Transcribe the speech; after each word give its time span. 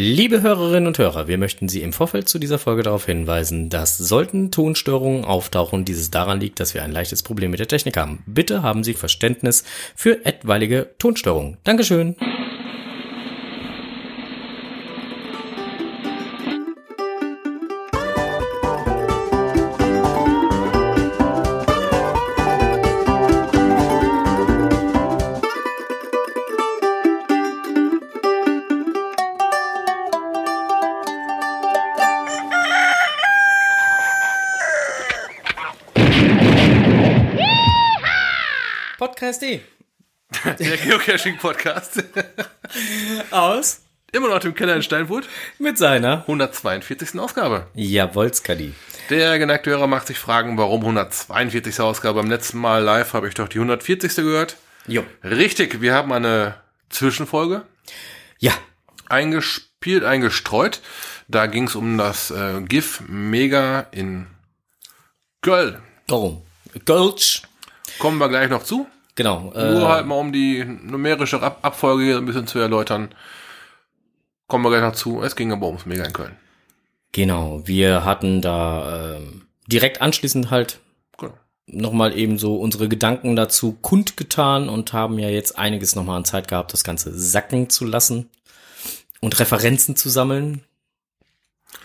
Liebe 0.00 0.42
Hörerinnen 0.42 0.86
und 0.86 0.98
Hörer, 0.98 1.26
wir 1.26 1.38
möchten 1.38 1.68
Sie 1.68 1.82
im 1.82 1.92
Vorfeld 1.92 2.28
zu 2.28 2.38
dieser 2.38 2.60
Folge 2.60 2.84
darauf 2.84 3.06
hinweisen, 3.06 3.68
dass 3.68 3.98
sollten 3.98 4.52
Tonstörungen 4.52 5.24
auftauchen, 5.24 5.84
dieses 5.84 6.12
daran 6.12 6.38
liegt, 6.38 6.60
dass 6.60 6.72
wir 6.72 6.84
ein 6.84 6.92
leichtes 6.92 7.24
Problem 7.24 7.50
mit 7.50 7.58
der 7.58 7.66
Technik 7.66 7.96
haben. 7.96 8.22
Bitte 8.24 8.62
haben 8.62 8.84
Sie 8.84 8.94
Verständnis 8.94 9.64
für 9.96 10.24
etwaige 10.24 10.90
Tonstörungen. 11.00 11.56
Dankeschön. 11.64 12.14
Der 40.58 40.76
Geocaching-Podcast. 40.76 42.04
Aus 43.30 43.80
Immer 44.10 44.28
noch 44.28 44.42
im 44.44 44.54
Keller 44.54 44.74
in 44.76 44.82
Steinfurt. 44.82 45.28
mit 45.58 45.76
seiner 45.76 46.20
142. 46.22 47.18
Ausgabe. 47.20 47.66
Jawolskadi. 47.74 48.72
Der 49.10 49.38
geneigte 49.38 49.70
Hörer 49.70 49.86
macht 49.86 50.06
sich 50.06 50.18
fragen, 50.18 50.56
warum 50.56 50.80
142. 50.80 51.78
Ausgabe. 51.80 52.20
Beim 52.20 52.30
letzten 52.30 52.58
Mal 52.58 52.82
live 52.82 53.12
habe 53.12 53.28
ich 53.28 53.34
doch 53.34 53.48
die 53.48 53.58
140. 53.58 54.14
gehört. 54.16 54.56
Jo. 54.86 55.04
Richtig, 55.22 55.82
wir 55.82 55.92
haben 55.92 56.10
eine 56.12 56.54
Zwischenfolge 56.88 57.66
Ja. 58.38 58.52
eingespielt, 59.10 60.04
eingestreut. 60.04 60.80
Da 61.28 61.46
ging 61.46 61.64
es 61.64 61.74
um 61.74 61.98
das 61.98 62.30
äh, 62.30 62.62
GIF 62.62 63.02
Mega 63.06 63.80
in 63.90 64.26
Köln. 65.42 65.82
Darum. 66.06 66.42
Gulch. 66.86 67.42
Kommen 67.98 68.16
wir 68.18 68.30
gleich 68.30 68.48
noch 68.48 68.62
zu. 68.64 68.86
Genau. 69.18 69.50
Nur 69.52 69.56
Äh, 69.56 69.84
halt 69.84 70.06
mal, 70.06 70.14
um 70.14 70.32
die 70.32 70.64
numerische 70.64 71.42
Ab 71.42 71.58
Abfolge 71.62 72.04
hier 72.04 72.18
ein 72.18 72.24
bisschen 72.24 72.46
zu 72.46 72.60
erläutern. 72.60 73.08
Kommen 74.46 74.64
wir 74.64 74.70
gleich 74.70 74.80
noch 74.82 74.94
zu. 74.94 75.22
Es 75.24 75.34
ging 75.34 75.50
aber 75.50 75.66
ums 75.66 75.86
Mega 75.86 76.04
in 76.04 76.12
Köln. 76.12 76.36
genau. 77.10 77.60
Wir 77.66 78.04
hatten 78.04 78.40
da 78.40 79.16
ähm, 79.16 79.42
direkt 79.66 80.00
anschließend 80.00 80.52
halt 80.52 80.78
Genau. 81.18 81.34
nochmal 81.66 82.16
eben 82.16 82.38
so 82.38 82.56
unsere 82.60 82.88
Gedanken 82.88 83.34
dazu 83.34 83.72
kundgetan 83.72 84.68
und 84.68 84.92
haben 84.92 85.18
ja 85.18 85.28
jetzt 85.30 85.58
einiges 85.58 85.96
nochmal 85.96 86.18
an 86.18 86.24
Zeit 86.24 86.46
gehabt, 86.46 86.72
das 86.72 86.84
Ganze 86.84 87.12
sacken 87.18 87.68
zu 87.70 87.84
lassen 87.86 88.30
und 89.20 89.36
Referenzen 89.40 89.96
zu 89.96 90.08
sammeln. 90.10 90.62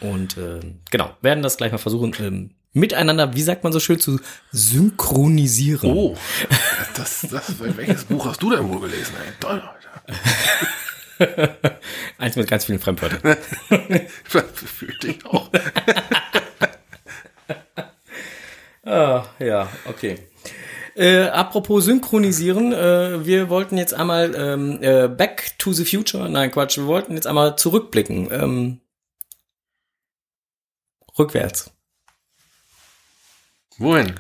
Und 0.02 0.38
ähm, 0.38 0.82
genau, 0.92 1.10
werden 1.22 1.42
das 1.42 1.58
gleich 1.58 1.72
mal 1.72 1.80
versuchen, 1.80 2.14
ähm, 2.20 2.52
miteinander, 2.74 3.36
wie 3.36 3.42
sagt 3.42 3.64
man 3.64 3.72
so 3.72 3.80
schön, 3.80 4.00
zu 4.00 4.20
synchronisieren. 4.52 5.92
Oh, 5.92 6.18
das, 6.96 7.28
das, 7.30 7.54
welches 7.60 8.04
Buch 8.06 8.26
hast 8.26 8.42
du 8.42 8.52
denn 8.52 8.68
wohl 8.68 8.82
gelesen? 8.82 9.14
Ey? 9.26 9.34
Toll, 9.40 9.62
Alter. 9.62 9.84
Eins 12.18 12.36
mit 12.36 12.48
ganz 12.48 12.66
vielen 12.66 12.80
Fremdwörtern. 12.80 13.38
Fühlte 14.26 15.08
ich 15.08 15.26
auch. 15.26 15.50
Ah, 18.86 19.26
ja, 19.40 19.70
okay. 19.86 20.20
Äh, 20.96 21.28
apropos 21.28 21.86
synchronisieren, 21.86 22.74
äh, 22.74 23.26
wir 23.26 23.50
wollten 23.50 23.78
jetzt 23.78 23.94
einmal 23.94 24.36
ähm, 24.36 24.78
äh, 24.82 25.08
Back 25.08 25.54
to 25.58 25.72
the 25.72 25.86
Future, 25.86 26.30
nein 26.30 26.52
Quatsch, 26.52 26.78
wir 26.78 26.86
wollten 26.86 27.14
jetzt 27.14 27.26
einmal 27.26 27.56
zurückblicken. 27.56 28.30
Ähm, 28.32 28.82
rückwärts. 31.18 31.73
Wohin? 33.78 34.14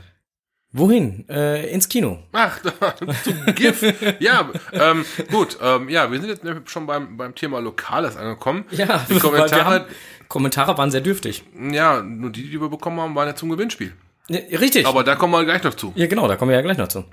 Wohin? 0.71 1.29
Äh, 1.29 1.69
ins 1.71 1.87
Kino. 1.87 2.23
Ach, 2.31 2.59
zum 3.23 3.55
GIF. 3.55 3.83
Ja, 4.19 4.49
ähm, 4.71 5.05
gut. 5.31 5.57
Ähm, 5.61 5.87
ja, 5.87 6.11
wir 6.11 6.19
sind 6.19 6.29
jetzt 6.29 6.71
schon 6.71 6.87
beim, 6.87 7.15
beim 7.15 7.35
Thema 7.35 7.59
Lokales 7.59 8.17
angekommen. 8.17 8.65
Ja, 8.71 9.05
die 9.07 9.19
Kommentare, 9.19 9.65
haben, 9.65 9.85
Kommentare 10.27 10.75
waren 10.77 10.89
sehr 10.89 11.01
dürftig. 11.01 11.43
ja, 11.71 12.01
nur 12.01 12.31
die, 12.31 12.49
die 12.49 12.59
wir 12.59 12.69
bekommen 12.69 12.99
haben, 12.99 13.13
waren 13.13 13.27
ja 13.27 13.35
zum 13.35 13.49
Gewinnspiel. 13.49 13.93
Ja, 14.29 14.39
richtig. 14.57 14.87
Aber 14.87 15.03
da 15.03 15.15
kommen 15.15 15.33
wir 15.33 15.45
gleich 15.45 15.63
noch 15.63 15.75
zu. 15.75 15.93
ja, 15.95 16.07
genau, 16.07 16.27
da 16.27 16.37
kommen 16.37 16.49
wir 16.49 16.55
ja 16.55 16.63
gleich 16.63 16.77
noch 16.77 16.87
zu. 16.87 17.05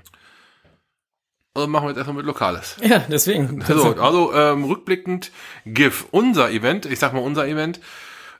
Also 1.53 1.67
machen 1.67 1.83
wir 1.83 1.89
jetzt 1.89 1.97
erstmal 1.97 2.15
mit 2.15 2.25
Lokales. 2.25 2.77
Ja, 2.81 2.99
deswegen. 3.09 3.61
So, 3.67 3.95
also 3.97 4.33
ähm, 4.33 4.63
rückblickend 4.63 5.31
GIF. 5.65 6.07
Unser 6.11 6.49
Event, 6.49 6.85
ich 6.85 6.97
sag 6.97 7.13
mal 7.13 7.19
unser 7.19 7.45
Event, 7.45 7.79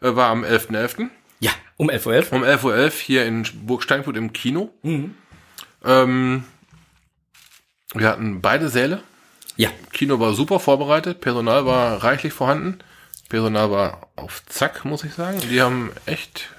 äh, 0.02 0.16
war 0.16 0.30
am 0.30 0.46
11.11. 0.46 1.02
Ja, 1.02 1.10
um 1.82 1.90
11.11 1.90 2.32
Uhr. 2.32 2.38
um 2.38 2.44
11.11 2.44 2.64
Uhr 2.64 2.90
hier 2.92 3.26
in 3.26 3.44
Burg 3.66 3.82
Steinfurt 3.82 4.16
im 4.16 4.34
Kino. 4.34 4.70
Ähm, 5.84 6.44
wir 7.96 8.08
hatten 8.08 8.40
beide 8.40 8.70
Säle. 8.70 9.02
Ja, 9.56 9.72
Kino 9.92 10.20
war 10.20 10.34
super 10.34 10.60
vorbereitet, 10.60 11.22
Personal 11.22 11.66
war 11.66 12.04
reichlich 12.04 12.34
vorhanden. 12.34 12.80
Personal 13.30 13.72
war 13.72 14.10
auf 14.16 14.46
Zack, 14.46 14.86
muss 14.86 15.04
ich 15.04 15.16
sagen. 15.16 15.40
Die 15.50 15.60
haben 15.60 15.92
echt 16.06 16.52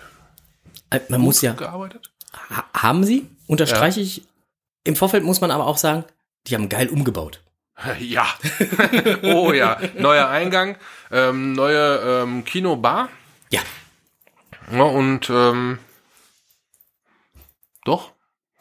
äh, 0.90 0.98
man 1.08 1.20
muss 1.20 1.40
ja. 1.40 1.52
gearbeitet. 1.52 2.10
Ha 2.50 2.64
haben 2.74 3.04
sie? 3.04 3.28
Unterstreiche 3.46 4.00
ich. 4.00 4.24
Im 4.82 4.96
Vorfeld 4.96 5.22
muss 5.22 5.40
man 5.40 5.52
aber 5.52 5.68
auch 5.68 5.78
sagen, 5.78 6.04
die 6.48 6.56
haben 6.56 6.68
geil 6.68 6.88
umgebaut. 6.88 7.40
Ja. 8.00 8.26
oh 9.22 9.52
ja. 9.52 9.80
Neuer 9.98 10.28
Eingang, 10.28 10.76
ähm, 11.10 11.52
neue 11.52 12.22
ähm, 12.22 12.44
Kinobar. 12.44 13.08
Ja, 13.50 13.60
Ja, 14.70 14.82
und 14.82 15.30
ähm, 15.30 15.78
doch. 17.84 18.12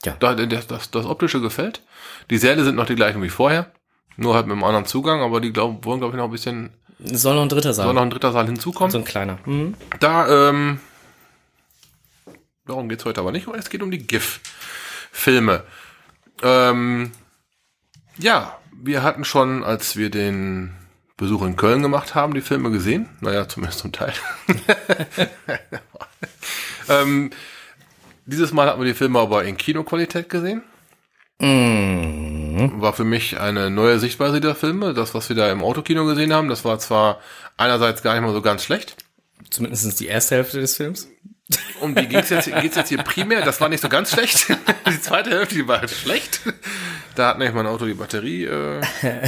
Ja. 0.04 0.16
Da, 0.20 0.34
das, 0.34 0.68
das, 0.68 0.92
das 0.92 1.06
Optische 1.06 1.42
gefällt. 1.42 1.84
Die 2.30 2.38
Säle 2.38 2.64
sind 2.64 2.76
noch 2.76 2.88
die 2.88 2.96
gleichen 2.96 3.22
wie 3.22 3.30
vorher. 3.30 3.72
Nur 4.18 4.36
halt 4.36 4.48
mit 4.48 4.54
einem 4.54 4.64
anderen 4.64 4.86
Zugang, 4.86 5.22
aber 5.22 5.42
die 5.42 5.54
glaub, 5.54 5.86
wollen, 5.86 6.00
glaube 6.00 6.16
ich, 6.16 6.18
noch 6.18 6.26
ein 6.26 6.32
bisschen, 6.32 6.72
es 7.04 7.22
soll 7.22 7.36
noch 7.36 7.44
ein 7.44 7.50
dritter 7.50 7.74
sein. 7.74 7.86
soll 7.86 7.94
noch 7.94 8.02
ein 8.02 8.10
dritter 8.10 8.32
Saal 8.32 8.46
hinzukommen. 8.46 8.92
so 8.92 8.98
ein 8.98 9.06
kleiner. 9.06 9.40
Mhm. 9.46 9.76
Da, 10.00 10.50
ähm, 10.50 10.80
darum 12.66 12.90
geht's 12.90 13.06
heute 13.06 13.22
aber 13.22 13.32
nicht, 13.32 13.48
es 13.48 13.70
geht 13.70 13.82
um 13.82 13.92
die 13.92 14.06
GIF-Filme. 14.06 15.64
Ähm, 16.44 17.12
ja, 18.18 18.60
wir 18.74 19.04
hatten 19.04 19.24
schon, 19.24 19.64
als 19.64 19.96
wir 19.96 20.10
den 20.10 20.76
Besuch 21.22 21.44
in 21.44 21.56
Köln 21.56 21.84
gemacht 21.84 22.16
haben, 22.16 22.34
die 22.34 22.42
Filme 22.42 22.72
gesehen. 22.72 23.08
Naja, 23.22 23.48
zumindest 23.48 23.80
zum 23.80 23.92
Teil. 23.92 24.12
ähm, 26.90 27.30
dieses 28.26 28.52
Mal 28.52 28.68
hatten 28.68 28.82
wir 28.82 28.88
die 28.88 28.96
Filme 28.96 29.20
aber 29.20 29.44
in 29.44 29.56
Kinoqualität 29.56 30.30
gesehen. 30.30 30.64
War 31.40 32.94
für 32.94 33.04
mich 33.04 33.40
eine 33.40 33.70
neue 33.70 34.00
Sichtweise 34.00 34.42
der 34.42 34.56
Filme. 34.56 34.96
Das, 34.96 35.14
was 35.14 35.30
wir 35.30 35.36
da 35.36 35.52
im 35.52 35.64
Autokino 35.64 36.06
gesehen 36.06 36.34
haben, 36.34 36.50
das 36.50 36.66
war 36.66 36.80
zwar 36.80 37.20
einerseits 37.56 38.02
gar 38.02 38.14
nicht 38.14 38.24
mal 38.24 38.34
so 38.34 38.42
ganz 38.42 38.64
schlecht. 38.64 38.98
Zumindest 39.52 40.00
die 40.00 40.08
erste 40.08 40.36
Hälfte 40.36 40.60
des 40.60 40.76
Films. 40.76 41.08
Um 41.82 41.94
die 41.94 42.08
geht's 42.08 42.30
jetzt, 42.30 42.50
geht's 42.62 42.78
jetzt 42.78 42.90
hier 42.90 43.04
primär. 43.04 43.44
Das 43.44 43.62
war 43.62 43.70
nicht 43.70 43.82
so 43.82 43.90
ganz 43.90 44.12
schlecht. 44.12 44.48
Die 44.88 45.02
zweite 45.02 45.32
Hälfte, 45.32 45.56
die 45.56 45.68
war 45.68 45.80
halt 45.80 45.92
schlecht. 45.92 46.42
Da 47.16 47.28
hat 47.28 47.38
nämlich 47.38 47.54
mein 47.54 47.68
Auto 47.68 47.86
die 47.86 47.94
Batterie. 47.94 48.46
Äh, 48.46 48.82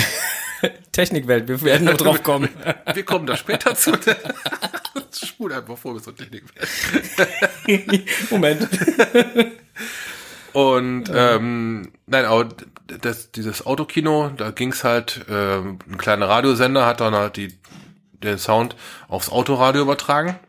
Technikwelt, 0.92 1.48
wir 1.48 1.62
werden 1.62 1.86
noch 1.86 1.98
drauf 1.98 2.24
kommen. 2.24 2.50
wir 2.94 3.04
kommen 3.04 3.26
da 3.26 3.38
später 3.38 3.76
zu. 3.76 3.94
Spul 5.12 5.54
einfach 5.54 5.78
vor, 5.78 5.94
bis 5.94 6.04
zur 6.04 6.16
Technik 6.16 6.44
wird. 6.56 8.02
Moment. 8.32 8.68
Und 10.54 11.12
ähm, 11.14 11.92
nein, 12.08 12.26
aber 12.26 12.50
das, 13.02 13.32
dieses 13.32 13.66
Autokino, 13.66 14.32
da 14.36 14.52
ging's 14.52 14.84
halt, 14.84 15.26
äh, 15.30 15.58
ein 15.58 15.98
kleiner 15.98 16.30
Radiosender 16.30 16.86
hat 16.86 17.02
dann 17.02 17.14
halt 17.14 17.38
die, 17.38 17.54
den 18.24 18.38
Sound 18.38 18.76
aufs 19.08 19.30
Autoradio 19.30 19.82
übertragen. 19.82 20.40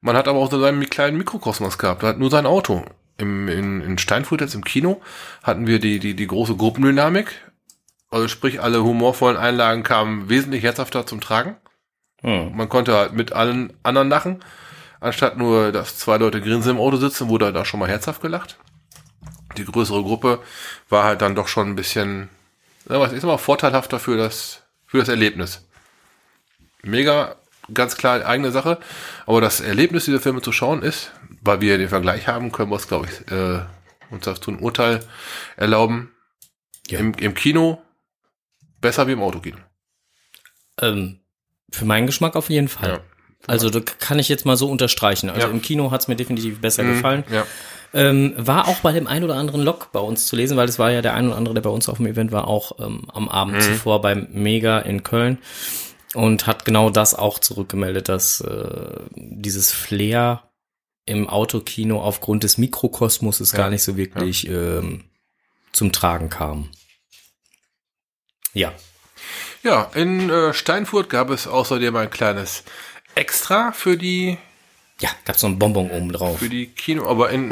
Man 0.00 0.16
hat 0.16 0.28
aber 0.28 0.38
auch 0.38 0.50
so 0.50 0.60
seinen 0.60 0.88
kleinen 0.88 1.18
Mikrokosmos 1.18 1.78
gehabt, 1.78 2.02
hat 2.02 2.18
nur 2.18 2.30
sein 2.30 2.46
Auto. 2.46 2.84
Im, 3.18 3.48
in, 3.48 3.82
in 3.82 3.98
Steinfurt 3.98 4.40
jetzt 4.40 4.54
im 4.54 4.64
Kino 4.64 5.02
hatten 5.42 5.66
wir 5.66 5.78
die, 5.78 5.98
die, 5.98 6.14
die 6.14 6.26
große 6.26 6.56
Gruppendynamik. 6.56 7.32
Also 8.10 8.26
sprich, 8.26 8.60
alle 8.60 8.82
humorvollen 8.82 9.36
Einlagen 9.36 9.84
kamen 9.84 10.28
wesentlich 10.28 10.64
herzhafter 10.64 11.06
zum 11.06 11.20
Tragen. 11.20 11.56
Hm. 12.22 12.56
Man 12.56 12.68
konnte 12.68 12.94
halt 12.94 13.12
mit 13.12 13.32
allen 13.32 13.72
anderen 13.82 14.08
lachen. 14.08 14.44
Anstatt 14.98 15.38
nur, 15.38 15.72
dass 15.72 15.96
zwei 15.96 16.18
Leute 16.18 16.40
grinsen 16.40 16.72
im 16.72 16.80
Auto 16.80 16.96
sitzen, 16.96 17.28
wurde 17.28 17.52
da 17.52 17.64
schon 17.64 17.80
mal 17.80 17.88
herzhaft 17.88 18.20
gelacht. 18.20 18.58
Die 19.56 19.64
größere 19.64 20.02
Gruppe 20.02 20.40
war 20.88 21.04
halt 21.04 21.22
dann 21.22 21.34
doch 21.34 21.48
schon 21.48 21.68
ein 21.68 21.76
bisschen, 21.76 22.28
was 22.84 23.12
ist 23.12 23.24
aber 23.24 23.38
vorteilhafter 23.38 23.98
für 23.98 24.16
das, 24.16 24.62
für 24.86 24.98
das 24.98 25.08
Erlebnis. 25.08 25.66
Mega, 26.82 27.36
ganz 27.72 27.96
klar 27.96 28.26
eigene 28.26 28.50
Sache. 28.50 28.78
Aber 29.26 29.40
das 29.40 29.60
Erlebnis, 29.60 30.04
diese 30.04 30.20
Filme 30.20 30.42
zu 30.42 30.52
schauen 30.52 30.82
ist, 30.82 31.12
weil 31.40 31.60
wir 31.60 31.78
den 31.78 31.88
Vergleich 31.88 32.28
haben, 32.28 32.52
können 32.52 32.70
wir 32.70 32.74
uns, 32.74 32.88
glaube 32.88 33.06
ich, 33.06 33.32
äh, 33.32 33.60
uns 34.10 34.24
dazu 34.24 34.50
ein 34.50 34.58
Urteil 34.58 35.00
erlauben. 35.56 36.12
Ja. 36.88 36.98
Im, 36.98 37.14
Im 37.14 37.34
Kino 37.34 37.80
besser 38.80 39.06
wie 39.06 39.12
im 39.12 39.22
Autokino. 39.22 39.58
Ähm, 40.80 41.20
Für 41.72 41.84
meinen 41.84 42.06
Geschmack 42.06 42.34
auf 42.36 42.50
jeden 42.50 42.68
Fall. 42.68 42.88
Ja. 42.90 43.00
Also 43.46 43.70
da 43.70 43.80
kann 43.80 44.18
ich 44.18 44.28
jetzt 44.28 44.44
mal 44.44 44.56
so 44.56 44.68
unterstreichen. 44.68 45.30
Also 45.30 45.46
Ja. 45.46 45.52
im 45.52 45.62
Kino 45.62 45.90
hat's 45.90 46.08
mir 46.08 46.16
definitiv 46.16 46.60
besser 46.60 46.84
gefallen. 46.84 47.24
Ja. 47.30 47.46
Ähm, 47.92 48.34
war 48.36 48.68
auch 48.68 48.78
bei 48.78 48.92
dem 48.92 49.06
ein 49.06 49.24
oder 49.24 49.34
anderen 49.36 49.62
Log 49.62 49.90
bei 49.92 50.00
uns 50.00 50.26
zu 50.26 50.36
lesen, 50.36 50.56
weil 50.56 50.68
es 50.68 50.78
war 50.78 50.90
ja 50.92 51.00
der 51.02 51.14
ein 51.14 51.26
oder 51.26 51.36
andere, 51.36 51.54
der 51.54 51.62
bei 51.62 51.70
uns 51.70 51.88
auf 51.88 51.96
dem 51.96 52.06
Event 52.06 52.32
war, 52.32 52.46
auch 52.48 52.78
ähm, 52.80 53.06
am 53.12 53.28
Abend 53.28 53.56
Mhm. 53.56 53.60
zuvor 53.62 54.00
beim 54.00 54.28
Mega 54.32 54.78
in 54.80 55.02
Köln 55.02 55.38
und 56.14 56.46
hat 56.46 56.64
genau 56.64 56.90
das 56.90 57.14
auch 57.14 57.38
zurückgemeldet, 57.38 58.08
dass 58.08 58.40
äh, 58.42 59.00
dieses 59.14 59.72
Flair 59.72 60.42
im 61.06 61.28
Autokino 61.28 62.00
aufgrund 62.02 62.44
des 62.44 62.58
Mikrokosmoses 62.58 63.52
gar 63.52 63.70
nicht 63.70 63.82
so 63.82 63.96
wirklich 63.96 64.46
ähm, 64.48 65.04
zum 65.72 65.90
Tragen 65.92 66.28
kam. 66.30 66.68
Ja, 68.54 68.72
Ja, 69.62 69.90
in 69.94 70.30
äh, 70.30 70.52
Steinfurt 70.54 71.10
gab 71.10 71.30
es 71.30 71.46
außerdem 71.46 71.94
ein 71.96 72.10
kleines 72.10 72.64
Extra 73.14 73.72
für 73.72 73.96
die 73.96 74.38
ja, 75.00 75.08
gab's 75.24 75.42
noch 75.42 75.50
ein 75.50 75.58
Bonbon 75.58 75.90
oben 75.90 76.12
drauf. 76.12 76.38
für 76.40 76.48
die 76.50 76.66
Kino, 76.66 77.08
aber 77.08 77.30
in 77.30 77.48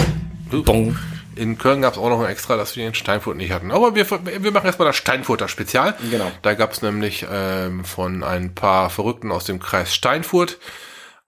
Bon. 0.50 0.98
in 1.34 1.56
Köln 1.56 1.80
gab 1.80 1.94
es 1.94 1.98
auch 1.98 2.10
noch 2.10 2.20
ein 2.20 2.30
Extra, 2.30 2.56
das 2.58 2.76
wir 2.76 2.86
in 2.86 2.94
Steinfurt 2.94 3.36
nicht 3.38 3.52
hatten. 3.52 3.70
Aber 3.70 3.94
wir, 3.94 4.06
wir 4.10 4.50
machen 4.52 4.66
erstmal 4.66 4.86
das 4.88 4.96
Steinfurter 4.96 5.48
Spezial. 5.48 5.94
Genau. 6.10 6.30
Da 6.42 6.52
gab 6.54 6.72
es 6.72 6.82
nämlich 6.82 7.26
ähm, 7.30 7.84
von 7.86 8.22
ein 8.22 8.54
paar 8.54 8.90
Verrückten 8.90 9.32
aus 9.32 9.44
dem 9.44 9.60
Kreis 9.60 9.94
Steinfurt 9.94 10.58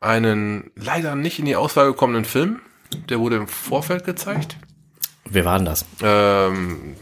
einen 0.01 0.71
leider 0.77 1.15
nicht 1.15 1.39
in 1.39 1.45
die 1.47 1.57
Auswahl 1.57 1.87
gekommenen 1.87 2.25
Film. 2.27 2.61
Der 3.09 3.19
wurde 3.21 3.37
im 3.37 3.49
Vorfeld 3.49 4.05
gezeigt. 4.05 4.57
Wer 5.25 5.45
war 5.47 5.57
denn 5.59 5.67
das? 5.67 5.85
Ähm, 6.03 6.97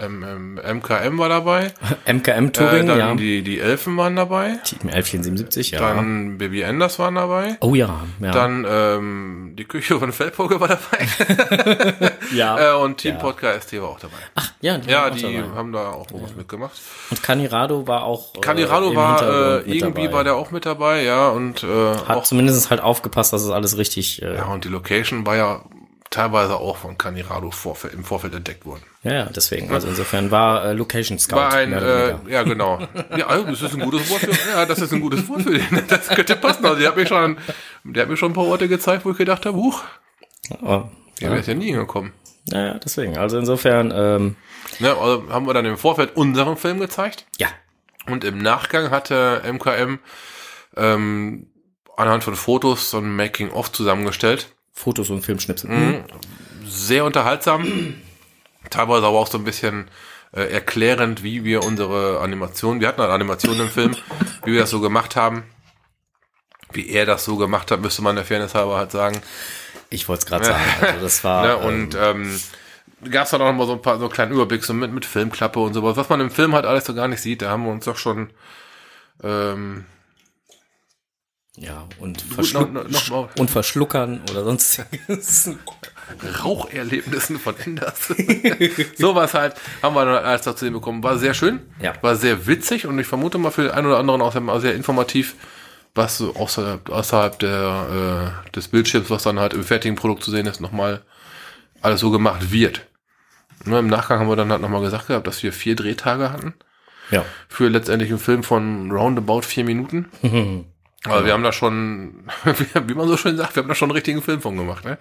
boah, 0.00 0.04
M 0.06 0.22
M 0.22 0.78
MKM 0.78 1.18
war 1.18 1.28
dabei. 1.28 1.72
MKM 2.06 2.46
Äh, 2.46 2.50
Touring, 2.52 2.86
dann 2.86 2.98
ja. 2.98 3.14
die, 3.14 3.42
die 3.42 3.58
Elfen 3.60 3.96
waren 3.96 4.16
dabei. 4.16 4.58
Team 4.64 4.80
1177, 4.88 5.72
ja. 5.72 5.80
Dann 5.80 6.38
Baby 6.38 6.64
Anders 6.64 6.98
waren 6.98 7.14
dabei. 7.16 7.56
oh 7.60 7.74
ja, 7.74 8.04
ja. 8.20 8.30
Dann 8.30 8.66
ähm, 8.68 9.54
die 9.58 9.64
Küche 9.64 9.98
von 9.98 10.12
Feldpoke 10.12 10.60
war 10.60 10.68
dabei. 10.68 12.10
ja. 12.34 12.72
äh, 12.72 12.76
und 12.82 12.98
Team 12.98 13.14
Ja. 13.14 13.20
Podcast 13.20 13.68
ST 13.68 13.80
war 13.80 13.88
auch 13.90 14.00
dabei. 14.00 14.14
Ach, 14.34 14.52
ja, 14.60 14.78
die 14.78 14.90
Ja, 14.90 15.10
die 15.10 15.22
dabei. 15.22 15.44
haben 15.56 15.72
da 15.72 15.90
auch 15.90 16.06
was 16.12 16.34
mitgemacht. 16.34 16.72
Und 17.10 17.22
Canirado 17.22 17.86
war 17.86 18.04
auch. 18.04 18.34
äh, 18.34 18.40
Canirado 18.40 18.90
im 18.90 18.96
war 18.96 19.22
äh, 19.22 19.56
irgendwie 19.70 20.02
dabei. 20.04 20.12
war 20.12 20.24
der 20.24 20.36
auch 20.36 20.50
mit 20.50 20.66
dabei, 20.66 21.02
ja, 21.02 21.28
und 21.30 21.62
äh, 21.62 21.66
Hat 22.06 22.16
auch 22.16 22.22
zumindest 22.24 22.70
halt 22.70 22.80
aufgepasst, 22.80 23.32
dass 23.32 23.42
es 23.42 23.50
alles 23.50 23.76
richtig. 23.76 24.22
Äh, 24.22 24.36
ja, 24.36 24.46
und 24.46 24.64
die 24.64 24.68
Location 24.68 25.26
war 25.26 25.36
ja 25.36 25.62
teilweise 26.10 26.56
auch 26.56 26.76
von 26.76 26.98
Canirado 26.98 27.50
Vorfeld, 27.52 27.94
im 27.94 28.02
Vorfeld 28.04 28.34
entdeckt 28.34 28.66
worden. 28.66 28.82
ja, 29.04 29.12
ja, 29.12 29.24
deswegen. 29.26 29.72
Also 29.72 29.86
insofern 29.88 30.30
war 30.32 30.64
äh, 30.64 30.72
Location 30.72 31.18
Scout. 31.18 31.36
War 31.36 31.52
ein, 31.52 31.72
äh, 31.72 32.14
ja 32.28 32.42
genau. 32.42 32.80
Ja, 33.16 33.28
also 33.28 33.44
das 33.46 33.62
ist 33.62 33.74
ein 33.74 33.80
gutes 33.80 34.10
Wort 34.10 34.20
für, 34.22 34.50
ja, 34.50 34.66
das 34.66 34.80
ist 34.80 34.92
ein 34.92 35.00
gutes 35.00 35.28
Wort 35.28 35.42
für 35.42 35.52
den. 35.56 35.82
Das 35.88 36.08
könnte 36.08 36.34
passen. 36.36 36.64
Also, 36.66 36.78
der 36.80 36.88
hat 36.88 36.96
mir 36.96 37.06
schon, 37.06 37.38
der 37.84 38.02
hat 38.02 38.10
mir 38.10 38.16
schon 38.16 38.32
ein 38.32 38.34
paar 38.34 38.46
Orte 38.46 38.66
gezeigt, 38.68 39.04
wo 39.04 39.12
ich 39.12 39.18
gedacht 39.18 39.46
habe, 39.46 39.56
huch, 39.56 39.82
Aber, 40.60 40.90
der 41.20 41.30
wäre 41.30 41.42
ja 41.42 41.54
nie 41.54 41.66
hingekommen. 41.66 42.12
ja, 42.46 42.66
ja, 42.66 42.78
deswegen. 42.78 43.16
Also 43.16 43.38
insofern, 43.38 43.92
ähm, 43.94 44.36
Ne, 44.78 44.90
also 44.96 45.24
haben 45.30 45.46
wir 45.46 45.54
dann 45.54 45.64
im 45.66 45.76
Vorfeld 45.78 46.16
unseren 46.16 46.56
Film 46.56 46.80
gezeigt. 46.80 47.24
ja, 47.38 47.48
Und 48.06 48.24
im 48.24 48.38
Nachgang 48.38 48.90
hatte 48.90 49.42
MKM 49.44 49.98
ähm, 50.76 51.46
anhand 51.96 52.24
von 52.24 52.34
Fotos 52.36 52.90
so 52.90 52.98
ein 52.98 53.14
Making-of 53.14 53.72
zusammengestellt. 53.72 54.54
Fotos 54.80 55.10
und 55.10 55.22
Filmschnipsel. 55.22 55.70
Mhm. 55.70 56.04
Sehr 56.64 57.04
unterhaltsam. 57.04 57.94
Teilweise 58.70 59.06
aber 59.06 59.18
auch 59.18 59.26
so 59.26 59.36
ein 59.36 59.44
bisschen 59.44 59.88
äh, 60.32 60.42
erklärend, 60.42 61.22
wie 61.22 61.44
wir 61.44 61.64
unsere 61.64 62.20
Animation, 62.20 62.80
wir 62.80 62.88
hatten 62.88 63.00
eine 63.00 63.12
Animation 63.12 63.60
im 63.60 63.68
Film, 63.68 63.94
wie 64.44 64.52
wir 64.52 64.60
das 64.60 64.70
so 64.70 64.80
gemacht 64.80 65.16
haben. 65.16 65.44
Wie 66.72 66.88
er 66.88 67.04
das 67.04 67.24
so 67.24 67.36
gemacht 67.36 67.70
hat, 67.70 67.80
müsste 67.80 68.02
man 68.02 68.16
der 68.16 68.24
Fairness 68.24 68.54
halber 68.54 68.76
halt 68.76 68.92
sagen. 68.92 69.20
Ich 69.90 70.08
wollte 70.08 70.20
es 70.20 70.26
gerade 70.26 70.44
sagen. 70.46 70.62
Also 70.80 71.00
das 71.00 71.24
war. 71.24 71.44
Ne? 71.46 71.52
ähm, 71.52 71.66
Und 71.66 71.96
ähm, 72.00 72.40
gab 73.10 73.24
es 73.24 73.30
dann 73.30 73.42
auch 73.42 73.46
noch 73.46 73.54
mal 73.54 73.66
so 73.66 73.72
ein 73.72 73.82
paar 73.82 73.98
so 73.98 74.04
einen 74.04 74.12
kleinen 74.12 74.32
Überblick 74.32 74.64
so 74.64 74.72
mit, 74.72 74.92
mit 74.92 75.04
Filmklappe 75.04 75.58
und 75.58 75.74
sowas, 75.74 75.96
was 75.96 76.08
man 76.08 76.20
im 76.20 76.30
Film 76.30 76.54
halt 76.54 76.64
alles 76.64 76.84
so 76.84 76.94
gar 76.94 77.08
nicht 77.08 77.20
sieht. 77.20 77.42
Da 77.42 77.50
haben 77.50 77.64
wir 77.64 77.72
uns 77.72 77.84
doch 77.84 77.96
schon 77.96 78.30
ähm, 79.22 79.84
ja, 81.60 81.86
und, 81.98 82.24
gut, 82.26 82.34
verschluck, 82.34 82.72
noch, 82.72 82.88
noch, 82.88 83.08
noch 83.10 83.36
und 83.36 83.50
verschluckern 83.50 84.22
oder 84.30 84.44
sonstiges. 84.44 85.50
Raucherlebnissen 86.42 87.38
von 87.38 87.54
Enders. 87.58 88.08
Sowas 88.96 89.34
halt 89.34 89.54
haben 89.82 89.94
wir 89.94 90.06
dann 90.06 90.24
alles 90.24 90.42
dazu 90.42 90.70
bekommen. 90.70 91.02
War 91.02 91.18
sehr 91.18 91.34
schön, 91.34 91.60
Ja. 91.80 91.92
war 92.00 92.16
sehr 92.16 92.46
witzig 92.46 92.86
und 92.86 92.98
ich 92.98 93.06
vermute 93.06 93.36
mal 93.36 93.50
für 93.50 93.64
den 93.64 93.72
einen 93.72 93.86
oder 93.88 93.98
anderen 93.98 94.22
auch 94.22 94.32
sehr, 94.32 94.60
sehr 94.60 94.74
informativ, 94.74 95.36
was 95.94 96.16
so 96.16 96.34
außerhalb, 96.34 96.88
außerhalb 96.88 97.38
der, 97.38 98.32
äh, 98.48 98.50
des 98.52 98.68
Bildschirms, 98.68 99.10
was 99.10 99.24
dann 99.24 99.38
halt 99.38 99.52
im 99.52 99.62
fertigen 99.62 99.96
Produkt 99.96 100.24
zu 100.24 100.30
sehen 100.30 100.46
ist, 100.46 100.60
nochmal 100.60 101.02
alles 101.82 102.00
so 102.00 102.10
gemacht 102.10 102.50
wird. 102.52 102.86
Ne, 103.66 103.78
Im 103.78 103.88
Nachgang 103.88 104.18
haben 104.18 104.28
wir 104.28 104.36
dann 104.36 104.50
halt 104.50 104.62
nochmal 104.62 104.80
gesagt 104.80 105.08
gehabt, 105.08 105.26
dass 105.26 105.42
wir 105.42 105.52
vier 105.52 105.76
Drehtage 105.76 106.32
hatten 106.32 106.54
ja. 107.10 107.22
für 107.48 107.68
letztendlich 107.68 108.08
einen 108.08 108.18
Film 108.18 108.42
von 108.42 108.90
roundabout 108.90 109.42
vier 109.42 109.64
Minuten. 109.64 110.06
Aber 111.04 111.24
wir 111.24 111.32
haben 111.32 111.42
da 111.42 111.52
schon, 111.52 112.24
wie 112.86 112.94
man 112.94 113.08
so 113.08 113.16
schön 113.16 113.36
sagt, 113.36 113.56
wir 113.56 113.62
haben 113.62 113.68
da 113.68 113.74
schon 113.74 113.88
einen 113.88 113.96
richtigen 113.96 114.22
Film 114.22 114.42
von 114.42 114.56
gemacht. 114.56 114.84
Ne? 114.84 114.98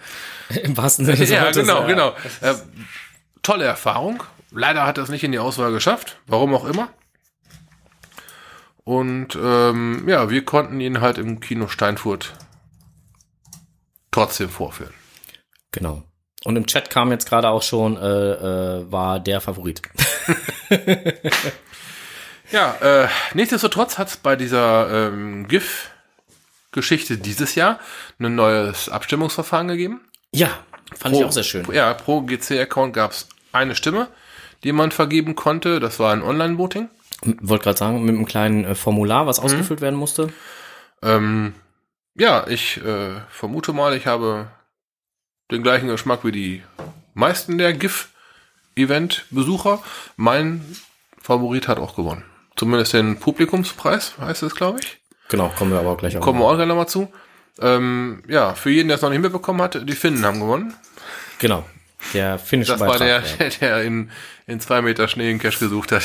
Im 0.64 0.78
wahrsten 0.78 1.06
Sinne 1.06 1.18
des 1.18 1.30
Ja, 1.30 1.42
Wortes, 1.42 1.58
genau, 1.58 1.82
ja. 1.82 1.88
genau. 1.88 2.16
Äh, 2.42 2.56
tolle 3.42 3.66
Erfahrung. 3.66 4.24
Leider 4.52 4.86
hat 4.86 4.98
er 4.98 5.04
es 5.04 5.10
nicht 5.10 5.24
in 5.24 5.32
die 5.32 5.40
Auswahl 5.40 5.72
geschafft. 5.72 6.18
Warum 6.26 6.54
auch 6.56 6.66
immer. 6.66 6.90
Und 8.86 9.38
ähm, 9.40 10.08
ja, 10.08 10.30
wir 10.30 10.46
konnten 10.46 10.80
ihn 10.80 11.02
halt 11.02 11.18
im 11.18 11.42
Kino 11.42 11.68
Steinfurt 11.68 12.34
trotzdem 14.10 14.50
vorführen. 14.50 14.94
Genau. 15.72 16.04
Und 16.46 16.56
im 16.56 16.66
Chat 16.66 16.90
kam 16.90 17.12
jetzt 17.12 17.28
gerade 17.28 17.50
auch 17.50 17.62
schon, 17.62 17.98
äh, 17.98 18.00
äh, 18.00 18.92
war 18.92 19.20
der 19.20 19.42
Favorit. 19.42 19.82
Ja, 22.52 22.76
äh, 22.82 23.08
nichtsdestotrotz 23.36 23.98
hat 23.98 24.08
es 24.08 24.18
bei 24.18 24.36
dieser 24.36 25.08
ähm, 25.10 25.48
GIF-Geschichte 26.72 27.18
dieses 27.18 27.56
Jahr 27.56 27.80
ein 28.20 28.36
neues 28.36 28.90
Abstimmungsverfahren 28.90 29.68
gegeben. 29.68 30.02
Ja, 30.32 30.50
fand 30.96 31.16
ich 31.16 31.24
auch 31.26 31.32
sehr 31.32 31.44
schön. 31.44 31.66
Ja, 31.72 31.94
pro 31.94 32.22
GC-Account 32.22 32.94
gab 32.94 33.12
es 33.12 33.28
eine 33.52 33.76
Stimme, 33.76 34.08
die 34.64 34.72
man 34.72 34.92
vergeben 34.92 35.36
konnte. 35.36 35.80
Das 35.80 36.00
war 36.00 36.14
ein 36.14 36.22
Online-Voting. 36.22 36.90
Wollte 37.42 37.64
gerade 37.64 37.78
sagen, 37.78 38.04
mit 38.04 38.16
einem 38.16 38.26
kleinen 38.26 38.64
äh, 38.66 38.76
Formular, 38.76 39.24
Mhm. 39.24 39.28
was 39.28 39.40
ausgefüllt 39.40 39.82
werden 39.82 39.98
musste. 39.98 40.32
Ähm, 41.02 41.54
ja, 42.16 42.46
ich 42.48 42.78
äh, 42.84 43.16
vermute 43.30 43.74
mal, 43.74 43.96
ich 43.96 44.06
habe 44.08 44.48
den 45.52 45.64
gleichen 45.64 45.88
Geschmack 45.88 46.24
wie 46.24 46.32
die 46.32 46.64
meisten 47.16 47.58
der 47.58 47.74
GIF-Event-Besucher. 47.74 49.82
Mein 50.18 50.64
Favorit 51.22 51.68
hat 51.68 51.80
auch 51.80 51.96
gewonnen. 51.96 52.24
Zumindest 52.56 52.94
den 52.94 53.20
Publikumspreis, 53.20 54.18
heißt 54.20 54.44
es, 54.44 54.54
glaube 54.56 54.80
ich. 54.82 54.99
Genau, 55.30 55.50
kommen 55.58 55.72
wir 55.72 55.80
aber 55.80 55.92
auch 55.92 55.98
gleich 55.98 56.18
auf. 56.18 56.24
Kommen 56.24 56.40
wir 56.40 56.46
auch 56.46 56.56
gleich 56.56 56.68
nochmal 56.68 56.88
zu. 56.88 57.12
Ähm, 57.62 58.24
ja, 58.28 58.54
für 58.56 58.70
jeden, 58.70 58.88
der 58.88 58.96
es 58.96 59.02
noch 59.02 59.10
nicht 59.10 59.22
mitbekommen 59.22 59.62
hat, 59.62 59.88
die 59.88 59.96
Finnen 59.96 60.26
haben 60.26 60.40
gewonnen. 60.40 60.74
Genau. 61.40 61.66
Der 62.14 62.40
finnische 62.40 62.74
Das 62.74 62.82
war 62.82 62.98
der, 62.98 63.20
Beitrag, 63.22 63.38
der, 63.38 63.50
der 63.60 63.84
in, 63.84 64.12
in 64.48 64.60
zwei 64.60 64.82
Meter 64.82 65.08
Schnee 65.08 65.30
einen 65.30 65.40
Cash 65.40 65.60
gesucht 65.60 65.92
hat. 65.92 66.04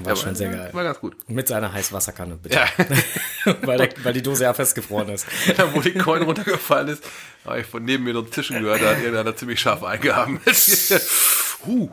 Ja, 0.00 0.06
war 0.06 0.16
schon 0.16 0.34
sehr 0.34 0.50
geil. 0.50 0.70
War 0.72 0.84
ganz 0.84 1.00
gut. 1.00 1.16
Mit 1.28 1.48
seiner 1.48 1.72
Heißwasserkanne, 1.72 2.36
bitte. 2.36 2.56
Ja, 2.56 3.54
weil, 3.62 3.78
der, 3.78 4.04
weil 4.04 4.12
die 4.12 4.22
Dose 4.22 4.44
ja 4.44 4.54
festgefroren 4.54 5.08
ist. 5.10 5.26
da 5.56 5.74
wo 5.74 5.80
die 5.80 5.92
Coin 5.92 6.22
runtergefallen 6.22 6.88
ist, 6.88 7.04
habe 7.44 7.60
ich 7.60 7.66
von 7.66 7.84
neben 7.84 8.04
mir 8.04 8.14
noch 8.14 8.30
Zischen 8.30 8.60
gehört, 8.60 8.82
da 8.82 8.90
hat 8.90 8.98
irgendeiner 8.98 9.36
ziemlich 9.36 9.60
scharf 9.60 9.82
eingehaben. 9.82 10.40
huh. 11.66 11.90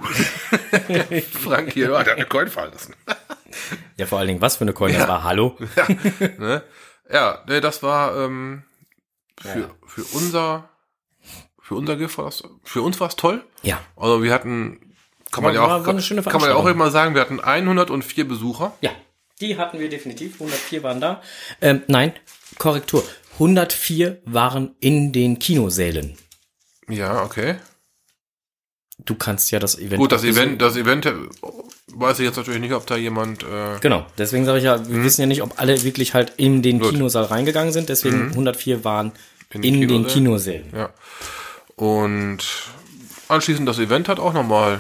Frank 1.43 1.73
hier, 1.73 1.87
oh, 1.87 1.91
der 1.91 1.99
hat 1.99 2.09
eine 2.09 2.25
Coin 2.25 2.47
fallen 2.47 2.71
lassen. 2.71 2.95
Ja, 3.97 4.05
vor 4.05 4.19
allen 4.19 4.27
Dingen, 4.27 4.41
was 4.41 4.57
für 4.57 4.63
eine 4.63 4.73
Coin 4.73 4.93
das 4.93 5.07
war. 5.07 5.23
Hallo? 5.23 5.57
ne? 6.37 6.63
Ja, 7.11 7.43
ne, 7.47 7.61
das 7.61 7.83
war 7.83 8.15
ähm, 8.17 8.63
für, 9.41 9.69
für 9.85 10.03
unser 10.15 10.69
für 11.63 11.75
unser 11.75 11.95
Gift 11.95 12.17
war 12.17 12.25
das, 12.25 12.43
für 12.63 12.81
uns 12.81 12.99
war 12.99 13.07
es 13.07 13.15
toll. 13.15 13.41
Ja. 13.61 13.79
Also 13.95 14.21
wir 14.21 14.33
hatten, 14.33 14.92
kann 15.33 15.43
man 15.43 15.53
War- 15.55 15.67
ja 15.67 15.75
auch, 15.75 15.81
war 15.85 15.89
eine 15.89 16.01
schöne 16.01 16.21
kann 16.23 16.39
man 16.39 16.49
ja 16.51 16.55
auch 16.55 16.65
immer 16.67 16.89
sagen, 16.91 17.13
wir 17.15 17.21
hatten 17.21 17.39
104 17.41 18.25
Besucher. 18.27 18.73
Ja, 18.81 18.91
die 19.41 19.57
hatten 19.57 19.79
wir 19.79 19.89
definitiv. 19.89 20.35
104 20.39 20.83
waren 20.83 21.01
da. 21.01 21.21
Ähm, 21.59 21.81
nein, 21.87 22.13
Korrektur. 22.57 23.03
104 23.33 24.21
waren 24.25 24.75
in 24.79 25.11
den 25.11 25.39
Kinosälen. 25.39 26.15
Ja, 26.87 27.23
okay. 27.23 27.55
Du 28.99 29.15
kannst 29.15 29.49
ja 29.51 29.59
das 29.59 29.77
Event. 29.77 29.97
Gut, 29.97 30.11
das. 30.11 30.23
Event, 30.23 30.61
das 30.61 30.75
Event, 30.77 31.11
weiß 31.87 32.19
ich 32.19 32.25
jetzt 32.25 32.37
natürlich 32.37 32.61
nicht, 32.61 32.73
ob 32.73 32.85
da 32.85 32.95
jemand, 32.95 33.43
äh, 33.43 33.79
Genau, 33.81 34.05
deswegen 34.19 34.45
sage 34.45 34.59
ich 34.59 34.63
ja, 34.65 34.87
wir 34.87 35.03
wissen 35.03 35.21
ja 35.21 35.27
nicht, 35.27 35.41
ob 35.41 35.59
alle 35.59 35.81
wirklich 35.83 36.13
halt 36.13 36.33
in 36.37 36.61
den 36.61 36.77
Mhm. 36.77 36.81
Gut. 36.81 36.91
Mhm. 36.91 36.95
Kinosaal 36.97 37.25
reingegangen 37.25 37.73
sind. 37.73 37.89
Deswegen 37.89 38.29
104 38.33 38.83
waren 38.85 39.11
in, 39.51 39.63
In 39.63 39.87
den. 39.87 40.07
Kinosälen. 40.07 40.67
ja. 40.75 40.89
Und 41.75 42.39
anschließend 43.29 43.67
das 43.67 43.79
Event 43.79 44.07
hat 44.07 44.19
auch 44.19 44.33
nochmal, 44.33 44.79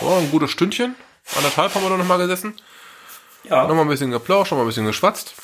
oh, 0.00 0.16
ein 0.18 0.30
gutes 0.30 0.50
Stündchen, 0.50 0.94
anderthalb 1.36 1.74
haben 1.74 1.82
wir 1.82 1.90
da 1.90 1.96
nochmal 1.96 2.18
gesessen. 2.18 2.54
Ja. 3.44 3.66
Nochmal 3.66 3.84
ein 3.84 3.88
bisschen 3.88 4.10
geplauscht, 4.10 4.50
nochmal 4.50 4.64
ein 4.66 4.68
bisschen 4.68 4.86
geschwatzt. 4.86 5.34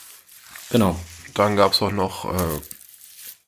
Genau. 0.71 0.99
Dann 1.35 1.57
gab's 1.57 1.81
auch 1.83 1.93
noch 1.93 2.25
äh, 2.35 2.61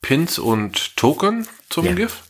Pins 0.00 0.38
und 0.38 0.96
Token 0.96 1.48
zum 1.70 1.86
Ja. 1.86 1.92
GIF. 1.94 2.22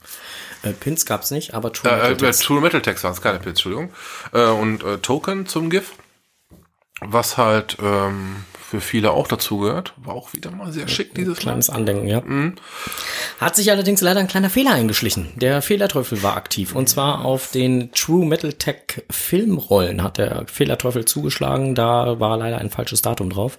Äh, 0.62 0.72
Pins 0.72 1.04
gab's 1.04 1.30
nicht, 1.30 1.52
aber 1.54 1.72
True 1.72 1.90
Äh, 1.90 1.96
Metal 1.96 2.12
äh, 2.12 2.16
Text. 2.16 2.44
True 2.44 2.60
Metal 2.60 2.80
Text 2.82 3.04
waren 3.04 3.12
es, 3.12 3.20
keine 3.20 3.38
Pins, 3.38 3.50
Entschuldigung. 3.58 3.92
Äh, 4.32 4.46
und 4.46 4.82
äh, 4.82 4.98
Token 4.98 5.46
zum 5.46 5.68
GIF. 5.70 5.92
Was 7.00 7.36
halt 7.36 7.76
ähm, 7.82 8.44
für 8.60 8.80
viele 8.80 9.10
auch 9.12 9.28
dazugehört. 9.28 9.94
War 9.96 10.14
auch 10.14 10.32
wieder 10.32 10.50
mal 10.50 10.72
sehr 10.72 10.88
schick 10.88 11.14
dieses 11.14 11.36
Mal. 11.36 11.42
Kleines 11.42 11.70
Andenken, 11.70 12.06
ja. 12.08 12.22
Hat 13.40 13.56
sich 13.56 13.70
allerdings 13.70 14.00
leider 14.00 14.20
ein 14.20 14.26
kleiner 14.26 14.50
Fehler 14.50 14.72
eingeschlichen. 14.72 15.28
Der 15.36 15.60
Fehlerteufel 15.62 16.22
war 16.22 16.36
aktiv. 16.36 16.74
Und 16.74 16.88
zwar 16.88 17.24
auf 17.24 17.50
den 17.50 17.92
True 17.92 18.26
Metal 18.26 18.52
Tech 18.52 19.04
Filmrollen 19.10 20.02
hat 20.02 20.18
der 20.18 20.46
Fehlerteufel 20.46 21.04
zugeschlagen. 21.04 21.74
Da 21.74 22.18
war 22.20 22.36
leider 22.36 22.58
ein 22.58 22.70
falsches 22.70 23.02
Datum 23.02 23.30
drauf. 23.30 23.58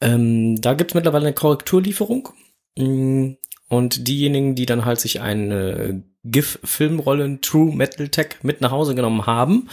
Ähm, 0.00 0.60
da 0.60 0.74
gibt's 0.74 0.94
mittlerweile 0.94 1.26
eine 1.26 1.34
Korrekturlieferung. 1.34 2.30
Mm, 2.76 3.32
Und 3.68 4.08
diejenigen, 4.08 4.54
die 4.54 4.66
dann 4.66 4.84
halt 4.84 5.00
sich 5.00 5.20
eine 5.20 6.02
GIF-Filmrollen 6.24 7.40
True 7.40 7.74
Metal 7.74 8.08
Tech 8.08 8.36
mit 8.42 8.60
nach 8.60 8.70
Hause 8.70 8.94
genommen 8.94 9.26
haben, 9.26 9.68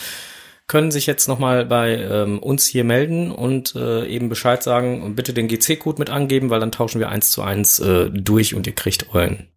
können 0.72 0.90
sich 0.90 1.06
jetzt 1.06 1.28
nochmal 1.28 1.66
bei 1.66 1.98
ähm, 1.98 2.40
uns 2.40 2.66
hier 2.66 2.86
melden 2.86 3.30
und 3.30 3.75
äh, 3.75 4.08
eben 4.08 4.30
Bescheid 4.30 4.63
sagen 4.63 5.04
und 5.04 5.16
bitte 5.16 5.34
den 5.34 5.50
GC-Code 5.50 6.00
mit 6.00 6.10
angeben, 6.10 6.50
weil 6.50 6.62
dann 6.62 6.72
tauschen 6.72 7.01
wir 7.01 7.10
eins 7.10 7.30
zu 7.32 7.42
eins 7.42 7.80
äh, 7.80 8.10
durch 8.10 8.56
und 8.56 8.68
ihr 8.68 8.74
kriegt 8.74 9.13
euren 9.13 9.50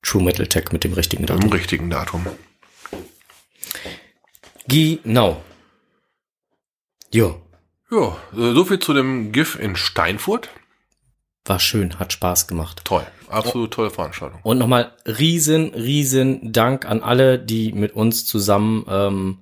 True 0.00 0.22
Metal 0.22 0.46
Tech 0.46 0.72
mit 0.72 0.82
dem 0.82 0.94
richtigen 0.94 1.26
Datum. 1.26 1.52
richtigen 1.52 1.90
Datum. 1.90 2.24
Genau. 4.66 5.42
Jo, 7.12 7.42
Ja, 7.90 8.16
äh, 8.32 8.54
so 8.54 8.64
viel 8.64 8.78
zu 8.78 8.94
dem 8.94 9.30
GIF 9.30 9.58
in 9.60 9.76
Steinfurt. 9.76 10.48
war 11.44 11.60
schön, 11.60 11.98
hat 11.98 12.14
Spaß 12.14 12.46
gemacht. 12.46 12.80
Toll. 12.84 13.06
Absolut 13.28 13.74
tolle 13.74 13.90
Veranstaltung. 13.90 14.40
Und 14.42 14.56
nochmal 14.56 14.96
riesen, 15.04 15.74
riesen 15.74 16.50
Dank 16.50 16.86
an 16.86 17.02
alle, 17.02 17.38
die 17.38 17.72
mit 17.72 17.92
uns 17.92 18.24
zusammen 18.24 18.86
ähm, 18.88 19.38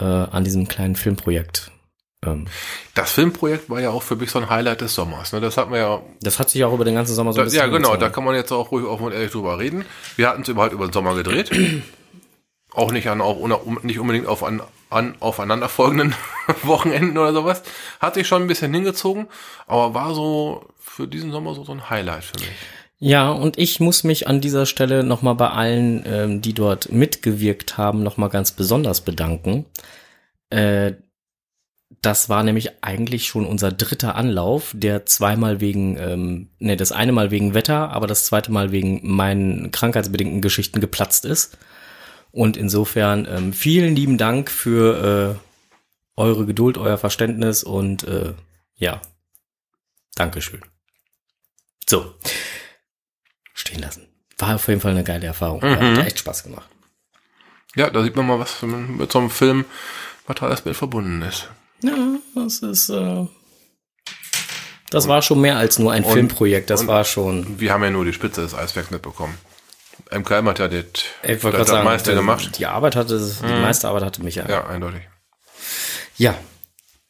äh, 0.00 0.04
an 0.04 0.44
diesem 0.44 0.68
kleinen 0.68 0.96
Filmprojekt. 0.96 1.70
Ähm, 2.24 2.46
Das 2.94 3.12
Filmprojekt 3.12 3.70
war 3.70 3.80
ja 3.80 3.90
auch 3.90 4.02
für 4.02 4.16
mich 4.16 4.30
so 4.30 4.38
ein 4.40 4.50
Highlight 4.50 4.80
des 4.80 4.94
Sommers. 4.94 5.32
Ne? 5.32 5.40
Das 5.40 5.56
hat 5.56 5.70
man 5.70 5.78
ja 5.78 6.02
das 6.20 6.38
hat 6.38 6.50
sich 6.50 6.64
auch 6.64 6.72
über 6.72 6.84
den 6.84 6.94
ganzen 6.94 7.14
Sommer 7.14 7.32
so 7.32 7.38
ein 7.38 7.42
Da, 7.42 7.44
bisschen 7.44 7.58
ja, 7.58 7.66
genau, 7.66 7.78
da 7.78 7.92
hingezogen. 7.92 8.12
kann 8.14 8.24
man 8.24 8.34
jetzt 8.34 8.52
auch 8.52 8.70
ruhig 8.72 8.84
offen 8.86 9.06
und 9.06 9.12
ehrlich 9.12 9.30
drüber 9.30 9.58
reden. 9.58 9.84
Wir 10.16 10.28
hatten 10.28 10.42
es 10.42 10.48
überhaupt 10.48 10.72
über 10.72 10.86
den 10.88 10.92
Sommer 10.92 11.14
gedreht. 11.14 11.50
auch 12.72 12.92
nicht 12.92 13.08
an, 13.08 13.20
auch 13.20 13.38
nicht 13.82 13.98
unbedingt 13.98 14.26
auf 14.26 14.44
an, 14.44 14.62
an 14.90 15.14
aufeinanderfolgenden 15.20 16.14
Wochenenden 16.62 17.16
oder 17.18 17.32
sowas. 17.32 17.62
Hat 18.00 18.14
sich 18.14 18.26
schon 18.28 18.42
ein 18.42 18.48
bisschen 18.48 18.72
hingezogen, 18.74 19.28
aber 19.66 19.94
war 19.94 20.14
so 20.14 20.66
für 20.78 21.06
diesen 21.08 21.30
Sommer 21.32 21.54
so, 21.54 21.64
so 21.64 21.72
ein 21.72 21.88
Highlight 21.90 22.24
für 22.24 22.38
mich. 22.40 22.48
Ja, 23.00 23.30
und 23.30 23.58
ich 23.58 23.78
muss 23.78 24.02
mich 24.02 24.26
an 24.26 24.40
dieser 24.40 24.66
Stelle 24.66 25.04
nochmal 25.04 25.36
bei 25.36 25.50
allen, 25.50 26.02
ähm, 26.04 26.42
die 26.42 26.52
dort 26.52 26.90
mitgewirkt 26.90 27.78
haben, 27.78 28.02
nochmal 28.02 28.28
ganz 28.28 28.50
besonders 28.52 29.02
bedanken. 29.02 29.66
Äh, 30.50 30.94
das 32.02 32.28
war 32.28 32.42
nämlich 32.42 32.82
eigentlich 32.82 33.26
schon 33.28 33.46
unser 33.46 33.72
dritter 33.72 34.14
Anlauf, 34.14 34.72
der 34.74 35.06
zweimal 35.06 35.60
wegen, 35.60 35.96
ähm, 35.98 36.50
ne, 36.58 36.76
das 36.76 36.92
eine 36.92 37.12
Mal 37.12 37.30
wegen 37.30 37.54
Wetter, 37.54 37.90
aber 37.90 38.06
das 38.06 38.24
zweite 38.24 38.52
Mal 38.52 38.72
wegen 38.72 39.00
meinen 39.02 39.70
krankheitsbedingten 39.70 40.42
Geschichten 40.42 40.80
geplatzt 40.80 41.24
ist. 41.24 41.56
Und 42.30 42.56
insofern 42.56 43.26
ähm, 43.30 43.52
vielen 43.52 43.96
lieben 43.96 44.18
Dank 44.18 44.50
für 44.50 45.38
äh, 45.38 46.20
eure 46.20 46.46
Geduld, 46.46 46.78
euer 46.78 46.98
Verständnis 46.98 47.64
und 47.64 48.04
äh, 48.04 48.34
ja, 48.76 49.00
Dankeschön. 50.14 50.60
So, 51.88 52.14
stehen 53.58 53.80
lassen. 53.80 54.08
War 54.38 54.54
auf 54.54 54.68
jeden 54.68 54.80
Fall 54.80 54.92
eine 54.92 55.04
geile 55.04 55.26
Erfahrung. 55.26 55.62
Hat 55.62 56.06
echt 56.06 56.20
Spaß 56.20 56.44
gemacht. 56.44 56.68
Ja, 57.74 57.90
da 57.90 58.02
sieht 58.02 58.16
man 58.16 58.26
mal, 58.26 58.38
was 58.38 58.62
mit 58.62 59.10
so 59.12 59.18
einem 59.18 59.30
Film, 59.30 59.64
was 60.26 60.36
da 60.36 60.46
alles 60.46 60.64
mit 60.64 60.76
verbunden 60.76 61.22
ist. 61.22 61.48
Ja, 61.82 61.92
das 62.34 62.58
ist, 62.60 62.88
äh, 62.88 63.26
das 64.90 65.06
war 65.06 65.22
schon 65.22 65.40
mehr 65.40 65.56
als 65.58 65.78
nur 65.78 65.92
ein 65.92 66.02
und- 66.04 66.12
Filmprojekt. 66.12 66.70
Das 66.70 66.80
und- 66.82 66.86
war 66.88 67.04
schon, 67.04 67.60
Wir 67.60 67.72
haben 67.72 67.84
ja 67.84 67.90
nur 67.90 68.04
die 68.04 68.12
Spitze 68.12 68.40
des 68.40 68.54
Eisbergs 68.54 68.90
mitbekommen. 68.90 69.36
MKM 70.10 70.48
hat 70.48 70.58
ja 70.60 70.68
das, 70.68 70.80
ich 71.22 71.40
das, 71.40 71.40
gerade 71.42 71.64
sagen, 71.64 71.84
meiste 71.84 72.14
gemacht. 72.14 72.58
Die 72.58 72.66
Arbeit 72.66 72.96
hatte, 72.96 73.18
die 73.18 73.60
meiste 73.60 73.88
Arbeit 73.88 74.04
hatte 74.04 74.22
mich 74.22 74.36
ja. 74.36 74.48
Ja, 74.48 74.66
eindeutig. 74.66 75.02
Ja. 76.16 76.34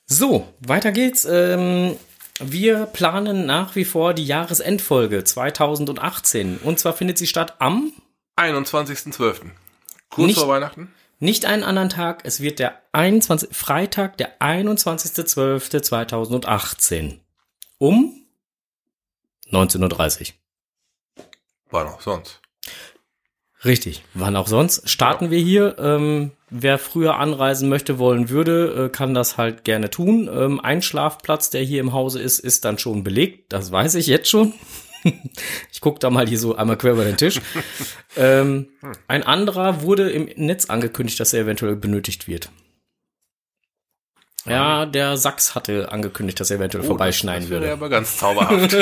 So, 0.06 0.52
weiter 0.60 0.90
geht's. 0.90 1.26
Ähm, 1.30 1.96
wir 2.40 2.86
planen 2.86 3.46
nach 3.46 3.74
wie 3.74 3.84
vor 3.84 4.14
die 4.14 4.24
Jahresendfolge 4.24 5.24
2018. 5.24 6.58
Und 6.58 6.78
zwar 6.78 6.92
findet 6.92 7.18
sie 7.18 7.26
statt 7.26 7.56
am 7.60 7.92
21.12. 8.36 9.50
Kurz 10.10 10.26
Nicht- 10.26 10.38
vor 10.38 10.46
Weihnachten. 10.48 10.92
Nicht 11.20 11.46
einen 11.46 11.64
anderen 11.64 11.88
Tag, 11.88 12.20
es 12.24 12.40
wird 12.40 12.60
der 12.60 12.80
21, 12.92 13.48
Freitag, 13.52 14.16
der 14.18 14.40
21.12.2018 14.40 17.18
um 17.78 18.14
19.30 19.50 20.20
Uhr. 20.20 20.26
War 21.70 21.84
noch 21.84 22.00
sonst. 22.00 22.40
Richtig, 23.64 24.04
wann 24.14 24.36
auch 24.36 24.46
sonst. 24.46 24.88
Starten 24.88 25.30
wir 25.30 25.38
hier. 25.40 25.76
Ähm, 25.78 26.30
wer 26.48 26.78
früher 26.78 27.16
anreisen 27.16 27.68
möchte, 27.68 27.98
wollen 27.98 28.30
würde, 28.30 28.86
äh, 28.86 28.88
kann 28.88 29.14
das 29.14 29.36
halt 29.36 29.64
gerne 29.64 29.90
tun. 29.90 30.30
Ähm, 30.32 30.60
ein 30.60 30.80
Schlafplatz, 30.80 31.50
der 31.50 31.62
hier 31.62 31.80
im 31.80 31.92
Hause 31.92 32.20
ist, 32.20 32.38
ist 32.38 32.64
dann 32.64 32.78
schon 32.78 33.02
belegt. 33.02 33.52
Das 33.52 33.72
weiß 33.72 33.96
ich 33.96 34.06
jetzt 34.06 34.28
schon. 34.30 34.54
ich 35.72 35.80
gucke 35.80 35.98
da 35.98 36.08
mal 36.10 36.28
hier 36.28 36.38
so 36.38 36.54
einmal 36.54 36.76
quer 36.78 36.92
über 36.92 37.04
den 37.04 37.16
Tisch. 37.16 37.40
ähm, 38.16 38.68
ein 39.08 39.24
anderer 39.24 39.82
wurde 39.82 40.08
im 40.10 40.28
Netz 40.36 40.66
angekündigt, 40.66 41.18
dass 41.18 41.32
er 41.32 41.42
eventuell 41.42 41.74
benötigt 41.74 42.28
wird. 42.28 42.50
Ja, 44.46 44.86
der 44.86 45.16
Sachs 45.16 45.54
hatte 45.54 45.90
angekündigt, 45.92 46.38
dass 46.40 46.50
er 46.50 46.56
eventuell 46.58 46.84
vorbeischneiden 46.84 47.48
Oh, 47.48 47.50
Das 47.50 47.50
wäre 47.50 47.60
würde. 47.62 47.72
aber 47.72 47.88
ganz 47.88 48.16
zauberhaft. 48.16 48.76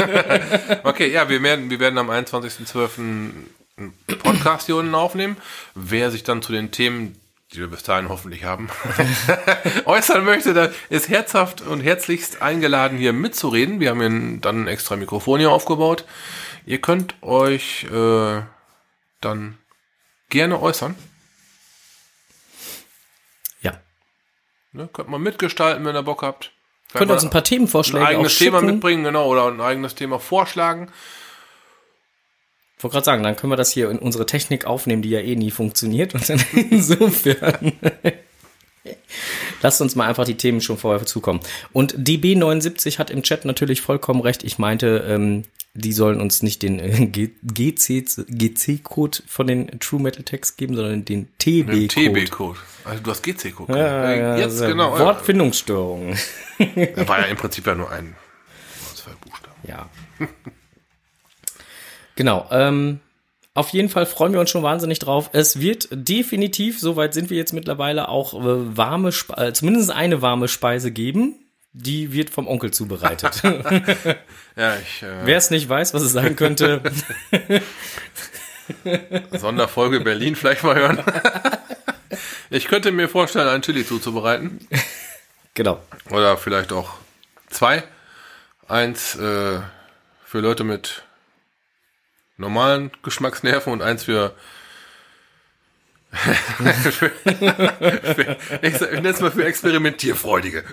okay, 0.85 1.11
ja, 1.11 1.29
wir 1.29 1.43
werden, 1.43 1.71
wir 1.71 1.81
werden 1.81 1.99
am 1.99 2.11
21.12. 2.11 3.31
einen 3.77 3.93
Podcast 4.23 4.67
hier 4.67 4.77
unten 4.77 4.95
aufnehmen. 4.95 5.37
Wer 5.75 6.11
sich 6.11 6.23
dann 6.23 6.43
zu 6.43 6.53
den 6.53 6.71
Themen, 6.71 7.21
die 7.53 7.59
wir 7.59 7.69
bis 7.69 7.83
dahin 7.83 8.09
hoffentlich 8.09 8.45
haben, 8.45 8.69
äußern 9.85 10.25
möchte, 10.25 10.55
da 10.55 10.71
ist 10.89 11.09
herzhaft 11.09 11.61
und 11.61 11.81
herzlichst 11.81 12.43
eingeladen, 12.43 12.99
hier 12.99 13.13
mitzureden. 13.13 13.81
Wir 13.81 13.91
haben 13.91 14.01
hier 14.01 14.41
dann 14.41 14.65
ein 14.65 14.69
extra 14.69 14.97
Mikrofon 14.97 15.41
hier 15.41 15.51
aufgebaut. 15.51 16.05
Ihr 16.65 16.81
könnt 16.81 17.15
euch 17.23 17.85
äh, 17.85 18.43
dann 19.21 19.59
gerne 20.31 20.61
äußern. 20.61 20.97
Ja. 23.61 23.79
Ne? 24.73 24.89
Könnt 24.93 25.09
mal 25.09 25.19
mitgestalten, 25.19 25.85
wenn 25.85 25.95
ihr 25.95 26.03
Bock 26.03 26.23
habt. 26.23 26.53
Könnt 26.93 27.11
ihr 27.11 27.15
uns 27.15 27.25
ein 27.25 27.31
paar 27.31 27.43
ein 27.43 27.45
Themenvorschläge 27.45 28.05
auch 28.05 28.09
eigenes 28.09 28.39
Thema 28.39 28.61
schicken. 28.61 28.73
mitbringen, 28.73 29.05
genau, 29.05 29.29
oder 29.29 29.49
ein 29.49 29.61
eigenes 29.61 29.95
Thema 29.95 30.19
vorschlagen. 30.19 30.91
Ich 32.77 32.85
wollte 32.85 32.95
gerade 32.95 33.05
sagen, 33.05 33.23
dann 33.23 33.37
können 33.37 33.53
wir 33.53 33.57
das 33.57 33.71
hier 33.71 33.91
in 33.91 33.99
unsere 33.99 34.27
Technik 34.27 34.67
aufnehmen, 34.67 35.01
die 35.01 35.09
ja 35.11 35.21
eh 35.21 35.35
nie 35.35 35.51
funktioniert. 35.51 36.15
Und 36.15 36.29
dann 36.29 36.43
insofern 36.71 37.73
lasst 39.63 39.81
uns 39.81 39.95
mal 39.95 40.07
einfach 40.07 40.25
die 40.25 40.37
Themen 40.37 40.61
schon 40.61 40.77
vorher 40.77 41.05
zukommen. 41.07 41.41
Und 41.73 41.97
DB79 41.97 42.99
hat 42.99 43.11
im 43.11 43.23
Chat 43.23 43.47
natürlich 43.47 43.81
vollkommen 43.81 44.21
recht. 44.21 44.45
Ich 44.45 44.59
meinte, 44.59 45.05
ähm, 45.09 45.45
die 45.73 45.93
sollen 45.93 46.21
uns 46.21 46.43
nicht 46.43 46.63
den 46.63 46.79
äh, 46.79 47.07
GC-Code 47.43 49.23
von 49.27 49.47
den 49.47 49.81
True 49.81 50.01
Metal 50.01 50.23
Text 50.23 50.59
geben, 50.59 50.77
sondern 50.77 51.05
den 51.05 51.29
TB-Code. 51.39 51.89
TB-Code. 51.89 52.59
Also 52.85 53.03
du 53.03 53.11
hast 53.11 53.23
GC-Code. 53.23 53.73
Ja, 53.73 54.15
ja, 54.15 54.37
Jetzt 54.37 54.61
also 54.61 54.67
genau. 54.67 54.99
Wortfindungsstörungen. 54.99 56.19
Das 56.59 57.09
war 57.09 57.21
ja 57.21 57.27
im 57.27 57.37
Prinzip 57.37 57.67
ja 57.67 57.75
nur 57.75 57.91
ein 57.91 58.15
zwei 58.95 59.13
Buchstaben. 59.21 59.57
Ja. 59.67 59.89
genau. 62.17 62.47
Ähm, 62.51 63.01
auf 63.57 63.71
jeden 63.71 63.89
Fall 63.89 64.05
freuen 64.05 64.35
wir 64.35 64.41
uns 64.41 64.51
schon 64.51 64.63
wahnsinnig 64.63 64.99
drauf. 64.99 65.31
Es 65.33 65.61
wird 65.61 65.89
definitiv, 65.91 66.79
soweit 66.79 67.15
sind 67.15 67.31
wir 67.31 67.39
jetzt 67.39 67.55
mittlerweile, 67.55 68.09
auch 68.09 68.35
äh, 68.35 68.77
warme, 68.77 69.13
Spe 69.13 69.35
äh, 69.37 69.53
zumindest 69.55 69.91
eine 69.91 70.21
warme 70.21 70.49
Speise 70.49 70.91
geben. 70.91 71.37
Die 71.73 72.13
wird 72.13 72.29
vom 72.31 72.49
Onkel 72.49 72.71
zubereitet. 72.71 73.43
Ja, 74.57 74.75
ich 74.77 75.03
äh, 75.03 75.25
Wer 75.25 75.37
es 75.37 75.51
nicht 75.51 75.69
weiß, 75.69 75.93
was 75.93 76.01
es 76.03 76.13
sein 76.13 76.35
könnte, 76.35 76.81
Sonderfolge 79.33 80.01
Berlin 80.01 80.35
vielleicht 80.35 80.63
mal 80.65 80.75
hören. 80.75 81.03
ich 82.49 82.67
könnte 82.67 82.91
mir 82.91 83.09
vorstellen, 83.09 83.49
einen 83.49 83.63
Chili 83.63 83.87
zuzubereiten. 83.87 84.67
genau. 85.55 85.79
Oder 86.11 86.39
vielleicht 86.39 86.73
auch 86.73 86.95
zwei. 87.51 87.85
Eins 88.67 89.15
äh, 89.15 89.61
für 90.25 90.41
Leute 90.41 90.65
mit 90.65 91.05
normalen 92.37 92.91
Geschmacksnerven 93.03 93.73
und 93.73 93.83
eins 93.83 94.05
für 94.05 94.35
ich, 98.63 98.81
nenne 98.81 99.09
es 99.09 99.21
mal 99.21 99.31
für 99.31 99.45
Experimentierfreudige. 99.45 100.65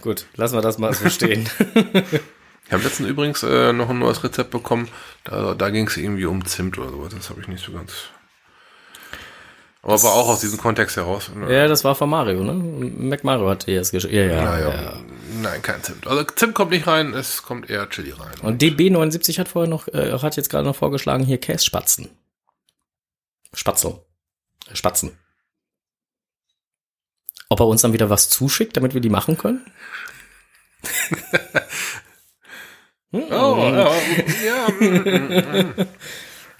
Gut, 0.00 0.26
lassen 0.36 0.56
wir 0.56 0.62
das 0.62 0.78
mal 0.78 0.92
so 0.94 1.08
stehen. 1.10 1.48
Ich 2.66 2.72
habe 2.72 2.82
letztens 2.82 3.10
übrigens 3.10 3.42
äh, 3.42 3.74
noch 3.74 3.90
ein 3.90 3.98
neues 3.98 4.24
Rezept 4.24 4.50
bekommen. 4.50 4.88
Da, 5.24 5.54
da 5.54 5.68
ging 5.68 5.86
es 5.86 5.98
irgendwie 5.98 6.24
um 6.24 6.46
Zimt 6.46 6.78
oder 6.78 6.88
sowas. 6.90 7.12
Das 7.14 7.28
habe 7.28 7.42
ich 7.42 7.46
nicht 7.46 7.62
so 7.62 7.72
ganz. 7.72 7.92
Aber 9.82 10.02
war 10.02 10.14
auch 10.14 10.30
aus 10.30 10.40
diesem 10.40 10.58
Kontext 10.58 10.96
heraus. 10.96 11.30
ja, 11.46 11.68
das 11.68 11.84
war 11.84 11.94
von 11.94 12.08
Mario, 12.08 12.42
ne? 12.42 12.54
Mac 12.54 13.22
Mario 13.22 13.50
hat 13.50 13.66
dir 13.66 13.80
das 13.80 13.90
geschrieben. 13.90 14.30
Ja, 14.30 14.36
ja, 14.36 14.42
Naja, 14.42 14.70
ja. 14.70 14.92
Nein, 15.44 15.60
kein 15.60 15.82
Zimt. 15.82 16.06
Also 16.06 16.24
Zimt 16.24 16.54
kommt 16.54 16.70
nicht 16.70 16.86
rein, 16.86 17.12
es 17.12 17.42
kommt 17.42 17.68
eher 17.68 17.88
Chili 17.90 18.12
rein. 18.12 18.32
Und 18.40 18.62
DB79 18.62 19.38
hat 19.38 19.48
vorher 19.48 19.68
noch, 19.68 19.88
äh, 19.88 20.18
hat 20.18 20.36
jetzt 20.36 20.48
gerade 20.48 20.66
noch 20.66 20.74
vorgeschlagen, 20.74 21.22
hier 21.22 21.38
Kässpatzen. 21.38 22.08
Spatzel. 23.52 24.00
Spatzen. 24.72 25.18
Ob 27.50 27.60
er 27.60 27.66
uns 27.66 27.82
dann 27.82 27.92
wieder 27.92 28.08
was 28.08 28.30
zuschickt, 28.30 28.74
damit 28.76 28.94
wir 28.94 29.02
die 29.02 29.10
machen 29.10 29.36
können? 29.38 29.64
Oh, 33.16 33.70
ja, 33.70 33.92
ja, 34.44 34.66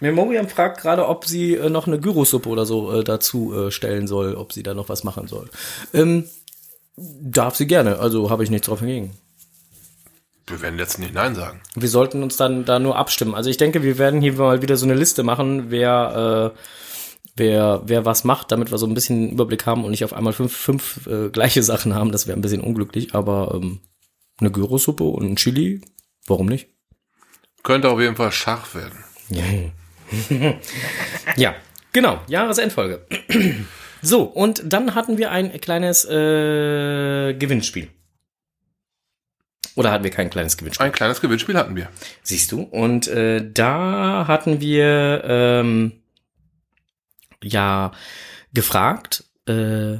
Memoriam 0.00 0.48
fragt 0.48 0.80
gerade, 0.80 1.08
ob 1.08 1.24
sie 1.24 1.54
äh, 1.54 1.68
noch 1.68 1.88
eine 1.88 1.98
Gyrosuppe 1.98 2.48
oder 2.48 2.64
so 2.64 2.92
äh, 2.92 3.02
dazu 3.02 3.52
äh, 3.52 3.70
stellen 3.72 4.06
soll, 4.06 4.36
ob 4.36 4.52
sie 4.52 4.62
da 4.62 4.72
noch 4.72 4.88
was 4.88 5.02
machen 5.02 5.26
soll. 5.26 5.50
Ähm, 5.92 6.28
darf 6.96 7.56
sie 7.56 7.66
gerne, 7.66 7.98
also 7.98 8.30
habe 8.30 8.44
ich 8.44 8.50
nichts 8.50 8.66
drauf 8.66 8.80
hingegen. 8.80 9.12
wir 10.46 10.60
werden 10.62 10.78
jetzt 10.78 10.98
nicht 10.98 11.14
Nein 11.14 11.34
sagen. 11.34 11.60
Wir 11.74 11.88
sollten 11.88 12.22
uns 12.22 12.36
dann 12.36 12.64
da 12.64 12.78
nur 12.78 12.96
abstimmen. 12.96 13.34
Also 13.34 13.50
ich 13.50 13.56
denke, 13.56 13.82
wir 13.82 13.98
werden 13.98 14.20
hier 14.20 14.34
mal 14.34 14.62
wieder 14.62 14.76
so 14.76 14.86
eine 14.86 14.94
Liste 14.94 15.22
machen, 15.22 15.70
wer, 15.70 16.52
äh, 16.54 16.58
wer, 17.36 17.82
wer 17.86 18.04
was 18.04 18.24
macht, 18.24 18.52
damit 18.52 18.70
wir 18.70 18.78
so 18.78 18.86
ein 18.86 18.94
bisschen 18.94 19.16
einen 19.16 19.32
Überblick 19.32 19.66
haben 19.66 19.84
und 19.84 19.90
nicht 19.90 20.04
auf 20.04 20.12
einmal 20.12 20.32
fünf, 20.32 20.54
fünf 20.54 21.06
äh, 21.06 21.30
gleiche 21.30 21.62
Sachen 21.62 21.94
haben. 21.94 22.12
Das 22.12 22.26
wäre 22.26 22.38
ein 22.38 22.42
bisschen 22.42 22.60
unglücklich, 22.60 23.14
aber 23.14 23.52
ähm, 23.54 23.80
eine 24.38 24.50
Gyrosuppe 24.50 25.04
und 25.04 25.24
ein 25.32 25.36
Chili, 25.36 25.80
warum 26.26 26.46
nicht? 26.46 26.68
Könnte 27.62 27.88
auf 27.88 28.00
jeden 28.00 28.16
Fall 28.16 28.32
scharf 28.32 28.74
werden. 28.74 29.04
Ja, 31.36 31.54
genau, 31.92 32.20
Jahresendfolge. 32.28 33.06
So, 34.04 34.22
und 34.22 34.62
dann 34.66 34.94
hatten 34.94 35.16
wir 35.16 35.30
ein 35.30 35.58
kleines 35.60 36.04
äh, 36.04 37.34
Gewinnspiel. 37.34 37.88
Oder 39.76 39.90
hatten 39.90 40.04
wir 40.04 40.10
kein 40.10 40.30
kleines 40.30 40.56
Gewinnspiel? 40.56 40.86
Ein 40.86 40.92
kleines 40.92 41.20
Gewinnspiel 41.20 41.56
hatten 41.56 41.74
wir. 41.74 41.88
Siehst 42.22 42.52
du? 42.52 42.62
Und 42.62 43.08
äh, 43.08 43.50
da 43.52 44.26
hatten 44.28 44.60
wir 44.60 45.22
ähm, 45.24 45.92
ja 47.42 47.92
gefragt, 48.52 49.24
äh, 49.46 49.96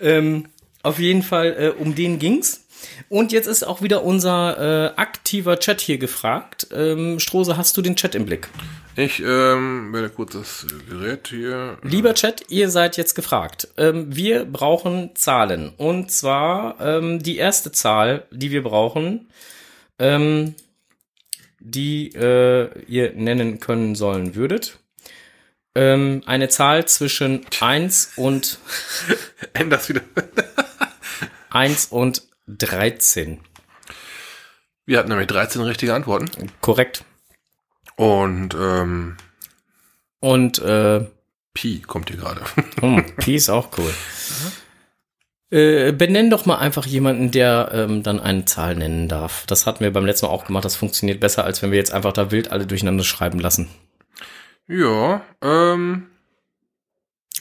ähm, 0.00 0.46
auf 0.82 0.98
jeden 0.98 1.22
Fall, 1.22 1.56
äh, 1.58 1.68
um 1.78 1.94
den 1.94 2.18
ging's. 2.18 2.64
Und 3.10 3.32
jetzt 3.32 3.46
ist 3.46 3.62
auch 3.62 3.82
wieder 3.82 4.04
unser 4.04 4.92
äh, 4.92 4.92
aktiver 4.96 5.58
Chat 5.58 5.80
hier 5.80 5.98
gefragt. 5.98 6.68
Ähm, 6.72 7.18
Strose, 7.20 7.56
hast 7.56 7.76
du 7.76 7.82
den 7.82 7.96
Chat 7.96 8.14
im 8.14 8.24
Blick? 8.24 8.48
Ich 8.96 9.20
ähm, 9.20 9.92
werde 9.92 10.10
kurz 10.10 10.32
das 10.32 10.66
Gerät 10.88 11.28
hier. 11.28 11.78
Lieber 11.82 12.14
Chat, 12.14 12.44
ihr 12.48 12.70
seid 12.70 12.96
jetzt 12.96 13.14
gefragt. 13.14 13.68
Ähm, 13.76 14.14
wir 14.14 14.44
brauchen 14.44 15.10
Zahlen. 15.14 15.72
Und 15.76 16.10
zwar 16.10 16.80
ähm, 16.80 17.22
die 17.22 17.36
erste 17.36 17.72
Zahl, 17.72 18.26
die 18.30 18.50
wir 18.50 18.62
brauchen, 18.62 19.28
ähm, 19.98 20.54
die 21.60 22.08
äh, 22.14 22.70
ihr 22.86 23.12
nennen 23.12 23.60
können 23.60 23.94
sollen 23.94 24.34
würdet. 24.34 24.78
Ähm, 25.74 26.22
eine 26.26 26.48
Zahl 26.48 26.86
zwischen 26.86 27.46
1 27.60 28.14
und 28.16 28.58
Änders 29.52 29.88
wieder. 29.88 30.00
1 31.50 31.86
und 31.86 32.22
13. 32.48 33.40
Wir 34.86 34.98
hatten 34.98 35.10
nämlich 35.10 35.28
13 35.28 35.62
richtige 35.62 35.94
Antworten. 35.94 36.28
Korrekt. 36.60 37.04
Und 37.96 38.54
ähm, 38.54 39.16
Und 40.20 40.58
äh, 40.58 41.06
Pi 41.54 41.80
kommt 41.80 42.10
hier 42.10 42.18
gerade. 42.18 42.42
hm, 42.80 43.04
Pi 43.16 43.36
ist 43.36 43.50
auch 43.50 43.68
cool. 43.78 43.92
Äh, 45.50 45.90
benenn 45.92 46.30
doch 46.30 46.46
mal 46.46 46.58
einfach 46.58 46.86
jemanden, 46.86 47.32
der 47.32 47.70
ähm, 47.74 48.02
dann 48.04 48.20
eine 48.20 48.44
Zahl 48.44 48.76
nennen 48.76 49.08
darf. 49.08 49.44
Das 49.46 49.66
hatten 49.66 49.80
wir 49.82 49.92
beim 49.92 50.06
letzten 50.06 50.26
Mal 50.26 50.32
auch 50.32 50.44
gemacht. 50.44 50.64
Das 50.64 50.76
funktioniert 50.76 51.18
besser, 51.18 51.44
als 51.44 51.60
wenn 51.60 51.72
wir 51.72 51.78
jetzt 51.78 51.92
einfach 51.92 52.12
da 52.12 52.30
wild 52.30 52.52
alle 52.52 52.66
durcheinander 52.66 53.02
schreiben 53.02 53.40
lassen. 53.40 53.68
ja, 54.68 55.22
ähm, 55.42 56.06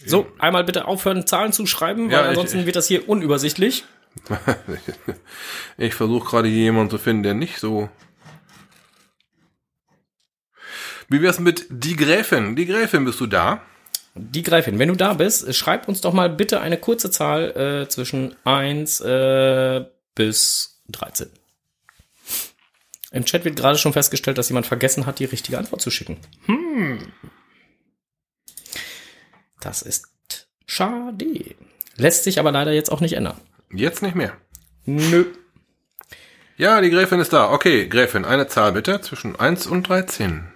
So, 0.06 0.26
einmal 0.40 0.64
bitte 0.64 0.86
aufhören, 0.86 1.28
Zahlen 1.28 1.52
zu 1.54 1.68
schreiben, 1.68 2.08
weil 2.08 2.14
Ja, 2.14 2.22
ich- 2.24 2.30
ansonsten 2.30 2.66
wird 2.66 2.76
das 2.78 2.88
hier 2.88 3.08
unübersichtlich. 3.08 3.84
ich 5.78 5.94
versuche 5.94 6.28
gerade 6.28 6.48
hier 6.48 6.64
jemanden 6.64 6.90
zu 6.90 6.98
finden, 6.98 7.22
der 7.22 7.36
nicht 7.36 7.60
so. 7.60 7.90
Wie 11.10 11.22
wär's 11.22 11.40
mit 11.40 11.66
die 11.70 11.96
Gräfin? 11.96 12.56
Die 12.56 12.66
Gräfin, 12.66 13.06
bist 13.06 13.20
du 13.20 13.28
da? 13.28 13.62
Die 14.16 14.44
Gräfin, 14.44 14.80
wenn 14.80 14.90
du 14.90 14.96
da 14.96 15.14
bist, 15.14 15.54
schreib 15.56 15.88
uns 15.88 16.02
doch 16.02 16.14
mal 16.14 16.30
bitte 16.30 16.62
eine 16.62 16.78
kurze 16.78 17.12
Zahl 17.12 17.84
äh, 17.86 17.90
zwischen 17.90 18.36
1 18.44 19.02
äh, 19.02 19.86
bis 20.16 20.82
13. 20.90 21.30
Im 23.12 23.26
Chat 23.26 23.46
wird 23.46 23.56
gerade 23.56 23.78
schon 23.78 23.94
festgestellt, 23.94 24.38
dass 24.38 24.50
jemand 24.50 24.68
vergessen 24.68 25.06
hat, 25.06 25.20
die 25.20 25.26
richtige 25.26 25.58
Antwort 25.58 25.82
zu 25.82 25.90
schicken. 25.90 26.18
Hm. 26.46 27.12
Das 29.62 29.82
ist 29.82 30.08
schade. 30.66 31.56
Lässt 31.96 32.24
sich 32.24 32.40
aber 32.40 32.52
leider 32.52 32.72
jetzt 32.72 32.92
auch 32.92 33.02
nicht 33.02 33.14
ändern. 33.14 33.40
Jetzt 33.72 34.02
nicht 34.02 34.16
mehr. 34.16 34.38
Nö. 34.86 35.26
Ja, 36.58 36.82
die 36.82 36.90
Gräfin 36.90 37.20
ist 37.20 37.34
da. 37.34 37.52
Okay, 37.52 37.88
Gräfin, 37.88 38.26
eine 38.26 38.48
Zahl 38.48 38.74
bitte 38.74 39.02
zwischen 39.02 39.40
1 39.40 39.68
und 39.68 39.88
13. 39.88 40.52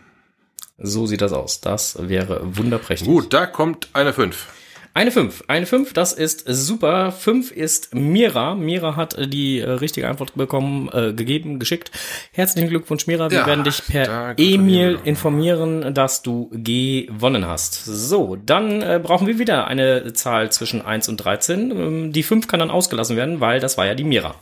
So 0.78 1.06
sieht 1.06 1.22
das 1.22 1.34
aus. 1.34 1.62
Das 1.62 1.98
wäre 2.10 2.42
wunderprächtig. 2.44 3.08
Gut, 3.08 3.34
da 3.34 3.46
kommt 3.46 3.90
eine 3.94 4.14
5. 4.14 4.48
Eine 4.96 5.10
5. 5.10 5.46
Eine 5.48 5.66
5, 5.66 5.94
das 5.94 6.14
ist 6.14 6.44
super. 6.48 7.12
5 7.12 7.52
ist 7.52 7.96
Mira. 7.96 8.54
Mira 8.54 8.96
hat 8.96 9.16
äh, 9.18 9.28
die 9.28 9.58
äh, 9.60 9.68
richtige 9.68 10.08
Antwort 10.08 10.36
bekommen, 10.36 10.88
äh, 10.94 11.14
gegeben, 11.14 11.58
geschickt. 11.58 11.90
Herzlichen 12.32 12.70
Glückwunsch, 12.70 13.08
Mira. 13.08 13.32
Wir 13.32 13.40
Ja, 13.40 13.48
werden 13.48 13.64
dich 13.64 13.84
per 13.88 14.36
E-Mail 14.38 15.00
informieren, 15.04 15.96
dass 15.96 16.22
du 16.22 16.52
gewonnen 16.54 17.48
hast. 17.48 17.86
So, 17.86 18.36
dann 18.36 18.84
äh, 18.84 19.00
brauchen 19.02 19.26
wir 19.26 19.40
wieder 19.40 19.66
eine 19.66 20.14
Zahl 20.14 20.52
zwischen 20.52 20.84
1 20.84 21.10
und 21.10 21.18
13. 21.18 21.72
Ähm, 21.72 22.12
die 22.14 22.22
5 22.22 22.48
kann 22.48 22.60
dann 22.60 22.70
ausgelassen 22.70 23.18
werden, 23.18 23.40
weil 23.40 23.60
das 23.60 23.80
war 23.80 23.88
ja 23.88 23.96
die 23.96 24.04
Mira. 24.04 24.36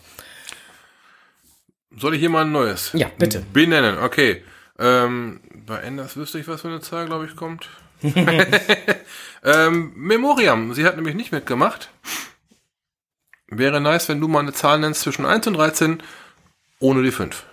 Soll 1.95 2.15
ich 2.15 2.21
jemand 2.21 2.51
Neues? 2.51 2.91
Ja, 2.93 3.07
bitte. 3.17 3.41
Benennen, 3.53 3.99
okay. 3.99 4.43
Ähm, 4.81 5.41
bei 5.67 5.77
Enders 5.77 6.17
wüsste 6.17 6.39
ich, 6.39 6.47
was 6.47 6.61
für 6.61 6.67
eine 6.67 6.81
Zahl, 6.81 7.05
glaube 7.05 7.25
ich, 7.25 7.35
kommt. 7.35 7.69
ähm, 9.43 9.93
Memoriam, 9.95 10.73
sie 10.73 10.85
hat 10.85 10.95
nämlich 10.95 11.13
nicht 11.13 11.31
mitgemacht. 11.31 11.91
Wäre 13.47 13.79
nice, 13.79 14.09
wenn 14.09 14.19
du 14.19 14.27
mal 14.27 14.39
eine 14.39 14.53
Zahl 14.53 14.79
nennst 14.79 15.01
zwischen 15.01 15.25
1 15.25 15.45
und 15.45 15.53
13 15.53 16.01
ohne 16.79 17.03
die 17.03 17.11
5. 17.11 17.45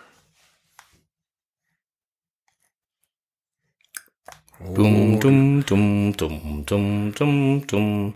Dum, 4.61 5.21
dum, 5.21 5.65
dum, 5.65 6.13
dum, 6.17 6.65
dum, 6.67 7.13
dum, 7.15 7.65
dum. 7.65 8.15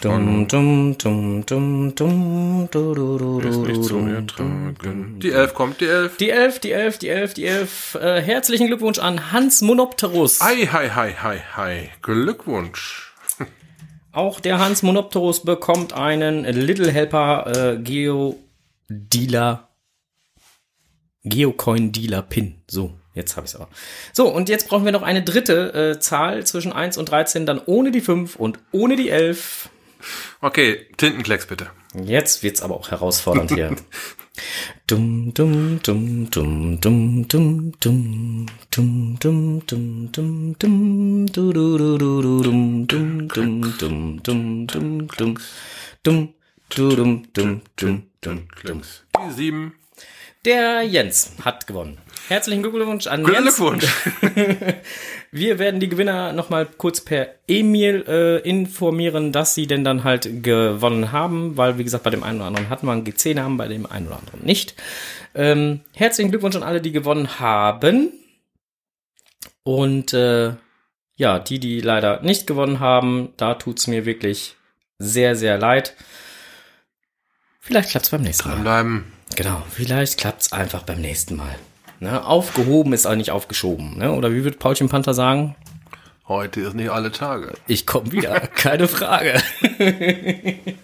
Dum, 0.00 0.48
dum, 0.48 0.96
dum, 0.96 1.44
dum, 1.44 1.94
dum, 1.94 2.68
du, 2.70 2.94
du, 2.94 3.18
du, 3.18 3.40
ist 3.40 3.56
du, 3.56 3.66
nicht 3.66 3.84
zu 3.84 4.00
du, 4.00 4.06
ertragen. 4.06 5.20
Die 5.20 5.30
Elf 5.30 5.52
kommt, 5.52 5.82
die 5.82 5.86
Elf. 5.86 6.16
Die 6.16 6.30
Elf, 6.30 6.58
die 6.58 6.72
Elf, 6.72 6.98
die 6.98 7.08
Elf, 7.08 7.34
die 7.34 7.44
Elf. 7.44 7.98
Äh, 8.00 8.22
herzlichen 8.22 8.68
Glückwunsch 8.68 8.98
an 8.98 9.30
Hans 9.30 9.60
Monopterus. 9.60 10.40
Hi, 10.40 10.66
hi, 10.66 10.88
hi, 10.88 11.12
hi, 11.22 11.38
hi. 11.54 11.90
Glückwunsch. 12.00 13.12
Auch 14.12 14.40
der 14.40 14.60
Hans 14.60 14.82
Monopterus 14.82 15.42
bekommt 15.42 15.92
einen 15.92 16.44
Little 16.44 16.90
Helper 16.90 17.74
äh, 17.74 17.78
Geo 17.78 18.38
Dealer 18.88 19.68
Geocoin 21.24 21.92
Dealer 21.92 22.22
Pin. 22.22 22.62
So, 22.70 22.94
jetzt 23.14 23.36
habe 23.36 23.46
ich 23.46 23.52
es 23.52 23.56
aber. 23.56 23.68
So, 24.12 24.28
und 24.28 24.48
jetzt 24.48 24.68
brauchen 24.68 24.84
wir 24.84 24.92
noch 24.92 25.02
eine 25.02 25.22
dritte 25.22 25.94
äh, 25.94 26.00
Zahl 26.00 26.44
zwischen 26.46 26.72
1 26.72 26.98
und 26.98 27.10
13, 27.10 27.46
dann 27.46 27.60
ohne 27.64 27.90
die 27.90 28.00
5 28.00 28.36
und 28.36 28.58
ohne 28.72 28.96
die 28.96 29.10
11. 29.10 29.68
Okay, 30.40 30.86
Tintenklecks 30.96 31.46
bitte. 31.46 31.70
Jetzt 31.94 32.42
wird's 32.42 32.62
aber 32.62 32.74
auch 32.74 32.90
herausfordernd 32.90 33.52
hier. 33.52 33.74
Dum 34.86 35.32
dum 35.32 35.80
dum 35.80 36.28
dum 36.28 36.80
dum 36.80 37.28
dum 37.28 37.72
dum 37.78 38.46
dum 38.70 39.16
dum 39.20 39.66
dum 39.66 40.10
dum 40.10 40.58
dum 40.58 41.26
du 41.26 41.52
du 41.52 41.78
du 41.78 41.98
du 41.98 42.20
du 42.20 42.42
dum 42.42 42.86
dum 42.86 43.28
dum 43.28 43.78
dum 43.78 44.18
dum 44.22 44.66
dum 44.66 45.06
dum 45.16 45.38
dum 46.02 46.34
du 46.68 46.96
dum 46.96 47.22
dum 47.32 47.62
dum 47.76 48.02
dum 48.20 48.48
dum. 48.64 48.82
Die 48.82 49.32
sieben. 49.32 49.74
Der 50.44 50.82
Jens 50.82 51.32
hat 51.42 51.66
gewonnen. 51.66 51.98
Herzlichen 52.28 52.62
Glückwunsch 52.62 53.06
an 53.06 53.26
Jens. 53.26 53.56
Glückwunsch. 53.56 53.86
Wir 55.30 55.58
werden 55.58 55.80
die 55.80 55.88
Gewinner 55.88 56.32
nochmal 56.32 56.66
kurz 56.66 57.00
per 57.00 57.34
E-Mail 57.48 58.04
äh, 58.06 58.48
informieren, 58.48 59.32
dass 59.32 59.54
sie 59.54 59.66
denn 59.66 59.84
dann 59.84 60.04
halt 60.04 60.42
gewonnen 60.42 61.12
haben, 61.12 61.56
weil 61.56 61.78
wie 61.78 61.84
gesagt, 61.84 62.04
bei 62.04 62.10
dem 62.10 62.22
einen 62.22 62.38
oder 62.38 62.48
anderen 62.48 62.68
hatten 62.68 62.86
wir 62.86 62.92
einen 62.92 63.04
GC-Namen, 63.04 63.56
bei 63.56 63.68
dem 63.68 63.86
einen 63.86 64.06
oder 64.06 64.18
anderen 64.18 64.44
nicht. 64.44 64.74
Ähm, 65.34 65.80
herzlichen 65.94 66.30
Glückwunsch 66.30 66.56
an 66.56 66.62
alle, 66.62 66.80
die 66.80 66.92
gewonnen 66.92 67.40
haben. 67.40 68.12
Und 69.62 70.12
äh, 70.12 70.52
ja, 71.16 71.38
die, 71.38 71.58
die 71.58 71.80
leider 71.80 72.20
nicht 72.22 72.46
gewonnen 72.46 72.80
haben, 72.80 73.32
da 73.38 73.54
tut's 73.54 73.86
mir 73.86 74.04
wirklich 74.04 74.56
sehr, 74.98 75.36
sehr 75.36 75.58
leid. 75.58 75.96
Vielleicht 77.60 77.90
klappt's 77.90 78.10
beim 78.10 78.22
nächsten 78.22 78.48
Mal. 78.48 78.56
Dranbleiben. 78.56 79.12
Genau, 79.36 79.62
vielleicht 79.70 80.18
klappt's 80.18 80.52
einfach 80.52 80.82
beim 80.82 81.00
nächsten 81.00 81.36
Mal. 81.36 81.56
Ne? 81.98 82.24
Aufgehoben 82.24 82.92
ist 82.92 83.06
auch 83.06 83.16
nicht 83.16 83.32
aufgeschoben. 83.32 83.98
Ne? 83.98 84.12
Oder 84.12 84.32
wie 84.32 84.44
wird 84.44 84.58
Paulchen 84.58 84.88
Panther 84.88 85.14
sagen? 85.14 85.56
Heute 86.28 86.60
ist 86.60 86.74
nicht 86.74 86.90
alle 86.90 87.10
Tage. 87.10 87.54
Ich 87.66 87.86
komme 87.86 88.12
wieder, 88.12 88.40
keine 88.54 88.86
Frage. 88.86 89.42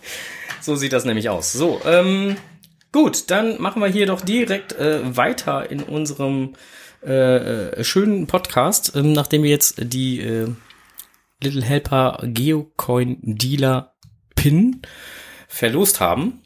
so 0.60 0.74
sieht 0.74 0.92
das 0.92 1.04
nämlich 1.04 1.28
aus. 1.28 1.52
So, 1.52 1.80
ähm, 1.84 2.36
gut, 2.92 3.30
dann 3.30 3.60
machen 3.60 3.80
wir 3.80 3.88
hier 3.88 4.06
doch 4.06 4.20
direkt 4.20 4.72
äh, 4.72 5.16
weiter 5.16 5.70
in 5.70 5.82
unserem 5.82 6.54
äh, 7.04 7.68
äh, 7.68 7.84
schönen 7.84 8.26
Podcast, 8.26 8.92
ähm, 8.96 9.12
nachdem 9.12 9.44
wir 9.44 9.50
jetzt 9.50 9.76
die 9.78 10.20
äh, 10.20 10.48
Little 11.42 11.62
Helper 11.62 12.20
Geocoin 12.24 13.18
Dealer 13.22 13.94
Pin 14.34 14.82
verlost 15.48 16.00
haben, 16.00 16.39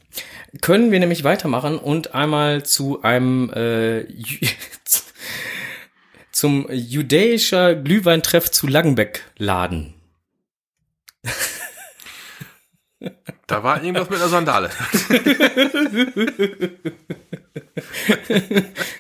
können 0.61 0.91
wir 0.91 1.01
nämlich 1.01 1.25
weitermachen 1.25 1.79
und 1.79 2.15
einmal 2.15 2.65
zu 2.65 3.03
einem 3.03 3.51
äh, 3.53 4.05
zum 6.33 6.67
judäischer 6.71 7.75
Glühweintreff 7.75 8.51
zu 8.51 8.67
Langenbeck 8.67 9.25
laden. 9.37 9.95
Da 13.47 13.63
war 13.63 13.83
irgendwas 13.83 14.09
mit 14.09 14.21
einer 14.21 14.29
Sandale. 14.29 14.71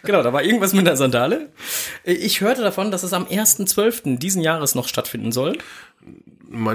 Genau, 0.03 0.22
da 0.22 0.33
war 0.33 0.42
irgendwas 0.42 0.74
mit 0.74 0.87
der 0.87 0.96
Sandale. 0.96 1.48
Ich 2.05 2.40
hörte 2.40 2.62
davon, 2.62 2.90
dass 2.90 3.03
es 3.03 3.12
am 3.12 3.24
1.12. 3.24 4.18
diesen 4.18 4.42
Jahres 4.42 4.74
noch 4.74 4.88
stattfinden 4.88 5.33
soll. 5.33 5.59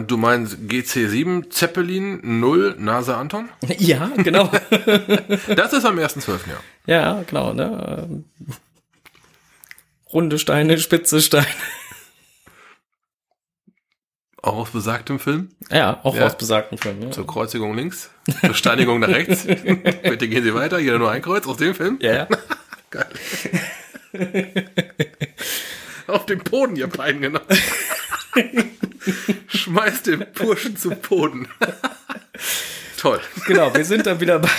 Du 0.07 0.17
meinst 0.17 0.57
GC7 0.67 1.49
Zeppelin 1.49 2.19
0 2.39 2.75
NASA 2.77 3.19
Anton? 3.19 3.49
Ja, 3.77 4.11
genau. 4.17 4.47
Das 5.55 5.73
ist 5.73 5.85
am 5.85 5.97
1.12. 5.97 6.39
ja. 6.85 7.01
ja, 7.01 7.23
genau. 7.23 7.53
Ne? 7.53 8.23
Runde 10.11 10.39
Steine, 10.39 10.77
spitze 10.79 11.21
Steine. 11.21 11.45
Auch 14.41 14.55
aus 14.55 14.69
besagtem 14.71 15.19
Film. 15.19 15.49
Ja, 15.69 15.99
auch 16.03 16.15
Ja. 16.15 16.25
aus 16.25 16.37
besagten 16.37 16.77
Filmen. 16.77 17.03
Ja. 17.03 17.11
Zur 17.11 17.27
Kreuzigung 17.27 17.75
links, 17.75 18.09
zur 18.41 18.53
Steinigung 18.53 18.99
nach 18.99 19.09
rechts. 19.09 19.43
Bitte 20.03 20.29
gehen 20.29 20.43
Sie 20.43 20.53
weiter. 20.53 20.79
Jeder 20.79 20.97
nur 20.97 21.11
ein 21.11 21.21
Kreuz 21.21 21.45
aus 21.45 21.57
dem 21.57 21.75
Film. 21.75 21.97
Ja, 22.01 22.13
ja. 22.13 22.27
Geil. 22.89 23.09
Auf 26.09 26.25
den 26.25 26.39
Boden, 26.39 26.75
ihr 26.75 26.87
beiden, 26.87 27.21
genau. 27.21 27.41
Schmeißt 29.47 30.07
den 30.07 30.25
Burschen 30.33 30.77
zu 30.77 30.91
Boden. 30.91 31.47
Toll. 32.97 33.19
Genau, 33.47 33.73
wir 33.73 33.85
sind 33.85 34.05
dann 34.05 34.19
wieder 34.19 34.39
bei, 34.39 34.49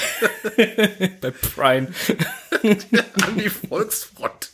bei 1.20 1.30
Prime. 1.30 1.88
An 2.62 3.36
die 3.36 3.50
Volksfront. 3.50 4.50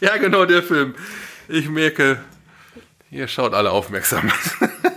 Ja, 0.00 0.16
genau, 0.16 0.44
der 0.44 0.62
Film. 0.62 0.94
Ich 1.48 1.68
merke, 1.68 2.20
ihr 3.10 3.28
schaut 3.28 3.54
alle 3.54 3.70
aufmerksam. 3.70 4.30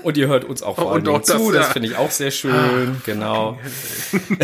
Und 0.03 0.17
ihr 0.17 0.27
hört 0.27 0.45
uns 0.45 0.63
auch 0.63 0.75
vor 0.75 0.87
Und 0.87 1.07
allem 1.07 1.15
auch 1.15 1.25
das, 1.25 1.37
zu. 1.37 1.51
Das 1.51 1.67
ja. 1.67 1.73
finde 1.73 1.89
ich 1.89 1.97
auch 1.97 2.11
sehr 2.11 2.31
schön. 2.31 3.01
Genau. 3.05 3.59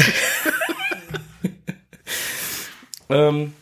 ähm, 3.10 3.54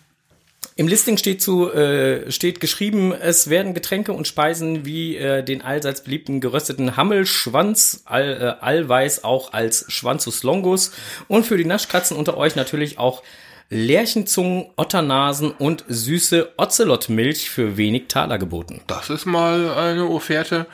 Im 0.76 0.88
Listing 0.88 1.18
steht 1.18 1.42
zu 1.42 1.72
äh, 1.72 2.32
steht 2.32 2.62
geschrieben, 2.62 3.12
es 3.14 3.50
werden 3.50 3.74
Getränke 3.74 4.14
und 4.14 4.28
Speisen 4.28 4.86
wie 4.86 5.18
äh, 5.18 5.44
den 5.44 5.62
allseits 5.62 6.04
beliebten 6.04 6.40
gerösteten 6.40 6.96
Hammelschwanz, 6.96 8.04
all, 8.06 8.58
äh, 8.60 8.64
allweis 8.64 9.24
auch 9.24 9.54
als 9.54 9.86
Schwanzus 9.90 10.44
longus 10.44 10.92
und 11.28 11.46
für 11.46 11.58
die 11.58 11.66
Naschkatzen 11.66 12.16
unter 12.16 12.38
euch 12.38 12.56
natürlich 12.56 12.98
auch 12.98 13.22
Lerchenzungen, 13.70 14.70
Otternasen 14.76 15.52
und 15.52 15.86
süße 15.88 16.54
Ocelotmilch 16.58 17.50
für 17.50 17.78
wenig 17.78 18.08
Taler 18.10 18.38
geboten. 18.38 18.82
Das 18.88 19.10
ist 19.10 19.26
mal 19.26 19.74
eine 19.74 20.08
Offerte, 20.08 20.68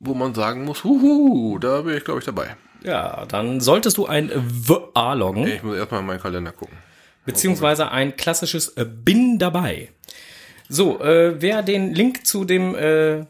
wo 0.00 0.14
man 0.14 0.34
sagen 0.34 0.64
muss, 0.64 0.82
huhu, 0.82 1.58
da 1.58 1.82
bin 1.82 1.96
ich, 1.96 2.04
glaube 2.04 2.20
ich, 2.20 2.26
dabei. 2.26 2.56
Ja, 2.82 3.26
dann 3.26 3.60
solltest 3.60 3.96
du 3.96 4.06
ein 4.06 4.30
WA 4.34 5.14
loggen. 5.14 5.46
Ich 5.46 5.62
muss 5.62 5.76
erstmal 5.76 6.00
in 6.00 6.06
meinen 6.06 6.20
Kalender 6.20 6.52
gucken. 6.52 6.76
Beziehungsweise 7.24 7.90
ein 7.90 8.16
klassisches 8.16 8.68
äh, 8.76 8.84
Bin 8.84 9.38
dabei. 9.38 9.90
So, 10.68 11.00
äh, 11.00 11.40
wer 11.40 11.62
den 11.62 11.94
Link 11.94 12.26
zu 12.26 12.44
dem 12.44 12.74
äh, 12.74 13.26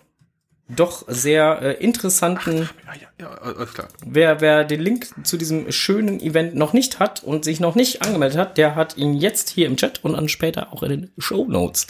doch 0.69 1.05
sehr 1.09 1.61
äh, 1.63 1.85
interessanten, 1.85 2.69
Ja, 2.87 2.95
ja, 2.95 3.09
ja, 3.19 3.29
alles 3.31 3.75
klar. 3.75 3.89
wer, 4.07 4.41
wer 4.41 4.65
den 4.65 4.81
Link 4.81 5.09
zu 5.25 5.37
diesem 5.37 5.73
schönen 5.73 6.21
Event 6.21 6.55
noch 6.55 6.73
nicht 6.73 7.01
hat 7.01 7.25
und 7.25 7.45
sich 7.45 7.59
noch 7.59 7.75
nicht 7.75 8.03
angemeldet 8.03 8.39
hat, 8.39 8.59
der 8.59 8.77
hat 8.77 8.97
ihn 8.97 9.15
jetzt 9.15 9.51
hier 9.51 9.67
im 9.67 9.77
Chat 9.77 10.05
und 10.05 10.13
dann 10.13 10.29
später 10.29 10.73
auch 10.73 10.83
in 10.83 10.91
den 10.91 11.11
Show 11.19 11.45
Notes. 11.49 11.87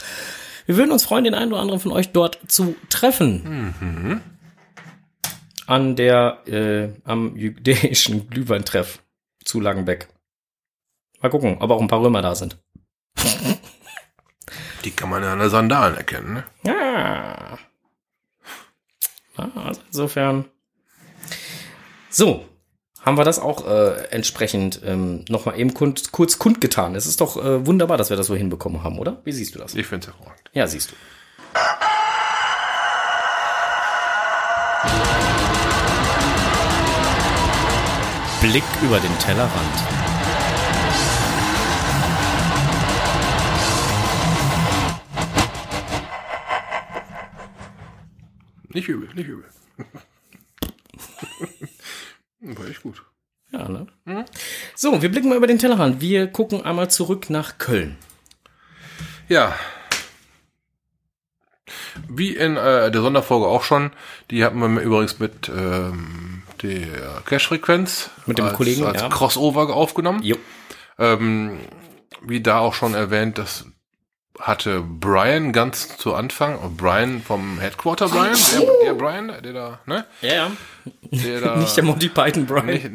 Wir 0.67 0.77
würden 0.77 0.93
uns 0.93 1.05
freuen, 1.05 1.25
den 1.25 1.35
einen 1.35 1.53
oder 1.53 1.61
anderen 1.61 1.81
von 1.81 1.93
euch 1.93 2.11
dort 2.13 2.39
zu 2.47 2.77
treffen. 2.89 4.23
An 5.67 5.97
der, 5.97 6.39
äh, 6.47 6.89
am 7.05 7.37
jüdischen 7.37 8.31
Glühweintreff 8.31 9.01
zu 9.45 9.61
Langenbeck. 9.61 10.09
Mal 11.21 11.29
gucken, 11.29 11.59
ob 11.61 11.71
auch 11.71 11.81
ein 11.81 11.89
paar 11.89 12.01
Römer 12.01 12.23
da 12.23 12.35
sind. 12.35 12.59
Die 14.85 14.91
kann 14.91 15.11
man 15.11 15.23
ja 15.23 15.33
an 15.33 15.39
der 15.39 15.51
Sandalen 15.51 15.97
erkennen, 15.97 16.33
ne? 16.35 16.45
Ja. 16.65 17.59
Ah, 19.37 19.49
also 19.67 19.81
insofern. 19.89 20.47
So, 22.09 22.47
haben 23.03 23.19
wir 23.19 23.25
das 23.25 23.39
auch 23.39 23.67
äh, 23.67 24.07
entsprechend 24.11 24.81
ähm, 24.85 25.25
nochmal 25.29 25.59
eben 25.59 25.75
kund, 25.75 26.13
kurz 26.13 26.39
kundgetan. 26.39 26.95
Es 26.95 27.07
ist 27.07 27.21
doch 27.21 27.37
äh, 27.37 27.67
wunderbar, 27.67 27.99
dass 27.99 28.11
wir 28.11 28.17
das 28.17 28.27
so 28.27 28.35
hinbekommen 28.35 28.83
haben, 28.83 28.99
oder? 28.99 29.21
Wie 29.25 29.33
siehst 29.33 29.55
du 29.55 29.59
das? 29.59 29.75
Ich 29.75 29.87
finde 29.87 30.07
es 30.07 30.13
hervorragend. 30.13 30.51
Ja, 30.53 30.67
siehst 30.67 30.91
du. 30.91 30.95
Blick 38.41 38.65
über 38.83 38.99
den 38.99 39.19
Tellerrand. 39.19 40.10
Nicht 48.73 48.89
übel, 48.89 49.09
nicht 49.15 49.29
übel. 49.29 49.45
War 52.41 52.67
echt 52.69 52.83
gut. 52.83 53.05
Ja, 53.53 53.69
ne? 53.69 54.25
So, 54.77 55.03
wir 55.03 55.11
blicken 55.11 55.29
mal 55.29 55.37
über 55.37 55.49
den 55.49 55.59
Tellerrand. 55.59 56.01
Wir 56.01 56.29
gucken 56.29 56.65
einmal 56.65 56.89
zurück 56.89 57.31
nach 57.31 57.59
Köln. 57.59 57.97
Ja. 59.29 59.55
Wie 62.09 62.37
in 62.37 62.57
äh, 62.57 62.91
der 62.91 63.01
Sonderfolge 63.03 63.47
auch 63.47 63.65
schon. 63.65 63.91
Die 64.31 64.45
hatten 64.45 64.59
wir 64.59 64.81
übrigens 64.81 65.19
mit 65.19 65.49
ähm, 65.49 66.43
der 66.63 67.23
Cash-Frequenz 67.27 68.11
Mit 68.27 68.39
dem 68.39 68.47
als, 68.47 68.55
Kollegen, 68.55 68.85
als 68.85 69.03
ja. 69.03 69.09
Crossover 69.09 69.75
aufgenommen. 69.75 70.23
Jo. 70.23 70.37
Ähm, 70.99 71.59
wie 72.23 72.41
da 72.41 72.59
auch 72.59 72.75
schon 72.75 72.95
erwähnt, 72.95 73.39
das 73.39 73.67
hatte 74.39 74.81
Brian 74.81 75.53
ganz 75.53 75.97
zu 75.99 76.15
Anfang, 76.15 76.59
oh, 76.63 76.71
Brian 76.75 77.23
vom 77.23 77.59
Headquarter 77.59 78.09
Brian, 78.09 78.37
der, 78.53 78.85
der 78.85 78.95
Brian, 78.95 79.29
der 79.43 79.53
da, 79.53 79.81
ne? 79.87 80.07
Ja, 80.23 80.33
ja. 80.33 80.51
Der 81.11 81.41
da, 81.41 81.57
Nicht 81.57 81.77
der 81.77 81.85
Monty 81.85 82.09
Python 82.09 82.47
Brian. 82.47 82.67
nicht, 82.67 82.89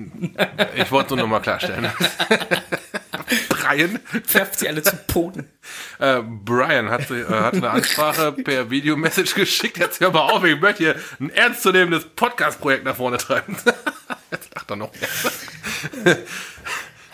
ich 0.76 0.92
wollte 0.92 1.16
nur 1.16 1.24
noch 1.26 1.30
mal 1.30 1.40
klarstellen. 1.40 1.92
Brian, 3.50 4.00
Werft 4.32 4.60
sie 4.60 4.68
alle 4.68 4.82
zu 4.84 4.96
Poten. 5.08 5.50
äh, 6.00 6.22
Brian 6.22 6.90
hat, 6.90 7.10
äh, 7.12 7.26
hat 7.26 7.56
eine 7.56 7.70
Ansprache 7.70 8.32
per 8.32 8.70
Videomessage 8.70 9.36
geschickt. 9.36 9.78
Jetzt 9.78 10.00
hör 10.00 10.12
mal 10.12 10.32
auf, 10.32 10.44
ich 10.44 10.60
möchte 10.60 10.84
hier 10.84 10.96
ein 11.20 11.30
ernstzunehmendes 11.30 12.06
Podcast-Projekt 12.16 12.86
nach 12.86 12.96
vorne 12.96 13.18
treiben. 13.18 13.58
Jetzt 14.32 14.54
lacht 14.54 14.70
er 14.70 14.76
noch. 14.76 14.92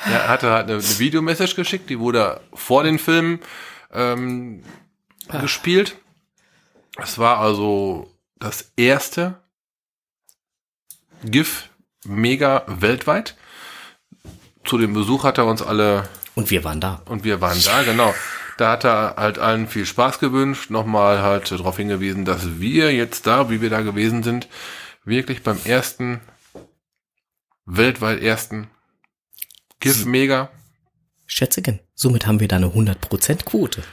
er 0.06 0.28
hatte 0.28 0.52
halt 0.52 0.66
eine, 0.66 0.76
eine 0.76 1.00
Videomessage 1.00 1.56
geschickt, 1.56 1.90
die 1.90 2.00
wurde 2.00 2.42
vor 2.54 2.84
den 2.84 3.00
Filmen 3.00 3.40
ähm, 3.94 4.64
gespielt. 5.30 5.98
Es 6.98 7.18
war 7.18 7.40
also 7.40 8.12
das 8.40 8.72
erste 8.76 9.40
GIF 11.24 11.70
mega 12.06 12.64
weltweit. 12.68 13.36
Zu 14.64 14.78
dem 14.78 14.94
Besuch 14.94 15.24
hat 15.24 15.38
er 15.38 15.46
uns 15.46 15.62
alle 15.62 16.10
Und 16.36 16.50
wir 16.50 16.64
waren 16.64 16.80
da. 16.80 17.02
und 17.06 17.24
wir 17.24 17.42
waren 17.42 17.62
da, 17.64 17.84
genau. 17.84 18.14
Da 18.58 18.74
hat 18.74 18.86
er 18.86 19.16
halt 19.18 19.40
allen 19.40 19.68
viel 19.68 19.86
Spaß 19.86 20.20
gewünscht, 20.20 20.70
nochmal 20.70 21.22
halt 21.22 21.52
darauf 21.52 21.78
hingewiesen, 21.78 22.26
dass 22.26 22.60
wir 22.60 22.94
jetzt 22.94 23.26
da, 23.26 23.50
wie 23.50 23.62
wir 23.62 23.70
da 23.70 23.82
gewesen 23.82 24.24
sind, 24.24 24.48
wirklich 25.04 25.42
beim 25.42 25.60
ersten, 25.64 26.20
weltweit 27.66 28.22
ersten 28.22 28.70
GIF 29.80 30.06
Mega, 30.06 30.52
Schätzchen, 31.34 31.80
somit 31.96 32.28
haben 32.28 32.42
wir 32.42 32.50
da 32.50 32.58
eine 32.58 32.66
100% 32.68 33.46
Quote. 33.46 33.84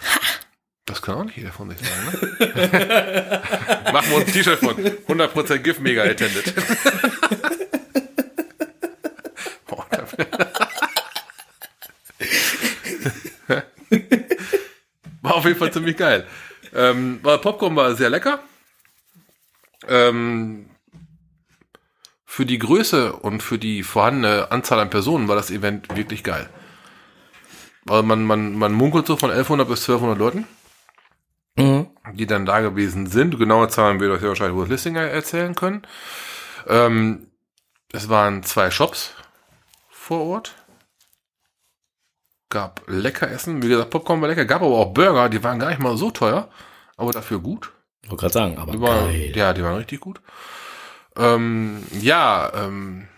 das 0.86 1.00
kann 1.00 1.14
auch 1.14 1.22
nicht 1.24 1.36
jeder 1.36 1.52
von 1.52 1.70
sich 1.70 1.78
sagen, 1.78 2.02
ne? 2.10 3.42
Machen 3.92 4.10
wir 4.10 4.16
uns 4.16 4.26
ein 4.26 4.32
T-Shirt 4.32 4.58
von 4.58 4.74
100% 4.74 5.58
GIF 5.58 5.78
Mega 5.78 6.02
attended. 6.02 6.52
Boah, 9.68 9.86
War 15.22 15.34
auf 15.36 15.44
jeden 15.44 15.58
Fall 15.58 15.72
ziemlich 15.72 15.96
geil. 15.96 16.26
Ähm, 16.74 17.20
war 17.22 17.38
Popcorn 17.38 17.76
war 17.76 17.94
sehr 17.94 18.10
lecker. 18.10 18.40
Ähm, 19.86 20.70
für 22.24 22.44
die 22.44 22.58
Größe 22.58 23.12
und 23.12 23.44
für 23.44 23.58
die 23.58 23.84
vorhandene 23.84 24.50
Anzahl 24.50 24.80
an 24.80 24.90
Personen 24.90 25.28
war 25.28 25.36
das 25.36 25.52
Event 25.52 25.96
wirklich 25.96 26.24
geil. 26.24 26.50
Weil 27.88 28.02
man, 28.02 28.24
man, 28.24 28.54
man 28.54 28.72
munkelt 28.72 29.06
so 29.06 29.16
von 29.16 29.30
1100 29.30 29.68
bis 29.68 29.80
1200 29.88 30.18
Leuten, 30.18 30.46
Mhm. 31.56 31.86
die 32.14 32.26
dann 32.26 32.46
da 32.46 32.60
gewesen 32.60 33.06
sind. 33.06 33.38
Genaue 33.38 33.68
Zahlen 33.68 33.98
wird 34.00 34.12
euch 34.12 34.22
ja 34.22 34.28
wahrscheinlich 34.28 34.56
Urs 34.56 34.68
Listinger 34.68 35.00
erzählen 35.02 35.54
können. 35.54 35.82
Ähm, 36.68 37.28
es 37.92 38.08
waren 38.08 38.42
zwei 38.44 38.70
Shops 38.70 39.12
vor 39.90 40.20
Ort. 40.26 40.54
Gab 42.50 42.82
lecker 42.86 43.30
Essen. 43.30 43.62
Wie 43.62 43.68
gesagt, 43.68 43.90
Popcorn 43.90 44.20
war 44.22 44.28
lecker. 44.28 44.44
Gab 44.44 44.62
aber 44.62 44.76
auch 44.76 44.92
Burger, 44.94 45.28
die 45.28 45.42
waren 45.42 45.58
gar 45.58 45.68
nicht 45.68 45.80
mal 45.80 45.96
so 45.96 46.10
teuer, 46.10 46.48
aber 46.96 47.12
dafür 47.12 47.40
gut. 47.40 47.72
Ich 48.02 48.10
wollte 48.10 48.20
gerade 48.22 48.32
sagen, 48.34 48.58
aber 48.58 48.72
Die 48.72 48.80
waren, 48.80 49.06
geil. 49.06 49.32
ja, 49.36 49.52
die 49.52 49.62
waren 49.62 49.76
richtig 49.76 50.00
gut. 50.00 50.20
Ähm, 51.16 51.82
ja, 52.00 52.50
ähm, 52.54 53.08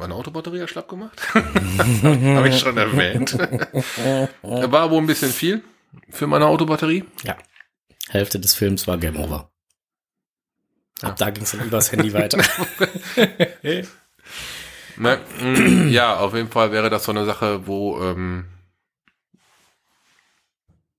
meine 0.00 0.14
Autobatterie 0.14 0.62
hat 0.62 0.70
schlapp 0.70 0.88
gemacht. 0.88 1.20
Habe 1.34 2.48
ich 2.48 2.58
schon 2.58 2.76
erwähnt. 2.76 3.38
War 4.42 4.90
wohl 4.90 4.98
ein 4.98 5.06
bisschen 5.06 5.30
viel 5.30 5.62
für 6.08 6.26
meine 6.26 6.46
Autobatterie. 6.46 7.04
Ja. 7.22 7.36
Hälfte 8.08 8.40
des 8.40 8.54
Films 8.54 8.88
war 8.88 8.98
Game 8.98 9.16
Over. 9.16 9.50
Ab 11.02 11.16
da 11.16 11.30
ging 11.30 11.44
es 11.44 11.52
dann 11.52 11.60
übers 11.60 11.92
Handy 11.92 12.12
weiter. 12.12 12.42
Ne? 14.96 15.18
mm, 15.40 15.88
ja, 15.88 16.18
auf 16.18 16.34
jeden 16.34 16.50
Fall 16.50 16.72
wäre 16.72 16.90
das 16.90 17.04
so 17.04 17.12
eine 17.12 17.24
Sache, 17.24 17.66
wo 17.66 18.02
ähm, 18.02 18.44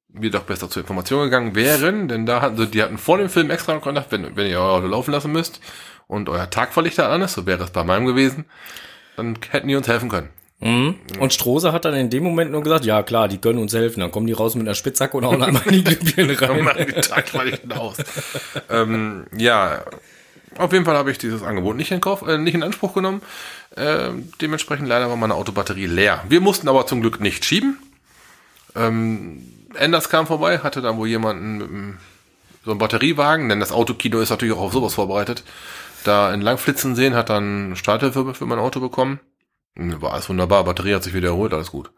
wir 0.07 0.31
doch 0.31 0.43
besser 0.43 0.71
zur 0.71 0.81
Information 0.81 1.25
gegangen 1.25 1.53
wären, 1.53 2.07
denn 2.07 2.25
da 2.25 2.41
hatten 2.41 2.57
sie, 2.57 2.67
die 2.67 2.81
hatten 2.81 2.97
vor 2.97 3.19
dem 3.19 3.29
Film 3.29 3.51
extra 3.51 3.75
noch 3.75 3.83
gedacht, 3.83 4.07
wenn, 4.09 4.35
wenn 4.35 4.47
ihr 4.47 4.59
euer 4.59 4.71
Auto 4.71 4.87
laufen 4.87 5.11
lassen 5.11 5.31
müsst 5.31 5.59
und 6.07 6.29
euer 6.29 6.49
Tagverlichter 6.49 7.09
an 7.09 7.21
ist, 7.21 7.33
so 7.33 7.45
wäre 7.45 7.63
es 7.63 7.69
bei 7.69 7.83
meinem 7.83 8.07
gewesen, 8.07 8.45
dann 9.21 9.37
hätten 9.51 9.67
die 9.67 9.75
uns 9.75 9.87
helfen 9.87 10.09
können. 10.09 10.29
Mhm. 10.59 10.95
Und 11.19 11.33
Strose 11.33 11.71
hat 11.71 11.85
dann 11.85 11.95
in 11.95 12.09
dem 12.09 12.23
Moment 12.23 12.51
nur 12.51 12.61
gesagt, 12.61 12.85
ja 12.85 13.01
klar, 13.03 13.27
die 13.27 13.39
können 13.39 13.59
uns 13.59 13.73
helfen. 13.73 13.99
Dann 13.99 14.11
kommen 14.11 14.27
die 14.27 14.33
raus 14.33 14.53
mit 14.55 14.67
einer 14.67 14.75
Spitzhacke 14.75 15.17
und 15.17 15.25
hauen 15.25 15.41
einmal 15.41 15.63
in 15.67 15.83
die 15.83 15.83
Glühbirne 15.83 16.35
Dann 16.39 16.51
rein. 16.51 16.63
machen 16.63 16.85
die 16.87 17.01
Tagverlichten 17.01 17.71
aus. 17.73 17.97
ähm, 18.69 19.25
ja, 19.35 19.83
auf 20.57 20.71
jeden 20.73 20.85
Fall 20.85 20.95
habe 20.95 21.09
ich 21.11 21.17
dieses 21.17 21.41
Angebot 21.41 21.77
nicht 21.77 21.91
in, 21.91 22.01
Kauf, 22.01 22.21
äh, 22.27 22.37
nicht 22.37 22.53
in 22.53 22.61
Anspruch 22.63 22.93
genommen. 22.93 23.21
Ähm, 23.75 24.31
dementsprechend 24.41 24.87
leider 24.87 25.09
war 25.09 25.15
meine 25.15 25.33
Autobatterie 25.33 25.87
leer. 25.87 26.23
Wir 26.29 26.41
mussten 26.41 26.67
aber 26.67 26.85
zum 26.85 27.01
Glück 27.01 27.19
nicht 27.21 27.45
schieben. 27.45 27.77
Ähm, 28.75 29.43
Enders 29.75 30.09
kam 30.09 30.27
vorbei, 30.27 30.59
hatte 30.59 30.81
dann 30.81 30.97
wohl 30.97 31.07
jemanden 31.07 31.57
mit 31.57 31.69
einem, 31.69 31.97
so 32.65 32.71
einen 32.71 32.79
Batteriewagen, 32.79 33.49
denn 33.49 33.59
das 33.59 33.71
Autokino 33.71 34.19
ist 34.19 34.29
natürlich 34.29 34.53
auch 34.53 34.61
auf 34.61 34.73
sowas 34.73 34.93
vorbereitet. 34.93 35.43
Da 36.03 36.33
in 36.33 36.41
Langflitzen 36.41 36.95
sehen, 36.95 37.15
hat 37.15 37.29
dann 37.29 37.75
Starthilfe 37.75 38.33
für 38.33 38.45
mein 38.45 38.59
Auto 38.59 38.79
bekommen. 38.79 39.19
War 39.75 40.13
alles 40.13 40.29
wunderbar, 40.29 40.63
Batterie 40.63 40.95
hat 40.95 41.03
sich 41.03 41.13
wieder 41.13 41.29
erholt, 41.29 41.53
alles 41.53 41.71
gut. 41.71 41.91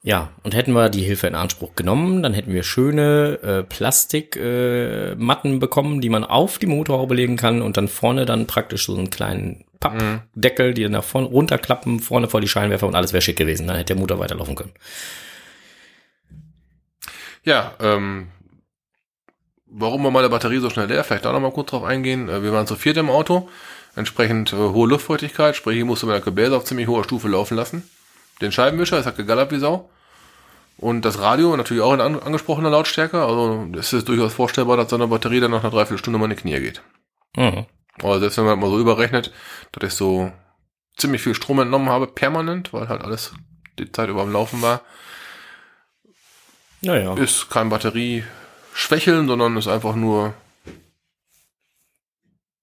Ja, 0.00 0.30
und 0.44 0.54
hätten 0.54 0.72
wir 0.72 0.90
die 0.90 1.02
Hilfe 1.02 1.26
in 1.26 1.34
Anspruch 1.34 1.74
genommen, 1.74 2.22
dann 2.22 2.32
hätten 2.32 2.52
wir 2.52 2.62
schöne 2.62 3.40
äh, 3.42 3.62
Plastikmatten 3.64 5.54
äh, 5.54 5.58
bekommen, 5.58 6.00
die 6.00 6.08
man 6.08 6.24
auf 6.24 6.58
die 6.58 6.66
Motorhaube 6.66 7.14
legen 7.14 7.36
kann 7.36 7.62
und 7.62 7.76
dann 7.76 7.88
vorne 7.88 8.24
dann 8.24 8.46
praktisch 8.46 8.86
so 8.86 8.96
einen 8.96 9.10
kleinen 9.10 9.64
Pappdeckel, 9.80 10.74
die 10.74 10.84
dann 10.84 10.92
nach 10.92 11.04
vorne 11.04 11.26
runterklappen, 11.26 12.00
vorne 12.00 12.28
vor 12.28 12.40
die 12.40 12.48
Scheinwerfer 12.48 12.86
und 12.86 12.94
alles 12.94 13.12
wäre 13.12 13.22
schick 13.22 13.36
gewesen. 13.36 13.66
Dann 13.66 13.76
hätte 13.76 13.94
der 13.94 14.00
Motor 14.00 14.18
weiterlaufen 14.20 14.54
können. 14.54 14.72
Ja, 17.44 17.74
ähm, 17.80 18.28
warum 19.70 20.04
war 20.04 20.10
meine 20.10 20.28
Batterie 20.28 20.58
so 20.58 20.70
schnell 20.70 20.86
leer? 20.88 21.04
Vielleicht 21.04 21.24
da 21.24 21.32
noch 21.32 21.40
mal 21.40 21.52
kurz 21.52 21.70
drauf 21.70 21.84
eingehen. 21.84 22.28
Äh, 22.28 22.42
Wir 22.42 22.52
waren 22.52 22.66
zu 22.66 22.76
viert 22.76 22.96
im 22.96 23.10
Auto, 23.10 23.48
entsprechend 23.96 24.52
äh, 24.52 24.56
hohe 24.56 24.88
Luftfeuchtigkeit, 24.88 25.56
sprich 25.56 25.78
ich 25.78 25.84
musste 25.84 26.06
meine 26.06 26.20
Gebläse 26.20 26.56
auf 26.56 26.64
ziemlich 26.64 26.88
hoher 26.88 27.04
Stufe 27.04 27.28
laufen 27.28 27.56
lassen. 27.56 27.88
Den 28.40 28.52
Scheibenwischer, 28.52 28.98
es 28.98 29.06
hat 29.06 29.16
gegallert 29.16 29.50
wie 29.50 29.58
Sau. 29.58 29.90
Und 30.76 31.04
das 31.04 31.18
Radio 31.18 31.56
natürlich 31.56 31.82
auch 31.82 31.92
in 31.92 32.00
an 32.00 32.20
angesprochener 32.20 32.70
Lautstärke. 32.70 33.20
Also 33.24 33.66
es 33.76 33.92
ist 33.92 34.08
durchaus 34.08 34.32
vorstellbar, 34.32 34.76
dass 34.76 34.90
so 34.90 34.96
eine 34.96 35.08
Batterie 35.08 35.40
dann 35.40 35.50
nach 35.50 35.62
einer 35.64 35.72
Dreiviertelstunde 35.72 36.18
mal 36.20 36.26
in 36.26 36.36
die 36.36 36.42
Knie 36.42 36.60
geht. 36.60 36.82
Mhm. 37.36 37.66
Aber 38.00 38.20
selbst 38.20 38.38
wenn 38.38 38.44
man 38.44 38.60
mal 38.60 38.70
so 38.70 38.78
überrechnet, 38.78 39.32
dass 39.72 39.92
ich 39.92 39.96
so 39.96 40.30
ziemlich 40.96 41.20
viel 41.20 41.34
Strom 41.34 41.58
entnommen 41.58 41.88
habe, 41.88 42.06
permanent, 42.06 42.72
weil 42.72 42.88
halt 42.88 43.02
alles 43.02 43.32
die 43.80 43.90
Zeit 43.90 44.08
über 44.08 44.22
am 44.22 44.32
Laufen 44.32 44.62
war, 44.62 44.82
Naja. 46.80 47.14
ist 47.14 47.50
kein 47.50 47.68
Batterieschwächeln, 48.72 49.28
sondern 49.28 49.56
ist 49.56 49.68
einfach 49.68 49.94
nur, 49.94 50.34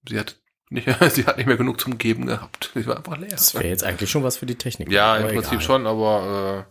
sie 0.08 0.18
hat 0.18 0.36
nicht, 0.70 0.86
sie 1.10 1.24
hat 1.26 1.36
nicht 1.36 1.46
mehr 1.46 1.56
genug 1.56 1.80
zum 1.80 1.98
Geben 1.98 2.26
gehabt. 2.26 2.70
Sie 2.74 2.86
war 2.86 2.96
einfach 2.98 3.18
leer. 3.18 3.30
Das 3.30 3.54
wäre 3.54 3.68
jetzt 3.68 3.84
eigentlich 3.84 4.10
schon 4.10 4.22
was 4.24 4.36
für 4.36 4.46
die 4.46 4.56
Technik. 4.56 4.90
Ja, 4.90 5.16
im 5.16 5.28
Prinzip 5.28 5.52
egal. 5.54 5.60
schon, 5.64 5.86
aber 5.86 6.66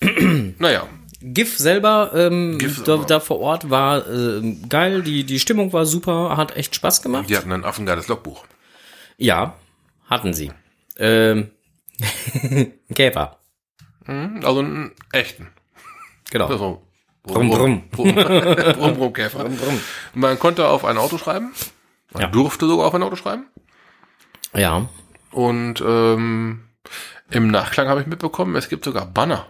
äh, 0.00 0.06
naja, 0.58 0.86
GIF 1.20 1.58
selber, 1.58 2.12
ähm, 2.14 2.58
GIF 2.58 2.84
da, 2.84 2.96
da 2.98 3.20
vor 3.20 3.40
Ort 3.40 3.70
war 3.70 4.06
ähm, 4.08 4.68
geil, 4.68 5.02
die, 5.02 5.24
die 5.24 5.40
Stimmung 5.40 5.72
war 5.72 5.84
super, 5.86 6.36
hat 6.36 6.56
echt 6.56 6.74
Spaß 6.74 7.02
gemacht. 7.02 7.28
die 7.28 7.36
hatten 7.36 7.52
ein 7.52 7.64
affengeiles 7.64 8.08
Logbuch. 8.08 8.44
Ja, 9.16 9.56
hatten 10.08 10.32
sie. 10.32 10.52
Ähm, 10.96 11.50
Käfer, 12.94 13.34
Mhm, 14.06 14.40
Also 14.42 14.60
einen 14.60 14.92
echten. 15.12 15.48
genau. 16.30 16.46
Also, 16.46 16.82
Brumm, 17.28 17.50
brumm. 17.50 17.82
Brumm, 17.90 18.14
brumm, 18.14 18.94
brumm, 18.96 19.12
Käfer. 19.12 19.44
brumm. 19.44 19.80
Man 20.14 20.38
konnte 20.38 20.68
auf 20.68 20.84
ein 20.84 20.98
Auto 20.98 21.18
schreiben. 21.18 21.52
Man 22.12 22.22
Ja. 22.22 22.28
durfte 22.28 22.66
sogar 22.66 22.86
auf 22.86 22.94
ein 22.94 23.02
Auto 23.02 23.16
schreiben. 23.16 23.46
Ja, 24.54 24.88
Und 25.30 25.82
ähm, 25.86 26.64
im 27.30 27.48
Nachklang 27.48 27.88
habe 27.88 28.00
ich 28.00 28.06
mitbekommen, 28.06 28.56
es 28.56 28.68
gibt 28.70 28.84
sogar 28.84 29.04
Banner. 29.06 29.46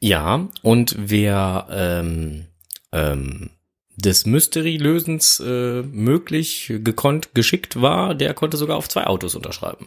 ja, 0.00 0.46
und 0.62 0.94
wer 0.98 1.66
ähm, 1.70 2.46
ähm, 2.92 3.50
des 3.96 4.26
Mystery-Lösens 4.26 5.40
äh, 5.40 5.82
möglich, 5.82 6.70
gekonnt, 6.82 7.34
geschickt 7.34 7.80
war, 7.80 8.14
der 8.14 8.34
konnte 8.34 8.56
sogar 8.58 8.76
auf 8.76 8.88
zwei 8.88 9.06
Autos 9.06 9.34
unterschreiben. 9.34 9.86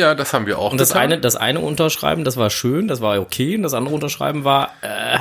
Ja, 0.00 0.14
das 0.14 0.32
haben 0.32 0.46
wir 0.46 0.58
auch 0.58 0.72
Und 0.72 0.80
das 0.80 0.88
getan. 0.88 1.02
eine, 1.02 1.20
das 1.20 1.36
eine 1.36 1.60
Unterschreiben, 1.60 2.24
das 2.24 2.38
war 2.38 2.48
schön, 2.48 2.88
das 2.88 3.02
war 3.02 3.20
okay, 3.20 3.54
und 3.54 3.62
das 3.62 3.74
andere 3.74 3.94
Unterschreiben 3.94 4.44
war, 4.44 4.70
äh, 4.80 5.18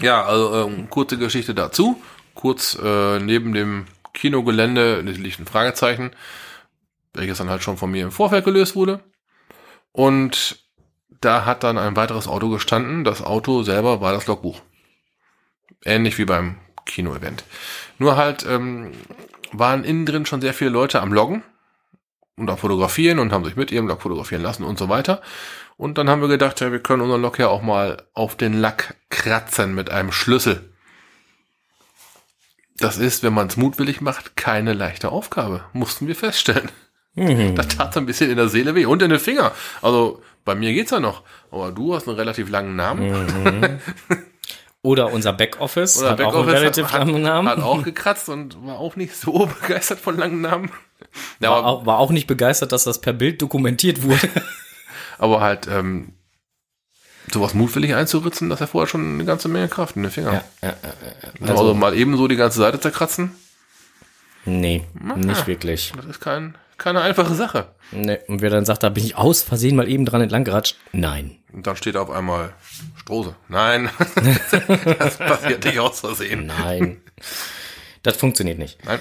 Ja, 0.00 0.24
also 0.24 0.54
ähm, 0.68 0.88
kurze 0.88 1.18
Geschichte 1.18 1.54
dazu. 1.54 2.00
Kurz 2.34 2.78
äh, 2.80 3.18
neben 3.18 3.52
dem 3.52 3.86
Kinogelände 4.14 5.00
liegt 5.00 5.40
ein 5.40 5.46
Fragezeichen, 5.46 6.12
welches 7.14 7.38
dann 7.38 7.50
halt 7.50 7.64
schon 7.64 7.76
von 7.76 7.90
mir 7.90 8.04
im 8.04 8.12
Vorfeld 8.12 8.44
gelöst 8.44 8.76
wurde. 8.76 9.00
Und 9.90 10.60
da 11.20 11.44
hat 11.44 11.64
dann 11.64 11.78
ein 11.78 11.96
weiteres 11.96 12.28
Auto 12.28 12.48
gestanden. 12.50 13.02
Das 13.02 13.22
Auto 13.24 13.64
selber 13.64 14.00
war 14.00 14.12
das 14.12 14.28
Logbuch. 14.28 14.60
Ähnlich 15.84 16.16
wie 16.16 16.26
beim 16.26 16.58
Kino-Event. 16.86 17.42
Nur 17.98 18.16
halt 18.16 18.46
ähm, 18.48 18.92
waren 19.50 19.82
innen 19.82 20.06
drin 20.06 20.26
schon 20.26 20.40
sehr 20.40 20.54
viele 20.54 20.70
Leute 20.70 21.02
am 21.02 21.12
Loggen 21.12 21.42
und 22.38 22.50
am 22.50 22.58
Fotografieren 22.58 23.18
und 23.18 23.32
haben 23.32 23.44
sich 23.44 23.56
mit 23.56 23.70
ihrem 23.70 23.86
Log 23.86 24.02
fotografieren 24.02 24.42
lassen 24.42 24.64
und 24.64 24.78
so 24.78 24.88
weiter. 24.88 25.20
Und 25.76 25.98
dann 25.98 26.10
haben 26.10 26.20
wir 26.20 26.28
gedacht, 26.28 26.60
ja, 26.60 26.72
wir 26.72 26.80
können 26.80 27.02
unseren 27.02 27.22
Log 27.22 27.38
ja 27.38 27.48
auch 27.48 27.62
mal 27.62 28.02
auf 28.14 28.36
den 28.36 28.54
Lack 28.54 28.96
kratzen 29.10 29.74
mit 29.74 29.90
einem 29.90 30.12
Schlüssel. 30.12 30.72
Das 32.78 32.96
ist, 32.96 33.22
wenn 33.22 33.32
man 33.32 33.48
es 33.48 33.56
mutwillig 33.56 34.00
macht, 34.00 34.36
keine 34.36 34.72
leichte 34.72 35.10
Aufgabe, 35.10 35.64
mussten 35.72 36.06
wir 36.06 36.14
feststellen. 36.14 36.70
Mhm. 37.14 37.54
Das 37.54 37.68
tat 37.68 37.94
so 37.94 38.00
ein 38.00 38.06
bisschen 38.06 38.30
in 38.30 38.36
der 38.36 38.48
Seele 38.48 38.74
weh 38.74 38.86
und 38.86 39.02
in 39.02 39.10
den 39.10 39.18
Finger. 39.18 39.52
Also 39.82 40.22
bei 40.44 40.54
mir 40.54 40.72
geht's 40.72 40.92
ja 40.92 41.00
noch, 41.00 41.22
aber 41.50 41.72
du 41.72 41.94
hast 41.94 42.06
einen 42.06 42.16
relativ 42.16 42.48
langen 42.48 42.76
Namen. 42.76 43.10
Mhm. 43.10 43.80
Oder 44.82 45.12
unser 45.12 45.32
Backoffice 45.32 45.98
Oder 45.98 46.10
hat 46.10 46.16
Backoffice 46.18 46.36
auch 46.36 46.46
einen 46.46 46.56
relativ 46.56 46.92
hat, 46.92 47.00
langen 47.00 47.22
Namen. 47.22 47.48
Hat 47.48 47.60
auch 47.60 47.82
gekratzt 47.82 48.28
und 48.28 48.64
war 48.64 48.78
auch 48.78 48.96
nicht 48.96 49.16
so 49.16 49.46
begeistert 49.60 49.98
von 49.98 50.16
langen 50.16 50.40
Namen. 50.40 50.70
Ja, 51.40 51.50
war, 51.50 51.64
auch, 51.64 51.86
war 51.86 51.98
auch 51.98 52.10
nicht 52.10 52.26
begeistert, 52.26 52.72
dass 52.72 52.84
das 52.84 53.00
per 53.00 53.12
Bild 53.12 53.40
dokumentiert 53.42 54.02
wurde. 54.02 54.28
aber 55.18 55.40
halt 55.40 55.66
ähm, 55.68 56.12
sowas 57.32 57.54
mutwillig 57.54 57.94
einzuritzen, 57.94 58.48
das 58.48 58.60
erfordert 58.60 58.90
schon 58.90 59.14
eine 59.14 59.24
ganze 59.24 59.48
Menge 59.48 59.68
Kraft 59.68 59.96
in 59.96 60.02
den 60.02 60.12
Finger. 60.12 60.32
ja, 60.32 60.44
ja, 60.62 60.74
ja. 61.40 61.46
Also, 61.48 61.74
mal 61.74 61.96
eben 61.96 62.16
so 62.16 62.28
die 62.28 62.36
ganze 62.36 62.58
Seite 62.58 62.80
zerkratzen, 62.80 63.32
Nee, 64.48 64.84
nicht 65.16 65.46
wirklich. 65.46 65.92
das 65.94 66.06
ist 66.06 66.20
kein, 66.20 66.56
keine 66.78 67.02
einfache 67.02 67.34
Sache. 67.34 67.74
Nee. 67.90 68.18
Und 68.28 68.40
wer 68.40 68.50
dann 68.50 68.64
sagt, 68.64 68.82
da 68.82 68.88
bin 68.88 69.04
ich 69.04 69.16
aus 69.16 69.42
Versehen 69.42 69.76
mal 69.76 69.88
eben 69.88 70.06
dran 70.06 70.22
entlang 70.22 70.44
geratscht. 70.44 70.76
Nein. 70.92 71.36
Und 71.52 71.66
dann 71.66 71.76
steht 71.76 71.96
auf 71.96 72.10
einmal 72.10 72.54
Strose. 72.96 73.36
Nein, 73.48 73.90
das 74.98 75.18
passiert 75.18 75.64
nicht 75.64 75.78
aus 75.80 76.00
Versehen. 76.00 76.46
Nein. 76.46 77.00
das 78.02 78.16
funktioniert 78.16 78.58
nicht. 78.58 78.84
Nein. 78.84 79.00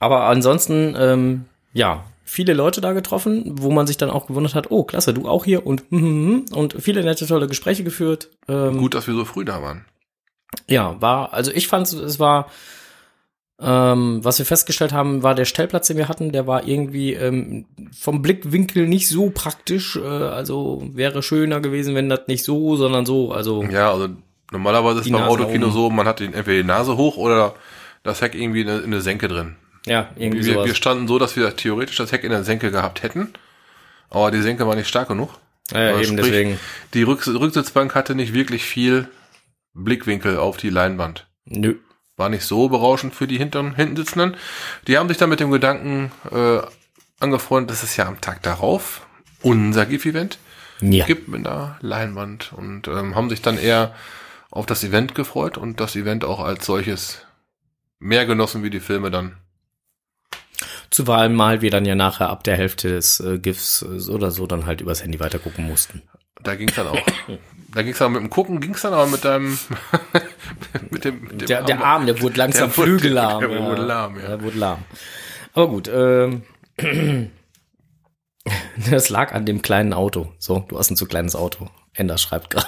Aber 0.00 0.24
ansonsten, 0.24 0.96
ähm, 0.98 1.44
ja, 1.72 2.04
viele 2.24 2.54
Leute 2.54 2.80
da 2.80 2.92
getroffen, 2.92 3.44
wo 3.60 3.70
man 3.70 3.86
sich 3.86 3.96
dann 3.96 4.10
auch 4.10 4.26
gewundert 4.26 4.54
hat, 4.54 4.70
oh, 4.70 4.82
klasse, 4.82 5.14
du 5.14 5.28
auch 5.28 5.44
hier 5.44 5.66
und 5.66 5.84
und 5.92 6.74
viele 6.80 7.04
nette, 7.04 7.26
tolle 7.26 7.46
Gespräche 7.46 7.84
geführt. 7.84 8.30
Ähm, 8.48 8.78
Gut, 8.78 8.94
dass 8.94 9.06
wir 9.06 9.14
so 9.14 9.24
früh 9.24 9.44
da 9.44 9.62
waren. 9.62 9.84
Ja, 10.66 11.00
war, 11.00 11.32
also 11.32 11.52
ich 11.52 11.68
fand 11.68 11.92
es 11.92 12.18
war, 12.18 12.50
ähm, 13.60 14.20
was 14.22 14.38
wir 14.38 14.46
festgestellt 14.46 14.92
haben, 14.92 15.22
war 15.22 15.34
der 15.34 15.44
Stellplatz, 15.44 15.88
den 15.88 15.98
wir 15.98 16.08
hatten, 16.08 16.32
der 16.32 16.46
war 16.46 16.66
irgendwie 16.66 17.12
ähm, 17.12 17.66
vom 17.92 18.22
Blickwinkel 18.22 18.88
nicht 18.88 19.08
so 19.08 19.30
praktisch. 19.30 19.96
Äh, 19.96 20.00
also 20.00 20.82
wäre 20.92 21.22
schöner 21.22 21.60
gewesen, 21.60 21.94
wenn 21.94 22.08
das 22.08 22.22
nicht 22.26 22.44
so, 22.44 22.76
sondern 22.76 23.04
so. 23.04 23.32
Also 23.32 23.62
Ja, 23.64 23.92
also 23.92 24.08
normalerweise 24.50 25.00
ist 25.00 25.12
beim 25.12 25.22
Autokino 25.24 25.68
so, 25.68 25.90
man 25.90 26.06
hat 26.06 26.20
den, 26.20 26.32
entweder 26.32 26.62
die 26.62 26.66
Nase 26.66 26.96
hoch 26.96 27.18
oder 27.18 27.54
das 28.02 28.22
Heck 28.22 28.34
irgendwie 28.34 28.62
in 28.62 28.68
eine, 28.68 28.78
in 28.78 28.86
eine 28.86 29.02
Senke 29.02 29.28
drin. 29.28 29.56
Ja, 29.86 30.10
irgendwie 30.16 30.44
Wir, 30.44 30.54
sowas. 30.54 30.66
wir 30.66 30.74
standen 30.74 31.08
so, 31.08 31.18
dass 31.18 31.36
wir 31.36 31.56
theoretisch 31.56 31.96
das 31.96 32.12
Heck 32.12 32.24
in 32.24 32.30
der 32.30 32.44
Senke 32.44 32.70
gehabt 32.70 33.02
hätten, 33.02 33.32
aber 34.10 34.30
die 34.30 34.42
Senke 34.42 34.66
war 34.66 34.76
nicht 34.76 34.88
stark 34.88 35.08
genug. 35.08 35.30
ja, 35.72 35.78
Also 35.94 36.00
eben 36.12 36.18
sprich, 36.18 36.30
deswegen. 36.32 36.60
Die 36.94 37.02
Rück 37.02 37.26
Rücksitzbank 37.26 37.94
hatte 37.94 38.14
nicht 38.14 38.34
wirklich 38.34 38.64
viel 38.64 39.08
Blickwinkel 39.74 40.36
auf 40.38 40.56
die 40.56 40.70
Leinwand. 40.70 41.26
Nö. 41.44 41.76
War 42.16 42.28
nicht 42.28 42.44
so 42.44 42.68
berauschend 42.68 43.14
für 43.14 43.26
die 43.26 43.38
hinteren, 43.38 43.74
hinten 43.76 43.96
sitzenden. 43.96 44.36
Die 44.86 44.98
haben 44.98 45.08
sich 45.08 45.16
dann 45.16 45.30
mit 45.30 45.40
dem 45.40 45.50
Gedanken 45.50 46.12
äh, 46.30 46.58
angefreundet, 47.18 47.70
dass 47.70 47.82
es 47.82 47.96
ja 47.96 48.06
am 48.06 48.20
Tag 48.20 48.42
darauf 48.42 49.06
unser 49.42 49.86
GIF-Event 49.86 50.38
Ja. 50.82 51.06
gibt 51.06 51.28
mit 51.28 51.46
einer 51.46 51.78
Leinwand 51.80 52.52
und 52.52 52.88
ähm, 52.88 53.14
haben 53.14 53.30
sich 53.30 53.40
dann 53.40 53.56
eher 53.58 53.94
auf 54.50 54.66
das 54.66 54.84
Event 54.84 55.14
gefreut 55.14 55.56
und 55.56 55.80
das 55.80 55.96
Event 55.96 56.24
auch 56.24 56.40
als 56.40 56.66
solches 56.66 57.24
mehr 58.00 58.26
genossen 58.26 58.62
wie 58.64 58.70
die 58.70 58.80
Filme 58.80 59.10
dann. 59.10 59.36
Zumal 60.90 61.28
mal 61.28 61.60
wir 61.62 61.70
dann 61.70 61.84
ja 61.84 61.94
nachher 61.94 62.30
ab 62.30 62.42
der 62.44 62.56
Hälfte 62.56 62.88
des 62.88 63.20
äh, 63.20 63.38
GIFs 63.38 63.82
äh, 63.82 64.10
oder 64.10 64.30
so 64.32 64.46
dann 64.46 64.66
halt 64.66 64.80
übers 64.80 65.02
Handy 65.02 65.20
weitergucken 65.20 65.66
mussten. 65.66 66.02
Da 66.42 66.54
ging 66.56 66.68
es 66.68 66.74
dann 66.74 66.88
auch. 66.88 66.98
da 67.74 67.82
ging 67.82 67.92
es 67.92 67.98
dann 67.98 68.12
mit 68.12 68.22
dem 68.22 68.30
Gucken, 68.30 68.60
ging 68.60 68.74
es 68.74 68.82
dann 68.82 68.92
aber 68.94 69.06
mit 69.06 69.24
deinem 69.24 69.58
mit 70.90 71.04
dem, 71.04 71.20
mit 71.22 71.40
dem 71.42 71.46
Der, 71.46 71.62
der 71.62 71.84
Arm, 71.84 72.06
der 72.06 72.20
wurde 72.20 72.38
langsam 72.38 72.72
Der 72.74 72.84
flügelarm. 72.84 73.40
der 73.40 73.62
wurde 73.62 73.82
lahm, 73.82 74.16
ja. 74.18 74.26
Der 74.28 74.42
wurde 74.42 74.58
lahm. 74.58 74.78
Aber 75.52 75.68
gut, 75.68 75.88
ähm, 75.92 76.42
das 78.90 79.08
lag 79.10 79.32
an 79.32 79.46
dem 79.46 79.62
kleinen 79.62 79.92
Auto. 79.92 80.32
So, 80.38 80.64
du 80.68 80.78
hast 80.78 80.90
ein 80.90 80.96
zu 80.96 81.06
kleines 81.06 81.36
Auto. 81.36 81.68
Ender 81.94 82.18
schreibt 82.18 82.50
gerade. 82.50 82.66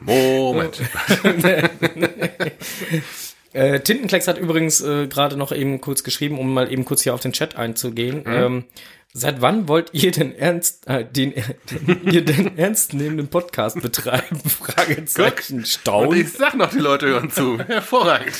Moment. 0.00 0.80
Äh, 3.52 3.80
Tintenklecks 3.80 4.28
hat 4.28 4.38
übrigens 4.38 4.80
äh, 4.80 5.06
gerade 5.06 5.36
noch 5.36 5.52
eben 5.52 5.80
kurz 5.80 6.02
geschrieben, 6.02 6.38
um 6.38 6.52
mal 6.52 6.70
eben 6.70 6.84
kurz 6.84 7.02
hier 7.02 7.14
auf 7.14 7.20
den 7.20 7.32
Chat 7.32 7.56
einzugehen. 7.56 8.24
Ähm, 8.26 8.64
seit 9.12 9.40
wann 9.40 9.68
wollt 9.68 9.90
ihr 9.94 10.10
denn 10.10 10.34
ernst, 10.34 10.86
äh, 10.86 11.04
den, 11.04 11.32
den 11.70 12.02
ihr 12.12 12.24
den 12.24 12.58
ernstnehmenden 12.58 13.28
Podcast 13.28 13.80
betreiben? 13.80 14.40
Fragezeichen 14.48 15.58
Und 15.58 15.68
Staunen. 15.68 16.20
ich 16.20 16.32
sag 16.32 16.54
noch, 16.54 16.70
die 16.70 16.78
Leute 16.78 17.06
hören 17.06 17.30
zu. 17.30 17.58
Hervorragend. 17.66 18.34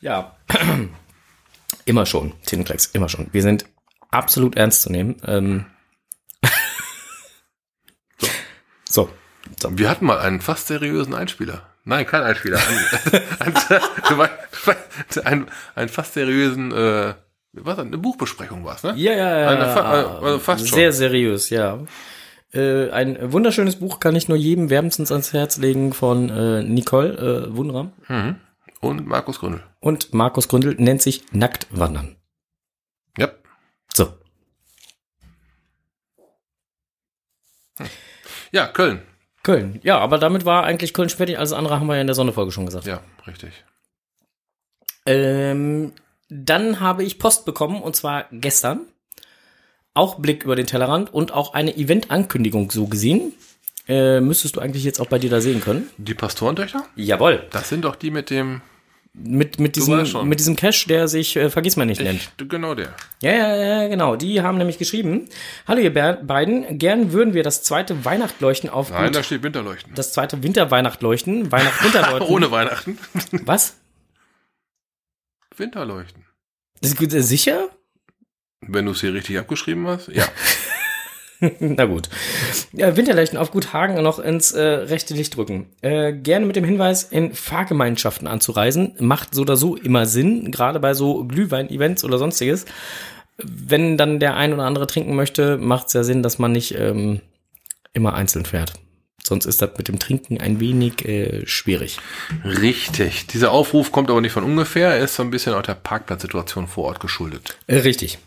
Ja. 0.00 0.36
immer 1.84 2.06
schon, 2.06 2.32
Tintenklecks, 2.44 2.86
immer 2.86 3.08
schon. 3.08 3.28
Wir 3.32 3.42
sind 3.42 3.66
absolut 4.10 4.56
ernst 4.56 4.82
zu 4.82 4.90
nehmen. 4.90 5.16
Ähm. 5.26 5.66
so. 8.88 9.08
so. 9.60 9.78
Wir 9.78 9.88
hatten 9.88 10.06
mal 10.06 10.18
einen 10.18 10.40
fast 10.40 10.66
seriösen 10.66 11.14
Einspieler. 11.14 11.69
Nein, 11.84 12.06
kein 12.06 12.22
Einspieler. 12.22 12.58
Ein, 13.38 13.54
ein, 14.16 15.24
ein, 15.24 15.46
ein, 15.74 15.88
fast 15.88 16.14
seriösen, 16.14 16.72
äh, 16.72 17.14
was, 17.52 17.78
eine 17.78 17.98
Buchbesprechung 17.98 18.64
war 18.64 18.76
es, 18.76 18.82
ne? 18.82 18.92
Ja, 18.96 19.12
ja, 19.12 19.38
ja. 19.40 19.48
Eine 19.48 19.64
fa- 19.72 19.90
also 20.20 20.38
fast 20.38 20.68
schon. 20.68 20.76
Sehr 20.76 20.92
seriös, 20.92 21.50
ja. 21.50 21.78
Äh, 22.52 22.90
ein 22.90 23.32
wunderschönes 23.32 23.76
Buch 23.76 23.98
kann 24.00 24.14
ich 24.16 24.28
nur 24.28 24.36
jedem 24.36 24.70
wärmstens 24.70 25.10
ans 25.10 25.32
Herz 25.32 25.56
legen 25.56 25.92
von 25.94 26.28
äh, 26.28 26.62
Nicole 26.62 27.46
äh, 27.48 27.56
Wunram. 27.56 27.92
Und 28.80 29.06
Markus 29.06 29.38
Gründel. 29.40 29.62
Und 29.80 30.12
Markus 30.14 30.48
Gründel 30.48 30.74
nennt 30.78 31.00
sich 31.02 31.24
Nackt 31.32 31.66
wandern. 31.70 32.16
Ja. 33.16 33.28
So. 33.94 34.12
Ja, 38.52 38.66
Köln. 38.66 39.02
Köln. 39.50 39.80
Ja, 39.82 39.98
aber 39.98 40.18
damit 40.18 40.44
war 40.44 40.62
eigentlich 40.62 40.94
Köln 40.94 41.08
fertig. 41.08 41.38
Alles 41.38 41.52
andere 41.52 41.80
haben 41.80 41.86
wir 41.88 41.96
ja 41.96 42.00
in 42.00 42.06
der 42.06 42.14
Sonderfolge 42.14 42.52
schon 42.52 42.66
gesagt. 42.66 42.86
Ja, 42.86 43.00
richtig. 43.26 43.50
Ähm, 45.06 45.92
dann 46.28 46.78
habe 46.78 47.02
ich 47.02 47.18
Post 47.18 47.44
bekommen 47.44 47.82
und 47.82 47.96
zwar 47.96 48.26
gestern. 48.30 48.82
Auch 49.92 50.20
Blick 50.20 50.44
über 50.44 50.54
den 50.54 50.66
Tellerrand 50.66 51.12
und 51.12 51.32
auch 51.32 51.52
eine 51.52 51.76
Event-Ankündigung 51.76 52.70
so 52.70 52.86
gesehen. 52.86 53.32
Äh, 53.88 54.20
müsstest 54.20 54.54
du 54.54 54.60
eigentlich 54.60 54.84
jetzt 54.84 55.00
auch 55.00 55.08
bei 55.08 55.18
dir 55.18 55.30
da 55.30 55.40
sehen 55.40 55.60
können. 55.60 55.90
Die 55.96 56.14
Pastorentöchter? 56.14 56.84
Jawohl. 56.94 57.42
Das 57.50 57.68
sind 57.68 57.84
doch 57.84 57.96
die 57.96 58.12
mit 58.12 58.30
dem, 58.30 58.62
Mit, 59.12 59.58
mit, 59.58 59.74
diesem, 59.74 60.28
mit 60.28 60.38
diesem 60.38 60.54
Cash, 60.54 60.86
der 60.86 61.08
sich 61.08 61.34
äh, 61.34 61.50
Vergiss 61.50 61.76
mal 61.76 61.84
nicht 61.84 62.00
nennt. 62.00 62.30
ich, 62.40 62.48
genau 62.48 62.76
der. 62.76 62.94
Ja, 63.20 63.32
ja, 63.32 63.56
ja, 63.82 63.88
genau. 63.88 64.14
Die 64.14 64.40
haben 64.40 64.56
nämlich 64.56 64.78
geschrieben, 64.78 65.28
hallo 65.66 65.80
ihr 65.80 65.92
Be- 65.92 66.20
beiden, 66.22 66.78
gern 66.78 67.12
würden 67.12 67.34
wir 67.34 67.42
das 67.42 67.64
zweite 67.64 68.04
Weihnachtleuchten 68.04 68.70
auf 68.70 68.90
Nein, 68.90 69.12
da 69.12 69.24
steht 69.24 69.42
Winterleuchten. 69.42 69.92
das 69.96 70.12
zweite 70.12 70.42
Winterweihnachtleuchten, 70.44 71.50
Weihnacht-Winterleuchten. 71.50 72.28
Ohne 72.34 72.50
Weihnachten. 72.52 72.98
Was? 73.44 73.76
Winterleuchten. 75.56 76.24
Ist 76.80 76.96
gut, 76.96 77.12
äh, 77.12 77.22
sicher? 77.22 77.68
Wenn 78.60 78.86
du 78.86 78.92
es 78.92 79.00
hier 79.00 79.12
richtig 79.12 79.38
abgeschrieben 79.38 79.86
hast, 79.88 80.08
ja. 80.08 80.24
Na 81.60 81.86
gut. 81.86 82.08
Ja, 82.72 82.96
Winterleuchten 82.96 83.38
auf 83.38 83.50
Gut 83.50 83.72
Hagen 83.72 84.00
noch 84.02 84.18
ins 84.18 84.52
äh, 84.52 84.62
rechte 84.62 85.14
Licht 85.14 85.36
rücken. 85.36 85.66
Äh, 85.80 86.12
gerne 86.12 86.46
mit 86.46 86.56
dem 86.56 86.64
Hinweis, 86.64 87.04
in 87.04 87.34
Fahrgemeinschaften 87.34 88.28
anzureisen. 88.28 88.94
Macht 88.98 89.34
so 89.34 89.42
oder 89.42 89.56
so 89.56 89.76
immer 89.76 90.06
Sinn, 90.06 90.50
gerade 90.50 90.80
bei 90.80 90.94
so 90.94 91.24
Glühwein-Events 91.24 92.04
oder 92.04 92.18
sonstiges. 92.18 92.66
Wenn 93.38 93.96
dann 93.96 94.20
der 94.20 94.36
ein 94.36 94.52
oder 94.52 94.64
andere 94.64 94.86
trinken 94.86 95.16
möchte, 95.16 95.56
macht 95.56 95.86
es 95.86 95.94
ja 95.94 96.04
Sinn, 96.04 96.22
dass 96.22 96.38
man 96.38 96.52
nicht 96.52 96.74
ähm, 96.78 97.20
immer 97.94 98.14
einzeln 98.14 98.44
fährt. 98.44 98.74
Sonst 99.22 99.46
ist 99.46 99.62
das 99.62 99.70
mit 99.78 99.88
dem 99.88 99.98
Trinken 99.98 100.40
ein 100.40 100.60
wenig 100.60 101.06
äh, 101.06 101.46
schwierig. 101.46 101.98
Richtig. 102.44 103.26
Dieser 103.28 103.52
Aufruf 103.52 103.92
kommt 103.92 104.10
aber 104.10 104.20
nicht 104.20 104.32
von 104.32 104.44
ungefähr. 104.44 104.90
Er 104.90 105.04
ist 105.04 105.14
so 105.14 105.22
ein 105.22 105.30
bisschen 105.30 105.54
auch 105.54 105.62
der 105.62 105.74
Parkplatzsituation 105.74 106.66
vor 106.66 106.84
Ort 106.84 107.00
geschuldet. 107.00 107.56
Äh, 107.66 107.76
richtig. 107.78 108.18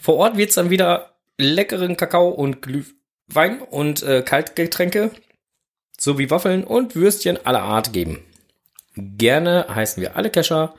Vor 0.00 0.16
Ort 0.16 0.36
wird's 0.36 0.54
dann 0.54 0.70
wieder 0.70 1.17
leckeren 1.38 1.96
Kakao 1.96 2.28
und 2.28 2.60
Glühwein 2.60 3.62
und 3.62 4.02
äh, 4.02 4.22
Kaltgetränke 4.22 5.12
sowie 5.98 6.30
Waffeln 6.30 6.64
und 6.64 6.94
Würstchen 6.94 7.44
aller 7.46 7.62
Art 7.62 7.92
geben. 7.92 8.22
Gerne 8.96 9.66
heißen 9.68 10.00
wir 10.00 10.16
alle 10.16 10.30
Kescher 10.30 10.74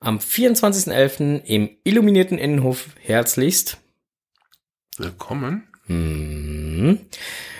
am 0.00 0.18
24.11. 0.18 1.44
im 1.44 1.70
illuminierten 1.84 2.38
Innenhof 2.38 2.88
herzlichst. 3.00 3.78
Willkommen. 4.98 5.68
Mhm. 5.86 7.06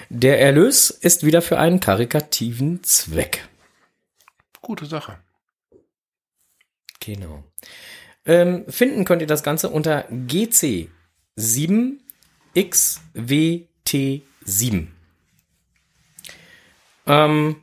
Der 0.08 0.40
Erlös 0.40 0.90
ist 0.90 1.24
wieder 1.24 1.40
für 1.40 1.58
einen 1.58 1.80
karikativen 1.80 2.82
Zweck. 2.82 3.48
Gute 4.60 4.86
Sache. 4.86 5.18
Genau. 7.00 7.42
Ähm, 8.24 8.64
finden 8.68 9.04
könnt 9.04 9.22
ihr 9.22 9.28
das 9.28 9.42
Ganze 9.42 9.70
unter 9.70 10.04
GC7XWT7. 12.54 14.86
Ähm, 17.06 17.56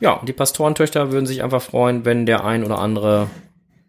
ja, 0.00 0.20
die 0.26 0.32
Pastorentöchter 0.32 1.12
würden 1.12 1.26
sich 1.26 1.42
einfach 1.42 1.62
freuen, 1.62 2.04
wenn 2.04 2.26
der 2.26 2.44
ein 2.44 2.64
oder 2.64 2.78
andere 2.78 3.30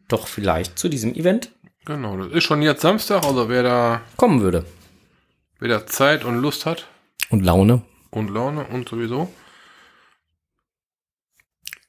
doch 0.07 0.27
vielleicht 0.27 0.77
zu 0.79 0.89
diesem 0.89 1.13
Event 1.15 1.51
Genau, 1.85 2.17
das 2.17 2.33
ist 2.33 2.43
schon 2.43 2.61
jetzt 2.61 2.81
Samstag, 2.81 3.23
also 3.23 3.47
wer 3.47 3.63
da, 3.63 4.01
kommen 4.17 4.41
würde. 4.41 4.65
wer 5.59 5.69
da 5.69 5.87
Zeit 5.87 6.25
und 6.25 6.35
Lust 6.41 6.65
hat 6.65 6.85
Und 7.29 7.45
Laune, 7.45 7.81
und 8.09 8.29
Laune 8.29 8.65
und 8.65 8.89
sowieso, 8.89 9.31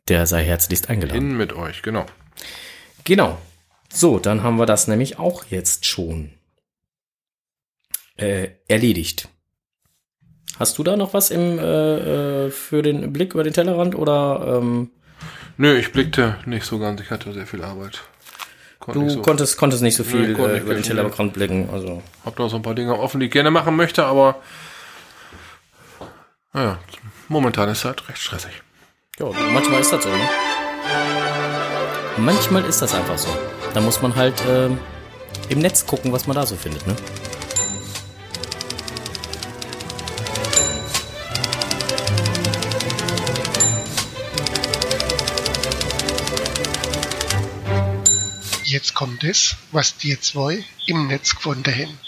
der 0.06 0.24
sei 0.28 0.44
herzlichst 0.44 0.88
eingeladen. 0.88 1.30
hin 1.30 1.36
mit 1.36 1.52
euch, 1.52 1.82
genau. 1.82 2.06
Genau. 3.02 3.38
So, 3.92 4.20
dann 4.20 4.44
haben 4.44 4.56
wir 4.56 4.66
das 4.66 4.86
nämlich 4.86 5.18
auch 5.18 5.46
jetzt 5.46 5.84
schon 5.84 6.30
äh, 8.18 8.48
erledigt. 8.68 9.28
Hast 10.58 10.76
du 10.76 10.82
da 10.82 10.96
noch 10.96 11.14
was 11.14 11.30
im 11.30 11.58
äh, 11.58 12.46
äh, 12.46 12.50
für 12.50 12.82
den 12.82 13.12
Blick 13.12 13.32
über 13.32 13.44
den 13.44 13.52
Tellerrand 13.52 13.94
oder 13.94 14.58
ähm, 14.60 14.90
Nö, 15.56 15.76
ich 15.76 15.92
blickte 15.92 16.36
nicht 16.46 16.66
so 16.66 16.78
ganz, 16.78 17.00
ich 17.00 17.10
hatte 17.10 17.32
sehr 17.32 17.46
viel 17.46 17.62
Arbeit. 17.64 18.02
Konnte 18.78 19.00
du 19.00 19.10
so. 19.10 19.22
konntest 19.22 19.56
konntest 19.56 19.82
nicht 19.82 19.96
so 19.96 20.04
viel 20.04 20.34
konnte 20.34 20.56
äh, 20.56 20.60
über 20.60 20.74
den 20.74 20.82
Tellerrand 20.82 21.32
blicken? 21.32 21.68
Also 21.72 22.02
Hab 22.24 22.38
noch 22.38 22.48
so 22.48 22.56
ein 22.56 22.62
paar 22.62 22.74
Dinge 22.74 22.98
offen, 22.98 23.20
die 23.20 23.26
ich 23.26 23.32
gerne 23.32 23.50
machen 23.50 23.76
möchte, 23.76 24.04
aber 24.04 24.36
naja, 26.52 26.78
momentan 27.28 27.68
ist 27.68 27.84
halt 27.84 28.08
recht 28.08 28.18
stressig. 28.18 28.62
ja, 29.18 29.26
manchmal 29.52 29.80
ist 29.80 29.92
das 29.92 30.02
so. 30.02 30.08
Ne? 30.08 30.28
Manchmal 32.16 32.64
ist 32.64 32.82
das 32.82 32.94
einfach 32.94 33.18
so. 33.18 33.28
Da 33.74 33.80
muss 33.80 34.02
man 34.02 34.16
halt 34.16 34.42
ähm, 34.48 34.78
im 35.48 35.60
Netz 35.60 35.86
gucken, 35.86 36.10
was 36.12 36.26
man 36.26 36.34
da 36.34 36.46
so 36.46 36.56
findet. 36.56 36.86
Ne? 36.86 36.96
Jetzt 48.78 48.94
kommt 48.94 49.24
es, 49.24 49.56
was 49.72 49.96
die 49.96 50.20
zwei 50.20 50.62
im 50.86 51.08
Netz 51.08 51.34
gefunden 51.34 51.74
haben. 51.74 51.98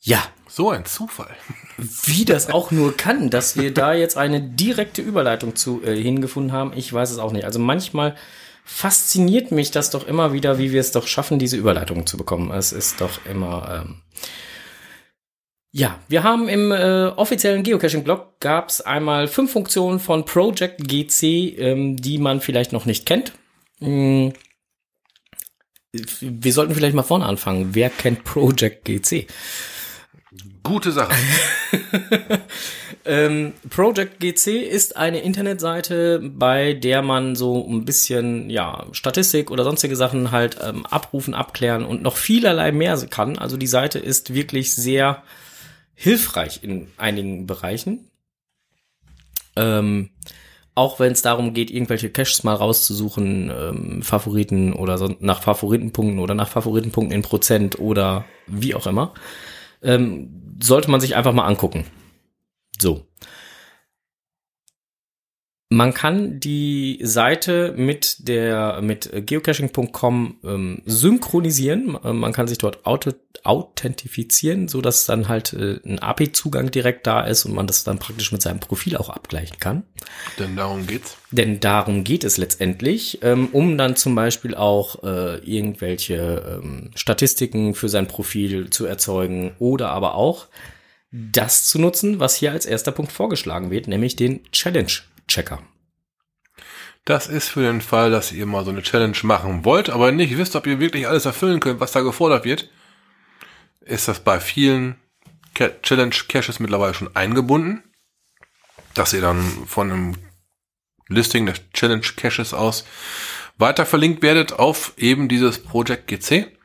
Ja, 0.00 0.22
So 0.48 0.70
ein 0.70 0.86
Zufall. 0.86 1.36
Wie 1.76 2.24
das 2.24 2.48
auch 2.48 2.70
nur 2.70 2.96
kann, 2.96 3.28
dass 3.28 3.54
wir 3.54 3.74
da 3.74 3.92
jetzt 3.92 4.16
eine 4.16 4.40
direkte 4.40 5.02
Überleitung 5.02 5.56
zu 5.56 5.82
äh, 5.84 5.94
hingefunden 5.94 6.52
haben, 6.52 6.72
ich 6.74 6.90
weiß 6.90 7.10
es 7.10 7.18
auch 7.18 7.32
nicht. 7.32 7.44
Also 7.44 7.58
manchmal 7.58 8.16
fasziniert 8.64 9.52
mich 9.52 9.72
das 9.72 9.90
doch 9.90 10.06
immer 10.06 10.32
wieder, 10.32 10.58
wie 10.58 10.72
wir 10.72 10.80
es 10.80 10.90
doch 10.90 11.06
schaffen, 11.06 11.38
diese 11.38 11.58
Überleitung 11.58 12.06
zu 12.06 12.16
bekommen. 12.16 12.50
Es 12.50 12.72
ist 12.72 13.02
doch 13.02 13.26
immer. 13.26 13.84
Ähm 13.84 14.00
ja, 15.70 15.98
wir 16.08 16.22
haben 16.22 16.48
im 16.48 16.72
äh, 16.72 17.08
offiziellen 17.08 17.62
Geocaching-Blog 17.62 18.40
gab 18.40 18.70
es 18.70 18.80
einmal 18.80 19.28
fünf 19.28 19.52
Funktionen 19.52 20.00
von 20.00 20.24
Project 20.24 20.88
GC, 20.88 21.58
ähm, 21.58 21.96
die 21.98 22.16
man 22.16 22.40
vielleicht 22.40 22.72
noch 22.72 22.86
nicht 22.86 23.04
kennt. 23.04 23.32
Mm. 23.80 24.30
Wir 25.92 26.52
sollten 26.52 26.74
vielleicht 26.74 26.94
mal 26.94 27.02
vorne 27.02 27.26
anfangen. 27.26 27.74
Wer 27.74 27.90
kennt 27.90 28.24
Project 28.24 28.84
GC? 28.84 29.26
Gute 30.62 30.92
Sache. 30.92 31.14
Ähm, 33.04 33.54
Project 33.68 34.20
GC 34.20 34.62
ist 34.62 34.96
eine 34.96 35.22
Internetseite, 35.22 36.20
bei 36.22 36.72
der 36.72 37.02
man 37.02 37.34
so 37.34 37.66
ein 37.66 37.84
bisschen 37.84 38.48
ja 38.48 38.86
Statistik 38.92 39.50
oder 39.50 39.64
sonstige 39.64 39.96
Sachen 39.96 40.30
halt 40.30 40.58
ähm, 40.62 40.86
abrufen, 40.86 41.34
abklären 41.34 41.84
und 41.84 42.02
noch 42.02 42.16
vielerlei 42.16 42.70
mehr 42.70 42.96
kann. 43.10 43.38
Also 43.38 43.56
die 43.56 43.66
Seite 43.66 43.98
ist 43.98 44.34
wirklich 44.34 44.74
sehr 44.74 45.22
hilfreich 45.94 46.60
in 46.62 46.88
einigen 46.96 47.46
Bereichen. 47.46 48.08
Ähm, 49.56 50.10
auch 50.74 50.98
wenn 50.98 51.12
es 51.12 51.22
darum 51.22 51.52
geht, 51.52 51.70
irgendwelche 51.70 52.10
Caches 52.10 52.44
mal 52.44 52.54
rauszusuchen, 52.54 53.50
ähm, 53.50 54.02
Favoriten 54.02 54.72
oder 54.72 54.96
so, 54.98 55.14
nach 55.20 55.42
Favoritenpunkten 55.42 56.18
oder 56.18 56.34
nach 56.34 56.48
Favoritenpunkten 56.48 57.14
in 57.14 57.22
Prozent 57.22 57.78
oder 57.78 58.24
wie 58.46 58.74
auch 58.74 58.86
immer, 58.86 59.12
ähm, 59.82 60.56
sollte 60.62 60.90
man 60.90 61.00
sich 61.00 61.14
einfach 61.14 61.32
mal 61.32 61.46
angucken. 61.46 61.84
So. 62.80 63.06
Man 65.72 65.94
kann 65.94 66.38
die 66.38 66.98
Seite 67.02 67.72
mit 67.74 68.28
der 68.28 68.82
mit 68.82 69.10
geocaching.com 69.26 70.36
ähm, 70.44 70.82
synchronisieren. 70.84 71.96
Ähm, 72.04 72.18
Man 72.18 72.34
kann 72.34 72.46
sich 72.46 72.58
dort 72.58 72.84
auto, 72.84 73.12
authentifizieren, 73.42 74.68
so 74.68 74.82
dass 74.82 75.06
dann 75.06 75.28
halt 75.28 75.54
äh, 75.54 75.80
ein 75.86 75.98
API-Zugang 75.98 76.70
direkt 76.70 77.06
da 77.06 77.22
ist 77.22 77.46
und 77.46 77.54
man 77.54 77.66
das 77.66 77.84
dann 77.84 77.98
praktisch 77.98 78.32
mit 78.32 78.42
seinem 78.42 78.60
Profil 78.60 78.98
auch 78.98 79.08
abgleichen 79.08 79.60
kann. 79.60 79.84
Denn 80.38 80.56
darum 80.56 80.86
geht's. 80.86 81.16
Denn 81.30 81.58
darum 81.58 82.04
geht 82.04 82.24
es 82.24 82.36
letztendlich, 82.36 83.20
ähm, 83.22 83.48
um 83.52 83.78
dann 83.78 83.96
zum 83.96 84.14
Beispiel 84.14 84.54
auch 84.54 85.02
äh, 85.04 85.38
irgendwelche 85.38 86.60
ähm, 86.62 86.90
Statistiken 86.94 87.74
für 87.74 87.88
sein 87.88 88.08
Profil 88.08 88.68
zu 88.68 88.84
erzeugen 88.84 89.52
oder 89.58 89.88
aber 89.88 90.16
auch 90.16 90.48
das 91.10 91.66
zu 91.66 91.78
nutzen, 91.78 92.20
was 92.20 92.36
hier 92.36 92.52
als 92.52 92.66
erster 92.66 92.92
Punkt 92.92 93.12
vorgeschlagen 93.12 93.70
wird, 93.70 93.88
nämlich 93.88 94.16
den 94.16 94.40
Challenge-Checker. 95.26 95.62
Das 97.04 97.26
ist 97.26 97.48
für 97.48 97.62
den 97.62 97.80
Fall, 97.80 98.10
dass 98.10 98.30
ihr 98.30 98.46
mal 98.46 98.64
so 98.64 98.70
eine 98.70 98.82
Challenge 98.82 99.16
machen 99.22 99.64
wollt, 99.64 99.90
aber 99.90 100.12
nicht 100.12 100.36
wisst, 100.38 100.54
ob 100.54 100.66
ihr 100.66 100.78
wirklich 100.78 101.08
alles 101.08 101.24
erfüllen 101.24 101.58
könnt, 101.58 101.80
was 101.80 101.92
da 101.92 102.00
gefordert 102.00 102.44
wird. 102.44 102.70
Ist 103.80 104.06
das 104.06 104.20
bei 104.20 104.38
vielen 104.38 105.00
Ca- 105.54 105.70
Challenge 105.82 106.14
Caches 106.28 106.60
mittlerweile 106.60 106.94
schon 106.94 107.14
eingebunden, 107.16 107.82
dass 108.94 109.12
ihr 109.12 109.20
dann 109.20 109.42
von 109.66 109.90
einem 109.90 110.14
Listing 111.08 111.46
des 111.46 111.60
Challenge 111.72 112.06
Caches 112.16 112.54
aus 112.54 112.84
weiter 113.58 113.84
verlinkt 113.84 114.22
werdet 114.22 114.52
auf 114.52 114.92
eben 114.96 115.28
dieses 115.28 115.62
Project 115.62 116.06
GC. 116.06 116.56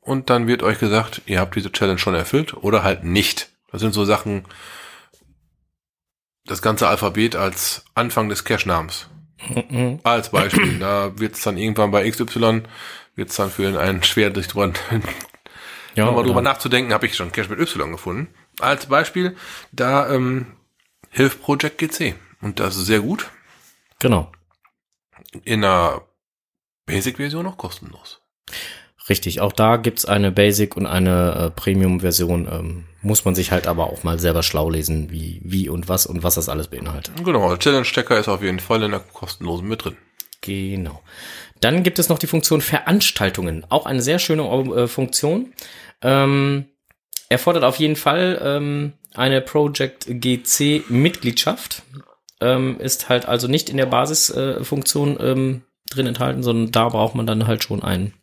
Und 0.00 0.30
dann 0.30 0.46
wird 0.46 0.62
euch 0.62 0.78
gesagt, 0.78 1.20
ihr 1.26 1.38
habt 1.38 1.54
diese 1.54 1.70
Challenge 1.70 1.98
schon 1.98 2.14
erfüllt 2.14 2.54
oder 2.54 2.82
halt 2.82 3.04
nicht. 3.04 3.50
Das 3.70 3.82
sind 3.82 3.92
so 3.92 4.06
Sachen, 4.06 4.44
das 6.50 6.62
ganze 6.62 6.88
Alphabet 6.88 7.36
als 7.36 7.84
Anfang 7.94 8.28
des 8.28 8.44
Cache-Namens. 8.44 9.06
Als 10.02 10.30
Beispiel, 10.30 10.78
da 10.80 11.18
wird 11.18 11.34
es 11.36 11.42
dann 11.42 11.56
irgendwann 11.56 11.90
bei 11.92 12.08
XY, 12.10 12.62
wird 13.14 13.30
es 13.30 13.36
dann 13.36 13.50
für 13.50 13.62
den 13.62 13.76
einen 13.76 14.02
schwer, 14.02 14.34
sich 14.34 14.48
drüber, 14.48 14.72
Ja, 15.94 16.04
nochmal 16.04 16.24
drüber 16.24 16.36
oder- 16.40 16.42
nachzudenken, 16.42 16.92
habe 16.92 17.06
ich 17.06 17.16
schon 17.16 17.32
Cache 17.32 17.48
mit 17.50 17.58
Y 17.60 17.90
gefunden. 17.92 18.32
Als 18.60 18.86
Beispiel, 18.86 19.36
da 19.72 20.12
ähm, 20.12 20.46
hilft 21.08 21.40
Project 21.42 21.78
GC. 21.78 22.14
Und 22.42 22.60
das 22.60 22.76
ist 22.76 22.86
sehr 22.86 23.00
gut. 23.00 23.30
genau. 23.98 24.30
In 25.44 25.60
der 25.62 26.02
Basic-Version 26.86 27.44
noch 27.44 27.56
kostenlos. 27.56 28.19
Richtig, 29.10 29.40
auch 29.40 29.52
da 29.52 29.76
gibt's 29.76 30.04
eine 30.04 30.30
Basic 30.30 30.76
und 30.76 30.86
eine 30.86 31.34
äh, 31.34 31.50
Premium-Version. 31.50 32.48
Ähm, 32.50 32.84
muss 33.02 33.24
man 33.24 33.34
sich 33.34 33.50
halt 33.50 33.66
aber 33.66 33.86
auch 33.86 34.04
mal 34.04 34.20
selber 34.20 34.44
schlau 34.44 34.70
lesen, 34.70 35.10
wie, 35.10 35.40
wie 35.42 35.68
und 35.68 35.88
was 35.88 36.06
und 36.06 36.22
was 36.22 36.36
das 36.36 36.48
alles 36.48 36.68
beinhaltet. 36.68 37.12
Genau, 37.24 37.48
der 37.48 37.58
Challenge-Stecker 37.58 38.20
ist 38.20 38.28
auf 38.28 38.40
jeden 38.40 38.60
Fall 38.60 38.84
in 38.84 38.92
der 38.92 39.00
kostenlosen 39.00 39.66
mit 39.66 39.84
drin. 39.84 39.96
Genau. 40.42 41.02
Dann 41.60 41.82
gibt 41.82 41.98
es 41.98 42.08
noch 42.08 42.20
die 42.20 42.28
Funktion 42.28 42.60
Veranstaltungen. 42.60 43.66
Auch 43.68 43.84
eine 43.84 44.00
sehr 44.00 44.20
schöne 44.20 44.44
äh, 44.44 44.86
Funktion. 44.86 45.54
Ähm, 46.02 46.66
erfordert 47.28 47.64
auf 47.64 47.76
jeden 47.76 47.96
Fall 47.96 48.40
ähm, 48.40 48.92
eine 49.14 49.40
Project 49.40 50.06
GC 50.06 50.88
Mitgliedschaft. 50.88 51.82
Ähm, 52.40 52.78
ist 52.78 53.08
halt 53.08 53.26
also 53.26 53.48
nicht 53.48 53.70
in 53.70 53.76
der 53.76 53.86
Basisfunktion 53.86 55.16
äh, 55.18 55.60
drin 55.92 56.06
enthalten, 56.06 56.44
sondern 56.44 56.70
da 56.70 56.88
braucht 56.90 57.16
man 57.16 57.26
dann 57.26 57.48
halt 57.48 57.64
schon 57.64 57.82
einen 57.82 58.14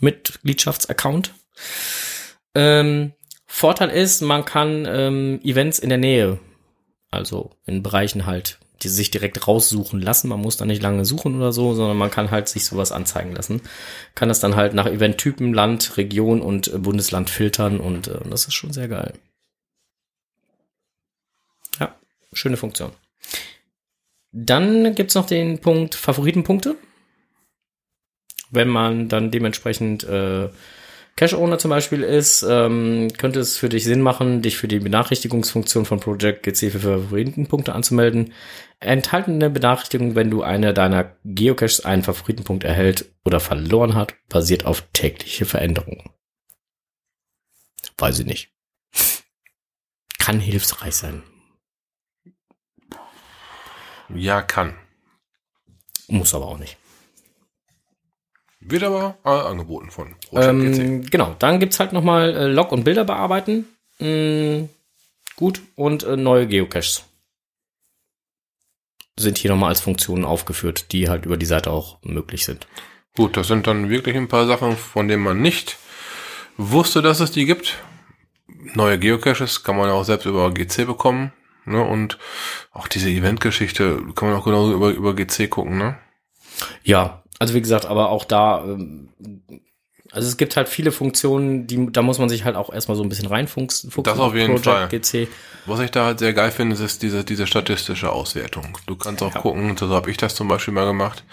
Mitgliedschaftsaccount. 0.00 1.34
Ähm, 2.54 3.12
Vorteil 3.46 3.90
ist, 3.90 4.20
man 4.20 4.44
kann 4.44 4.86
ähm, 4.86 5.40
Events 5.42 5.78
in 5.78 5.88
der 5.88 5.98
Nähe, 5.98 6.38
also 7.10 7.50
in 7.66 7.82
Bereichen 7.82 8.26
halt, 8.26 8.58
die 8.82 8.88
sich 8.88 9.10
direkt 9.10 9.48
raussuchen 9.48 10.00
lassen. 10.00 10.28
Man 10.28 10.40
muss 10.40 10.56
da 10.56 10.64
nicht 10.64 10.82
lange 10.82 11.04
suchen 11.04 11.36
oder 11.36 11.52
so, 11.52 11.74
sondern 11.74 11.96
man 11.96 12.10
kann 12.10 12.30
halt 12.30 12.48
sich 12.48 12.64
sowas 12.64 12.92
anzeigen 12.92 13.34
lassen. 13.34 13.62
Kann 14.14 14.28
das 14.28 14.40
dann 14.40 14.54
halt 14.54 14.74
nach 14.74 14.86
Eventtypen, 14.86 15.52
Land, 15.52 15.96
Region 15.96 16.40
und 16.40 16.68
äh, 16.68 16.78
Bundesland 16.78 17.30
filtern 17.30 17.80
und 17.80 18.08
äh, 18.08 18.20
das 18.28 18.46
ist 18.46 18.54
schon 18.54 18.72
sehr 18.72 18.88
geil. 18.88 19.14
Ja. 21.80 21.94
schöne 22.32 22.56
Funktion. 22.56 22.92
Dann 24.30 24.94
gibt's 24.94 25.14
noch 25.14 25.26
den 25.26 25.58
Punkt 25.58 25.94
Favoritenpunkte. 25.94 26.76
Wenn 28.50 28.68
man 28.68 29.08
dann 29.08 29.30
dementsprechend 29.30 30.04
äh, 30.04 30.48
Cache-Owner 31.18 31.58
zum 31.58 31.70
Beispiel 31.70 32.04
ist, 32.04 32.46
ähm, 32.48 33.08
könnte 33.18 33.40
es 33.40 33.58
für 33.58 33.68
dich 33.68 33.82
Sinn 33.82 34.02
machen, 34.02 34.40
dich 34.40 34.56
für 34.56 34.68
die 34.68 34.78
Benachrichtigungsfunktion 34.78 35.84
von 35.84 35.98
Project 35.98 36.44
GC 36.44 36.70
für 36.70 36.78
Favoritenpunkte 36.78 37.74
anzumelden. 37.74 38.32
Enthaltene 38.78 39.50
Benachrichtigung, 39.50 40.14
wenn 40.14 40.30
du 40.30 40.42
eine 40.42 40.72
deiner 40.72 41.16
Geocaches 41.24 41.84
einen 41.84 42.04
Favoritenpunkt 42.04 42.62
erhält 42.62 43.12
oder 43.24 43.40
verloren 43.40 43.96
hat, 43.96 44.14
basiert 44.28 44.64
auf 44.64 44.82
tägliche 44.92 45.44
Veränderungen. 45.44 46.08
Weiß 47.96 48.20
ich 48.20 48.26
nicht. 48.26 48.52
Kann 50.20 50.38
hilfsreich 50.38 50.94
sein. 50.94 51.24
Ja, 54.14 54.40
kann. 54.40 54.78
Muss 56.06 56.32
aber 56.32 56.46
auch 56.46 56.58
nicht. 56.58 56.76
Wird 58.60 58.82
aber 58.82 59.16
äh, 59.24 59.28
angeboten 59.28 59.90
von 59.90 60.14
GC. 60.30 60.32
Ähm, 60.32 61.02
genau, 61.10 61.36
dann 61.38 61.60
gibt's 61.60 61.78
halt 61.78 61.92
nochmal 61.92 62.34
äh, 62.34 62.46
Log- 62.46 62.72
und 62.72 62.84
Bilder 62.84 63.04
bearbeiten. 63.04 63.66
Mm, 63.98 64.68
gut, 65.36 65.62
und 65.76 66.02
äh, 66.02 66.16
neue 66.16 66.46
Geocaches 66.46 67.04
sind 69.18 69.38
hier 69.38 69.50
nochmal 69.50 69.70
als 69.70 69.80
Funktionen 69.80 70.24
aufgeführt, 70.24 70.92
die 70.92 71.08
halt 71.08 71.26
über 71.26 71.36
die 71.36 71.46
Seite 71.46 71.70
auch 71.70 71.98
möglich 72.02 72.44
sind. 72.44 72.66
Gut, 73.16 73.36
das 73.36 73.48
sind 73.48 73.66
dann 73.66 73.90
wirklich 73.90 74.16
ein 74.16 74.28
paar 74.28 74.46
Sachen, 74.46 74.76
von 74.76 75.08
denen 75.08 75.22
man 75.22 75.40
nicht 75.42 75.76
wusste, 76.56 77.02
dass 77.02 77.20
es 77.20 77.32
die 77.32 77.46
gibt. 77.46 77.78
Neue 78.74 78.98
Geocaches 78.98 79.64
kann 79.64 79.76
man 79.76 79.90
auch 79.90 80.04
selbst 80.04 80.26
über 80.26 80.52
GC 80.52 80.86
bekommen. 80.86 81.32
Ne? 81.64 81.82
Und 81.82 82.18
auch 82.72 82.88
diese 82.88 83.10
Eventgeschichte 83.10 84.02
kann 84.14 84.28
man 84.28 84.38
auch 84.38 84.44
genauso 84.44 84.72
über, 84.72 84.90
über 84.90 85.14
GC 85.14 85.50
gucken. 85.50 85.78
Ne? 85.78 85.98
Ja, 86.82 87.22
also 87.38 87.54
wie 87.54 87.60
gesagt, 87.62 87.86
aber 87.86 88.10
auch 88.10 88.24
da, 88.24 88.64
ähm, 88.64 89.08
also 90.10 90.26
es 90.26 90.36
gibt 90.38 90.56
halt 90.56 90.68
viele 90.68 90.90
Funktionen, 90.90 91.66
die, 91.66 91.92
da 91.92 92.00
muss 92.00 92.18
man 92.18 92.28
sich 92.30 92.44
halt 92.44 92.56
auch 92.56 92.72
erstmal 92.72 92.96
so 92.96 93.02
ein 93.02 93.08
bisschen 93.10 93.26
reinfuchsen. 93.26 93.90
Das 94.04 94.18
auf 94.18 94.34
jeden 94.34 94.58
Fall. 94.58 94.88
GC. 94.88 95.28
Was 95.66 95.80
ich 95.80 95.90
da 95.90 96.06
halt 96.06 96.18
sehr 96.18 96.32
geil 96.32 96.50
finde, 96.50 96.82
ist 96.82 97.02
diese, 97.02 97.24
diese 97.24 97.46
statistische 97.46 98.10
Auswertung. 98.10 98.78
Du 98.86 98.96
kannst 98.96 99.22
auch 99.22 99.34
Ja. 99.34 99.40
gucken, 99.40 99.76
so 99.76 99.90
habe 99.90 100.10
ich 100.10 100.16
das 100.16 100.34
zum 100.34 100.48
Beispiel 100.48 100.72
mal 100.72 100.86
gemacht, 100.86 101.24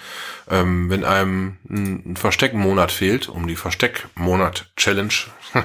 ähm, 0.50 0.90
wenn 0.90 1.06
einem 1.06 1.58
ein 1.70 2.04
ein 2.12 2.18
Versteckmonat 2.18 2.92
fehlt, 2.92 3.30
um 3.30 3.48
die 3.48 3.56
Versteckmonat-Challenge 3.56 5.14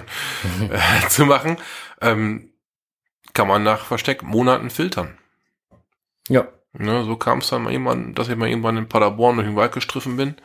äh, 0.70 1.08
zu 1.08 1.26
machen, 1.26 1.56
ähm, 2.00 2.52
kann 3.34 3.48
man 3.48 3.64
nach 3.64 3.86
Versteckmonaten 3.86 4.70
filtern. 4.70 5.18
Ja, 6.28 6.46
Ne, 6.72 7.04
so 7.04 7.16
kam 7.16 7.38
es 7.38 7.48
dann 7.48 7.62
mal 7.62 7.72
irgendwann, 7.72 8.14
dass 8.14 8.28
ich 8.28 8.36
mal 8.36 8.48
irgendwann 8.48 8.76
in 8.76 8.88
Paderborn 8.88 9.36
durch 9.36 9.48
den 9.48 9.56
Wald 9.56 9.72
gestriffen 9.72 10.16
bin, 10.16 10.36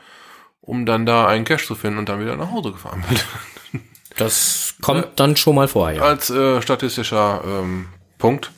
um 0.59 0.85
dann 0.85 1.05
da 1.05 1.27
einen 1.27 1.45
Cash 1.45 1.67
zu 1.67 1.75
finden 1.75 1.99
und 1.99 2.09
dann 2.09 2.19
wieder 2.19 2.35
nach 2.35 2.51
Hause 2.51 2.71
gefahren 2.71 3.03
bin. 3.07 3.81
das 4.17 4.75
kommt 4.81 5.07
dann 5.17 5.35
schon 5.35 5.55
mal 5.55 5.67
vor, 5.67 5.91
ja. 5.91 6.01
Als 6.01 6.29
äh, 6.31 6.61
statistischer 6.61 7.43
ähm, 7.45 7.87
Punkt. 8.17 8.51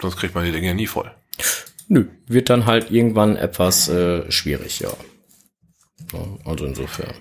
Sonst 0.00 0.16
kriegt 0.16 0.34
man 0.34 0.44
die 0.44 0.52
Dinge 0.52 0.74
nie 0.74 0.88
voll. 0.88 1.10
Nö, 1.88 2.06
wird 2.26 2.50
dann 2.50 2.66
halt 2.66 2.90
irgendwann 2.90 3.36
etwas 3.36 3.88
äh, 3.88 4.30
schwierig, 4.30 4.80
ja. 4.80 4.90
Also 6.44 6.66
insofern. 6.66 7.14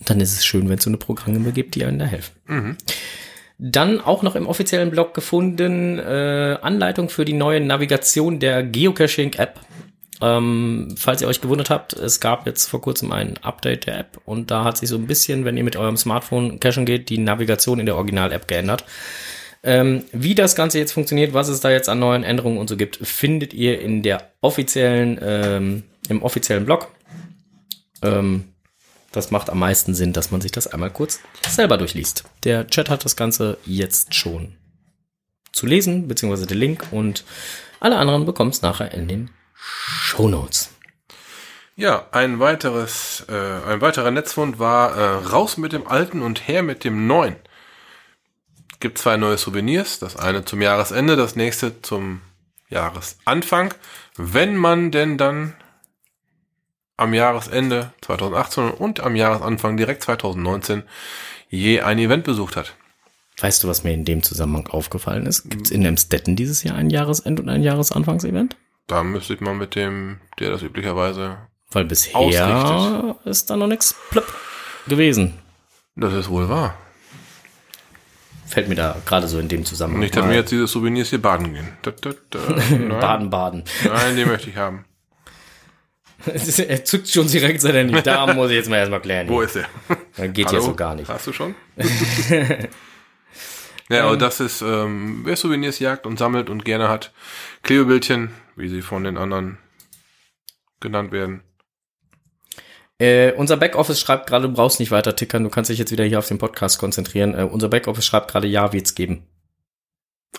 Dann 0.00 0.20
ist 0.20 0.32
es 0.32 0.44
schön, 0.44 0.68
wenn 0.68 0.78
es 0.78 0.84
so 0.84 0.90
eine 0.90 0.96
Programme 0.96 1.52
gibt, 1.52 1.74
die 1.74 1.84
einem 1.84 1.98
da 1.98 2.04
helfen. 2.06 2.34
Dann 3.58 4.00
auch 4.00 4.22
noch 4.22 4.36
im 4.36 4.46
offiziellen 4.46 4.90
Blog 4.90 5.14
gefunden, 5.14 5.98
äh, 5.98 6.58
Anleitung 6.62 7.08
für 7.08 7.24
die 7.24 7.32
neue 7.32 7.60
Navigation 7.60 8.38
der 8.38 8.62
Geocaching-App. 8.62 9.58
Ähm, 10.20 10.94
falls 10.96 11.22
ihr 11.22 11.28
euch 11.28 11.40
gewundert 11.40 11.70
habt, 11.70 11.92
es 11.92 12.20
gab 12.20 12.46
jetzt 12.46 12.66
vor 12.66 12.80
kurzem 12.80 13.12
ein 13.12 13.36
Update 13.42 13.86
der 13.86 13.98
App 13.98 14.20
und 14.24 14.50
da 14.50 14.64
hat 14.64 14.76
sich 14.76 14.88
so 14.88 14.96
ein 14.96 15.06
bisschen, 15.06 15.44
wenn 15.44 15.56
ihr 15.56 15.62
mit 15.62 15.76
eurem 15.76 15.96
Smartphone 15.96 16.58
cachen 16.58 16.86
geht, 16.86 17.08
die 17.08 17.18
Navigation 17.18 17.78
in 17.78 17.86
der 17.86 17.94
Original-App 17.96 18.48
geändert. 18.48 18.84
Ähm, 19.62 20.04
wie 20.12 20.34
das 20.34 20.54
Ganze 20.54 20.78
jetzt 20.78 20.92
funktioniert, 20.92 21.34
was 21.34 21.48
es 21.48 21.60
da 21.60 21.70
jetzt 21.70 21.88
an 21.88 21.98
neuen 21.98 22.24
Änderungen 22.24 22.58
und 22.58 22.68
so 22.68 22.76
gibt, 22.76 22.96
findet 22.96 23.54
ihr 23.54 23.80
in 23.80 24.02
der 24.02 24.30
offiziellen, 24.40 25.18
ähm, 25.22 25.82
im 26.08 26.22
offiziellen 26.22 26.64
Blog. 26.64 26.88
Ähm, 28.02 28.44
das 29.12 29.30
macht 29.30 29.50
am 29.50 29.58
meisten 29.58 29.94
Sinn, 29.94 30.12
dass 30.12 30.30
man 30.30 30.40
sich 30.40 30.52
das 30.52 30.66
einmal 30.66 30.90
kurz 30.90 31.20
selber 31.48 31.78
durchliest. 31.78 32.24
Der 32.44 32.66
Chat 32.66 32.90
hat 32.90 33.04
das 33.04 33.16
Ganze 33.16 33.58
jetzt 33.64 34.14
schon 34.14 34.54
zu 35.52 35.66
lesen, 35.66 36.08
beziehungsweise 36.08 36.46
den 36.46 36.58
Link 36.58 36.86
und 36.90 37.24
alle 37.80 37.96
anderen 37.96 38.26
bekommt 38.26 38.54
es 38.54 38.62
nachher 38.62 38.92
in 38.92 39.08
den 39.08 39.30
Shownotes. 39.54 40.70
Ja, 41.76 42.08
ein 42.10 42.40
weiteres, 42.40 43.24
äh, 43.28 43.32
ein 43.32 43.80
weiterer 43.80 44.10
Netzfund 44.10 44.58
war 44.58 44.96
äh, 44.96 45.28
raus 45.28 45.56
mit 45.56 45.72
dem 45.72 45.86
Alten 45.86 46.22
und 46.22 46.48
her 46.48 46.62
mit 46.62 46.82
dem 46.82 47.06
Neuen. 47.06 47.36
Gibt 48.80 48.98
zwei 48.98 49.16
neue 49.16 49.38
Souvenirs, 49.38 50.00
das 50.00 50.16
eine 50.16 50.44
zum 50.44 50.60
Jahresende, 50.60 51.16
das 51.16 51.36
nächste 51.36 51.80
zum 51.80 52.20
Jahresanfang. 52.68 53.74
Wenn 54.16 54.56
man 54.56 54.90
denn 54.90 55.18
dann 55.18 55.54
am 56.98 57.14
Jahresende 57.14 57.92
2018 58.02 58.70
und 58.70 59.00
am 59.00 59.16
Jahresanfang 59.16 59.76
direkt 59.78 60.02
2019 60.02 60.82
je 61.48 61.80
ein 61.80 61.98
Event 61.98 62.24
besucht 62.24 62.56
hat. 62.56 62.74
Weißt 63.40 63.62
du, 63.62 63.68
was 63.68 63.84
mir 63.84 63.94
in 63.94 64.04
dem 64.04 64.22
Zusammenhang 64.22 64.66
aufgefallen 64.66 65.24
ist? 65.24 65.48
Gibt 65.48 65.66
es 65.66 65.70
in 65.70 65.84
Emstetten 65.84 66.34
dieses 66.36 66.62
Jahr 66.64 66.74
ein 66.76 66.90
Jahresend- 66.90 67.38
und 67.40 67.48
ein 67.48 67.62
Jahresanfangsevent? 67.62 68.56
Da 68.88 69.04
müsste 69.04 69.34
ich 69.34 69.40
mal 69.40 69.54
mit 69.54 69.74
dem, 69.76 70.18
der 70.40 70.50
das 70.50 70.62
üblicherweise, 70.62 71.38
Weil 71.70 71.84
bisher 71.84 72.16
Ausrichtet. 72.16 73.26
ist 73.26 73.48
da 73.48 73.56
noch 73.56 73.68
nichts 73.68 73.94
gewesen. 74.88 75.34
das 75.94 76.12
ist 76.14 76.28
wohl 76.28 76.48
wahr. 76.48 76.74
Fällt 78.46 78.68
mir 78.68 78.74
da 78.76 78.96
gerade 79.04 79.28
so 79.28 79.38
in 79.38 79.48
dem 79.48 79.64
Zusammenhang. 79.66 80.00
Nicht, 80.00 80.16
dass 80.16 80.24
mir 80.24 80.34
jetzt 80.34 80.50
diese 80.50 80.66
Souvenirs 80.66 81.10
hier 81.10 81.20
baden 81.20 81.52
gehen. 81.52 81.68
Da, 81.82 81.90
da, 81.90 82.10
da. 82.30 82.38
Nein. 82.70 82.88
Baden, 83.00 83.30
Baden. 83.30 83.64
Nein, 83.84 84.16
die 84.16 84.24
möchte 84.24 84.48
ich 84.48 84.56
haben. 84.56 84.86
Er 86.26 86.84
zückt 86.84 87.08
schon 87.08 87.28
direkt 87.28 87.60
sein 87.60 87.74
Handy. 87.74 88.02
Da 88.02 88.32
muss 88.34 88.50
ich 88.50 88.56
jetzt 88.56 88.68
mal 88.68 88.76
erstmal 88.76 89.00
klären. 89.00 89.28
Wo 89.28 89.40
ist 89.40 89.56
er? 89.56 89.66
Das 90.16 90.32
geht 90.32 90.46
Hallo? 90.46 90.58
ja 90.58 90.62
so 90.62 90.74
gar 90.74 90.94
nicht. 90.94 91.08
Hast 91.08 91.26
du 91.26 91.32
schon? 91.32 91.54
ja, 93.88 94.04
aber 94.04 94.16
das 94.16 94.40
ist, 94.40 94.62
ähm, 94.62 95.20
wer 95.24 95.36
Souvenirs 95.36 95.78
jagt 95.78 96.06
und 96.06 96.18
sammelt 96.18 96.50
und 96.50 96.64
gerne 96.64 96.88
hat, 96.88 97.12
Klebebildchen, 97.62 98.30
wie 98.56 98.68
sie 98.68 98.82
von 98.82 99.04
den 99.04 99.16
anderen 99.16 99.58
genannt 100.80 101.12
werden. 101.12 101.42
Äh, 103.00 103.32
unser 103.34 103.56
Backoffice 103.56 104.00
schreibt 104.00 104.26
gerade, 104.26 104.48
du 104.48 104.54
brauchst 104.54 104.80
nicht 104.80 104.90
weiter 104.90 105.14
tickern, 105.14 105.44
du 105.44 105.50
kannst 105.50 105.70
dich 105.70 105.78
jetzt 105.78 105.92
wieder 105.92 106.04
hier 106.04 106.18
auf 106.18 106.26
den 106.26 106.38
Podcast 106.38 106.80
konzentrieren. 106.80 107.38
Äh, 107.38 107.44
unser 107.44 107.68
Backoffice 107.68 108.04
schreibt 108.04 108.30
gerade, 108.30 108.48
ja, 108.48 108.72
wird's 108.72 108.96
geben. 108.96 109.24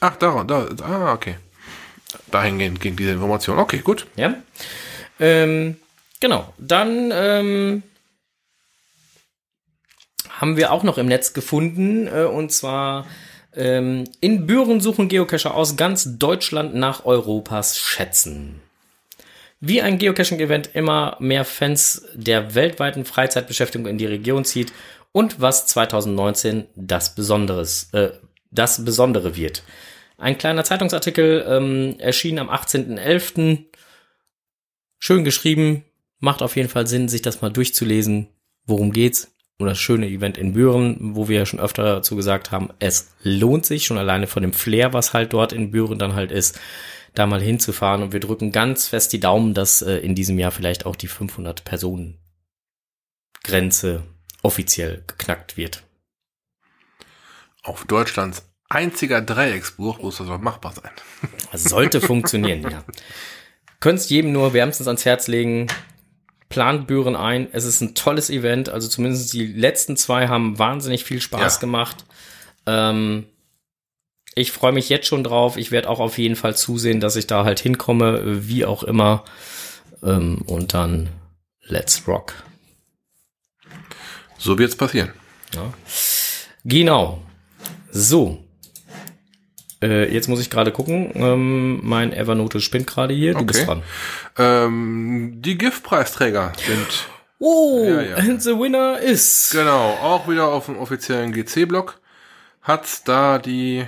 Ach, 0.02 0.18
da, 0.18 0.44
da, 0.44 0.68
ah, 0.84 1.14
okay. 1.14 1.36
Dahingehend 2.32 2.82
ging 2.82 2.96
diese 2.96 3.12
Information. 3.12 3.60
Okay, 3.60 3.80
gut. 3.80 4.08
Ja. 4.18 4.36
Ähm, 5.20 5.78
genau. 6.20 6.54
Dann 6.58 7.12
ähm, 7.14 7.84
haben 10.30 10.58
wir 10.58 10.72
auch 10.72 10.84
noch 10.84 10.98
im 10.98 11.08
Netz 11.08 11.34
gefunden, 11.34 12.08
äh, 12.08 12.24
und 12.24 12.52
zwar 12.52 13.06
ähm, 13.56 14.06
in 14.22 14.46
Büren 14.48 14.80
suchen 14.80 15.08
Geocacher 15.10 15.54
aus 15.54 15.76
ganz 15.76 16.18
Deutschland 16.18 16.76
nach 16.76 17.06
Europas 17.06 17.78
Schätzen. 17.78 18.62
Wie 19.60 19.82
ein 19.82 19.98
Geocaching-Event 19.98 20.70
immer 20.74 21.18
mehr 21.20 21.44
Fans 21.44 22.06
der 22.14 22.56
weltweiten 22.56 23.04
Freizeitbeschäftigung 23.04 23.88
in 23.88 23.98
die 23.98 24.06
Region 24.06 24.46
zieht 24.46 24.72
und 25.12 25.42
was 25.42 25.66
2019 25.68 26.68
das 26.76 27.16
Besonderes, 27.16 27.90
äh, 27.92 28.12
das 28.52 28.86
Besondere 28.86 29.36
wird. 29.36 29.64
Ein 30.18 30.38
kleiner 30.38 30.64
Zeitungsartikel 30.64 31.46
ähm, 31.48 31.96
erschien 32.00 32.40
am 32.40 32.50
18.11. 32.50 33.66
Schön 35.00 35.24
geschrieben, 35.24 35.86
macht 36.20 36.42
auf 36.42 36.56
jeden 36.56 36.70
Fall 36.70 36.86
Sinn, 36.86 37.08
sich 37.08 37.22
das 37.22 37.42
mal 37.42 37.50
durchzulesen. 37.50 38.28
Worum 38.66 38.92
geht's? 38.92 39.32
Oder 39.58 39.72
das 39.72 39.80
schöne 39.80 40.08
Event 40.08 40.38
in 40.38 40.54
Büren, 40.54 41.16
wo 41.16 41.28
wir 41.28 41.40
ja 41.40 41.46
schon 41.46 41.60
öfter 41.60 41.84
dazu 41.84 42.16
gesagt 42.16 42.52
haben, 42.52 42.70
es 42.80 43.12
lohnt 43.24 43.66
sich 43.66 43.86
schon 43.86 43.98
alleine 43.98 44.28
von 44.28 44.42
dem 44.42 44.54
Flair, 44.54 44.94
was 44.94 45.14
halt 45.14 45.34
dort 45.34 45.52
in 45.52 45.72
Büren 45.72 46.00
dann 46.00 46.16
halt 46.16 46.32
ist, 46.32 46.60
da 47.14 47.26
mal 47.26 47.42
hinzufahren. 47.42 48.04
Und 48.04 48.14
wir 48.14 48.20
drücken 48.20 48.52
ganz 48.52 48.88
fest 48.88 49.12
die 49.12 49.20
Daumen, 49.20 49.54
dass 49.54 49.82
äh, 49.82 49.98
in 49.98 50.16
diesem 50.16 50.38
Jahr 50.38 50.52
vielleicht 50.52 50.86
auch 50.86 50.96
die 50.96 51.08
500 51.08 51.64
Personen 51.64 52.18
Grenze 53.44 54.04
offiziell 54.44 55.04
geknackt 55.08 55.58
wird. 55.58 55.84
Auf 57.64 57.86
Deutschlands 57.86 58.44
einziger 58.70 59.22
Dreiecksbuch 59.22 60.00
muss 60.00 60.18
das 60.18 60.28
doch 60.28 60.40
machbar 60.40 60.74
sein. 60.74 60.92
Das 61.52 61.64
sollte 61.64 62.00
funktionieren, 62.00 62.62
ja. 62.62 62.84
Könnt's 63.80 64.10
jedem 64.10 64.32
nur 64.32 64.54
wärmstens 64.54 64.88
ans 64.88 65.06
Herz 65.06 65.28
legen. 65.28 65.68
Plant 66.50 66.88
Büren 66.88 67.16
ein. 67.16 67.48
Es 67.54 67.64
ist 67.66 67.80
ein 67.82 67.96
tolles 67.96 68.30
Event. 68.30 68.70
Also 68.70 68.88
zumindest 68.88 69.32
die 69.34 69.46
letzten 69.46 69.96
zwei 69.98 70.28
haben 70.28 70.58
wahnsinnig 70.60 71.04
viel 71.06 71.22
Spaß 71.22 71.56
Ja. 71.56 71.60
gemacht. 71.60 72.06
Ähm, 72.66 73.26
Ich 74.36 74.52
freue 74.52 74.72
mich 74.72 74.90
jetzt 74.90 75.08
schon 75.08 75.24
drauf. 75.24 75.58
Ich 75.58 75.72
werde 75.72 75.90
auch 75.90 76.00
auf 76.00 76.18
jeden 76.18 76.36
Fall 76.36 76.56
zusehen, 76.56 77.00
dass 77.02 77.16
ich 77.16 77.28
da 77.28 77.44
halt 77.46 77.60
hinkomme, 77.60 78.48
wie 78.48 78.64
auch 78.64 78.84
immer. 78.84 79.26
Ähm, 80.04 80.44
und 80.46 80.74
dann 80.74 81.10
let's 81.64 82.08
rock. 82.08 82.34
So 84.38 84.58
wird's 84.58 84.76
passieren. 84.78 85.12
Ja. 85.54 85.74
Genau. 86.64 87.22
So. 87.92 88.44
Äh, 89.82 90.12
jetzt 90.14 90.28
muss 90.28 90.42
ich 90.42 90.50
gerade 90.50 90.72
gucken. 90.72 91.12
Ähm, 91.16 91.80
mein 91.84 92.12
Evernote 92.14 92.60
spinnt 92.60 92.88
gerade 92.88 93.14
hier. 93.14 93.34
Du 93.34 93.46
bist 93.46 93.62
Okay. 93.62 93.68
dran. 93.68 93.84
Ähm, 94.38 95.34
die 95.42 95.58
GIF-Preisträger 95.58 96.52
sind 96.66 97.08
Oh, 97.40 97.86
Ja, 97.88 98.02
ja. 98.02 98.16
and 98.18 98.42
the 98.44 98.52
winner 98.52 99.00
is. 99.00 99.50
genau 99.54 99.92
auch 100.02 100.28
wieder 100.28 100.48
auf 100.50 100.66
dem 100.66 100.78
offiziellen 100.78 101.32
GC-Blog. 101.32 101.98
Hat's 102.64 103.04
da 103.04 103.38
die 103.40 103.86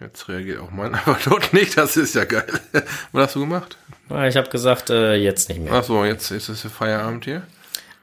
Jetzt 0.00 0.28
reagiert 0.28 0.60
auch 0.60 0.70
mein 0.70 0.94
Evernote 1.06 1.56
nicht, 1.56 1.76
das 1.76 1.96
ist 1.96 2.14
ja 2.14 2.24
geil. 2.24 2.46
Was 3.12 3.26
hast 3.28 3.34
du 3.36 3.40
gemacht? 3.40 3.76
Ah, 4.08 4.26
Ich 4.28 4.36
habe 4.36 4.48
gesagt, 4.48 4.90
äh, 4.90 5.14
jetzt 5.16 5.48
nicht 5.48 5.60
mehr. 5.60 5.72
Ach 5.72 5.82
so, 5.84 6.04
jetzt 6.04 6.30
ist 6.30 6.48
es 6.48 6.62
Feierabend 6.62 7.24
hier. 7.24 7.42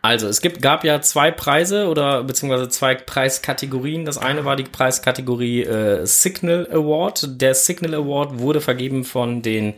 Also, 0.06 0.28
es 0.28 0.40
gibt, 0.40 0.62
gab 0.62 0.84
ja 0.84 1.02
zwei 1.02 1.32
Preise 1.32 1.88
oder 1.88 2.24
beziehungsweise 2.24 2.70
zwei 2.70 2.94
Preiskategorien. 2.94 4.06
Das 4.06 4.20
eine 4.20 4.46
war 4.46 4.56
die 4.56 4.64
Preiskategorie 4.64 5.64
äh, 5.64 6.06
Signal 6.06 6.68
Award. 6.72 7.42
Der 7.42 7.56
Signal 7.56 7.96
Award 7.96 8.38
wurde 8.38 8.62
vergeben 8.62 9.04
von 9.04 9.42
den 9.42 9.74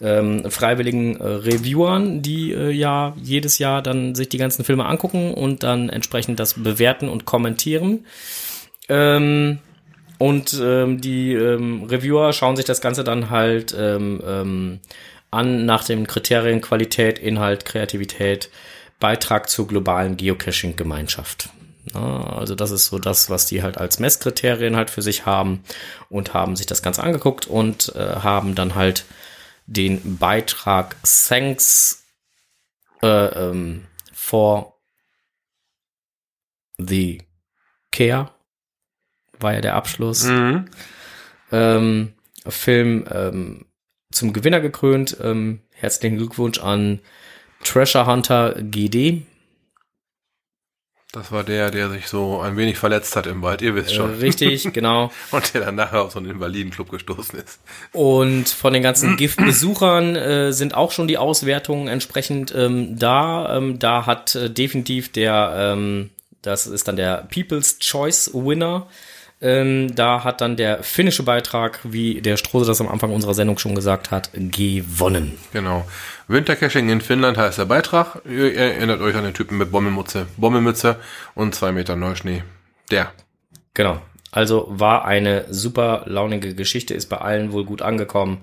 ähm, 0.00 0.50
freiwilligen 0.50 1.20
äh, 1.20 1.26
Reviewern, 1.26 2.22
die 2.22 2.52
äh, 2.52 2.70
ja 2.70 3.14
jedes 3.22 3.58
Jahr 3.58 3.82
dann 3.82 4.14
sich 4.14 4.30
die 4.30 4.38
ganzen 4.38 4.64
Filme 4.64 4.86
angucken 4.86 5.34
und 5.34 5.62
dann 5.62 5.90
entsprechend 5.90 6.40
das 6.40 6.54
bewerten 6.54 7.10
und 7.10 7.26
kommentieren. 7.26 8.06
Ähm, 8.88 9.58
und 10.16 10.58
ähm, 10.58 11.02
die 11.02 11.34
ähm, 11.34 11.84
Reviewer 11.84 12.32
schauen 12.32 12.56
sich 12.56 12.64
das 12.64 12.80
Ganze 12.80 13.04
dann 13.04 13.28
halt 13.28 13.76
ähm, 13.78 14.22
ähm, 14.26 14.80
an 15.30 15.66
nach 15.66 15.84
den 15.84 16.06
Kriterien 16.06 16.62
Qualität, 16.62 17.18
Inhalt, 17.18 17.66
Kreativität, 17.66 18.48
Beitrag 19.00 19.48
zur 19.48 19.66
globalen 19.66 20.16
Geocaching-Gemeinschaft. 20.16 21.50
Also 21.94 22.54
das 22.54 22.72
ist 22.72 22.86
so 22.86 22.98
das, 22.98 23.30
was 23.30 23.46
die 23.46 23.62
halt 23.62 23.78
als 23.78 24.00
Messkriterien 24.00 24.74
halt 24.76 24.90
für 24.90 25.02
sich 25.02 25.24
haben 25.24 25.62
und 26.08 26.34
haben 26.34 26.56
sich 26.56 26.66
das 26.66 26.82
Ganze 26.82 27.02
angeguckt 27.02 27.46
und 27.46 27.94
äh, 27.94 28.16
haben 28.16 28.54
dann 28.56 28.74
halt 28.74 29.04
den 29.66 30.18
Beitrag 30.18 30.96
Thanks 31.02 32.04
äh, 33.02 33.06
ähm, 33.06 33.86
for 34.12 34.80
the 36.78 37.22
Care 37.92 38.30
war 39.38 39.54
ja 39.54 39.60
der 39.60 39.74
Abschluss 39.74 40.24
Mhm. 40.24 40.66
ähm, 41.52 42.14
Film 42.48 43.06
ähm, 43.10 43.66
zum 44.10 44.32
Gewinner 44.32 44.60
gekrönt. 44.60 45.16
Ähm, 45.20 45.62
herzlichen 45.72 46.16
Glückwunsch 46.16 46.58
an 46.58 47.00
Treasure 47.66 48.06
Hunter 48.06 48.54
GD. 48.60 49.22
Das 51.12 51.32
war 51.32 51.44
der, 51.44 51.70
der 51.70 51.88
sich 51.88 52.08
so 52.08 52.40
ein 52.40 52.56
wenig 52.58 52.76
verletzt 52.76 53.16
hat 53.16 53.26
im 53.26 53.40
Wald, 53.40 53.62
ihr 53.62 53.74
wisst 53.74 53.92
Äh, 53.92 53.94
schon. 53.94 54.14
richtig, 54.16 54.70
genau. 54.74 55.10
Und 55.30 55.54
der 55.54 55.62
dann 55.62 55.74
nachher 55.76 56.02
auf 56.02 56.12
so 56.12 56.18
einen 56.18 56.28
Invalidenclub 56.30 56.90
gestoßen 56.90 57.38
ist. 57.38 57.60
Und 57.92 58.48
von 58.48 58.72
den 58.74 58.82
ganzen 58.82 59.16
GIF-Besuchern 59.16 60.16
äh, 60.16 60.52
sind 60.52 60.74
auch 60.74 60.92
schon 60.92 61.08
die 61.08 61.16
Auswertungen 61.16 61.88
entsprechend 61.88 62.54
ähm, 62.54 62.98
da. 62.98 63.56
Ähm, 63.56 63.78
da 63.78 64.04
hat 64.04 64.34
äh, 64.34 64.50
definitiv 64.50 65.10
der, 65.10 65.54
ähm, 65.56 66.10
das 66.42 66.66
ist 66.66 66.86
dann 66.88 66.96
der 66.96 67.26
People's 67.32 67.78
Choice 67.78 68.30
Winner. 68.34 68.86
Ähm, 69.40 69.94
da 69.94 70.24
hat 70.24 70.40
dann 70.40 70.56
der 70.56 70.82
finnische 70.82 71.22
Beitrag, 71.22 71.80
wie 71.82 72.22
der 72.22 72.38
Strose 72.38 72.66
das 72.66 72.80
am 72.80 72.88
Anfang 72.88 73.12
unserer 73.12 73.34
Sendung 73.34 73.58
schon 73.58 73.74
gesagt 73.74 74.10
hat, 74.10 74.30
gewonnen. 74.32 75.36
Genau. 75.52 75.86
Wintercaching 76.28 76.88
in 76.88 77.02
Finnland 77.02 77.36
heißt 77.36 77.58
der 77.58 77.66
Beitrag. 77.66 78.22
Ihr 78.24 78.54
erinnert 78.54 79.00
euch 79.00 79.14
an 79.14 79.24
den 79.24 79.34
Typen 79.34 79.58
mit 79.58 79.70
Bommelmütze, 79.70 80.26
Bommelmütze 80.38 80.96
und 81.34 81.54
zwei 81.54 81.72
Meter 81.72 81.96
Neuschnee. 81.96 82.44
Der. 82.90 83.12
Genau. 83.74 84.00
Also 84.32 84.66
war 84.68 85.04
eine 85.04 85.46
super 85.52 86.04
launige 86.06 86.54
Geschichte, 86.54 86.94
ist 86.94 87.08
bei 87.08 87.18
allen 87.18 87.52
wohl 87.52 87.64
gut 87.64 87.82
angekommen. 87.82 88.40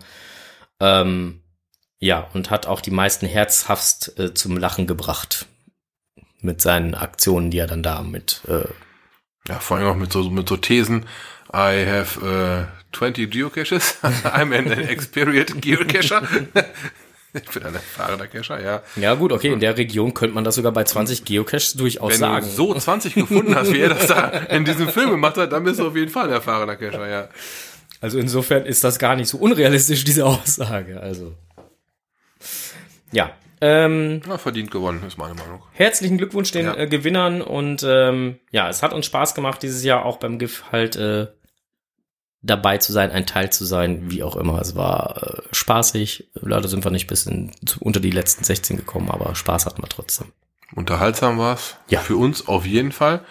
Ähm, 0.80 1.41
ja, 2.00 2.28
und 2.34 2.52
hat 2.52 2.68
auch 2.68 2.82
die 2.82 2.91
meisten 2.91 3.26
herzhaftst 3.26 4.20
äh, 4.20 4.34
zum 4.34 4.58
Lachen 4.58 4.88
gebracht. 4.88 5.48
Mit 6.41 6.62
seinen 6.62 6.94
Aktionen, 6.94 7.50
die 7.50 7.58
er 7.58 7.68
dann 7.68 7.84
da 7.84 8.02
mit. 8.02 8.41
Äh, 8.48 8.66
Ja, 9.48 9.60
vor 9.60 9.78
allem 9.78 9.88
auch 9.88 9.96
mit 9.96 10.12
so, 10.12 10.30
mit 10.30 10.48
so 10.48 10.58
Thesen. 10.58 11.06
I 11.54 11.86
have 11.86 12.68
äh, 12.91 12.96
20 12.96 13.30
Geocaches. 13.30 13.98
I'm 14.24 14.56
an 14.58 14.72
experienced 14.72 15.62
Geocacher. 15.62 16.24
ich 17.34 17.50
bin 17.50 17.64
ein 17.64 17.74
erfahrener 17.74 18.28
Cacher, 18.28 18.62
ja. 18.62 18.82
ja, 18.96 19.16
gut, 19.16 19.32
okay, 19.32 19.52
in 19.52 19.60
der 19.60 19.78
Region 19.78 20.14
könnte 20.14 20.36
man 20.36 20.44
das 20.44 20.56
sogar 20.56 20.72
bei 20.72 20.84
20 20.84 21.26
Geocaches 21.26 21.74
durchaus 21.74 22.14
Wenn 22.14 22.20
sagen. 22.20 22.46
du 22.46 22.52
so 22.52 22.74
20 22.74 23.16
gefunden 23.16 23.56
hast, 23.56 23.74
wie 23.74 23.80
er 23.80 23.89
das 23.89 24.08
da 24.08 24.28
in 24.50 24.66
diesem 24.66 24.88
Film 24.89 25.12
gemacht 25.12 25.38
hat, 25.38 25.52
dann 25.52 25.64
bist 25.64 25.80
du 25.80 25.88
auf 25.88 25.96
jeden 25.96 26.12
Fall 26.12 26.28
ein 26.28 26.34
erfahrener 26.34 26.76
Cacher, 26.76 27.10
ja. 27.10 27.28
Also 28.00 28.20
insofern 28.20 28.66
ist 28.66 28.84
das 28.84 29.00
gar 29.00 29.16
nicht 29.16 29.30
so 29.30 29.38
unrealistisch, 29.38 30.04
diese 30.04 30.26
Aussage. 30.26 31.00
Also. 31.00 31.36
Ja. 33.12 33.32
Ähm, 33.66 34.22
ja. 34.28 34.38
Verdient 34.38 34.72
gewonnen, 34.72 35.03
ist 35.07 35.18
meine 35.18 35.36
Meinung. 35.36 35.64
herzlichen 35.72 36.18
Glückwunsch 36.18 36.51
den 36.51 36.66
Ja. 36.66 36.76
äh, 36.76 36.88
Gewinnern 36.88 37.41
und 37.41 37.82
ähm, 37.88 38.39
ja, 38.51 38.68
es 38.68 38.84
hat 38.84 38.91
uns 38.93 39.05
Spaß 39.05 39.36
gemacht, 39.36 39.64
dieses 39.64 39.84
Jahr 39.86 40.03
auch 40.05 40.18
beim 40.18 40.38
GIF 40.38 40.66
halt 40.72 40.97
äh, 40.97 41.28
dabei 42.41 42.78
zu 42.78 42.91
sein, 42.91 43.09
ein 43.11 43.26
Teil 43.26 43.51
zu 43.51 43.64
sein, 43.64 44.11
wie 44.11 44.22
auch 44.22 44.36
immer. 44.36 44.59
Es 44.59 44.76
war 44.76 45.24
äh, 45.24 45.41
spaßig. 45.53 46.30
Leider 46.34 46.68
sind 46.68 46.84
wir 46.84 46.91
nicht 46.91 47.07
bis 47.07 47.26
in, 47.26 47.51
unter 47.80 48.01
die 48.01 48.11
letzten 48.11 48.43
16 48.43 48.76
gekommen, 48.76 49.09
aber 49.09 49.34
Spaß 49.34 49.66
hatten 49.66 49.82
wir 49.82 49.88
trotzdem. 49.88 50.34
Unterhaltsam 50.76 51.38
war's. 51.38 51.78
Ja. 51.88 51.99
Für 52.01 52.18
uns 52.18 52.47
auf 52.49 52.66
jeden 52.66 52.91
fall. 52.91 53.22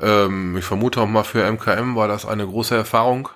Ähm, 0.00 0.56
ich 0.56 0.64
vermute 0.64 1.00
auch 1.00 1.06
mal 1.06 1.22
für 1.22 1.48
MKM 1.48 1.94
war 1.94 2.08
das 2.08 2.26
eine 2.26 2.46
große 2.46 2.74
Erfahrung. 2.74 3.28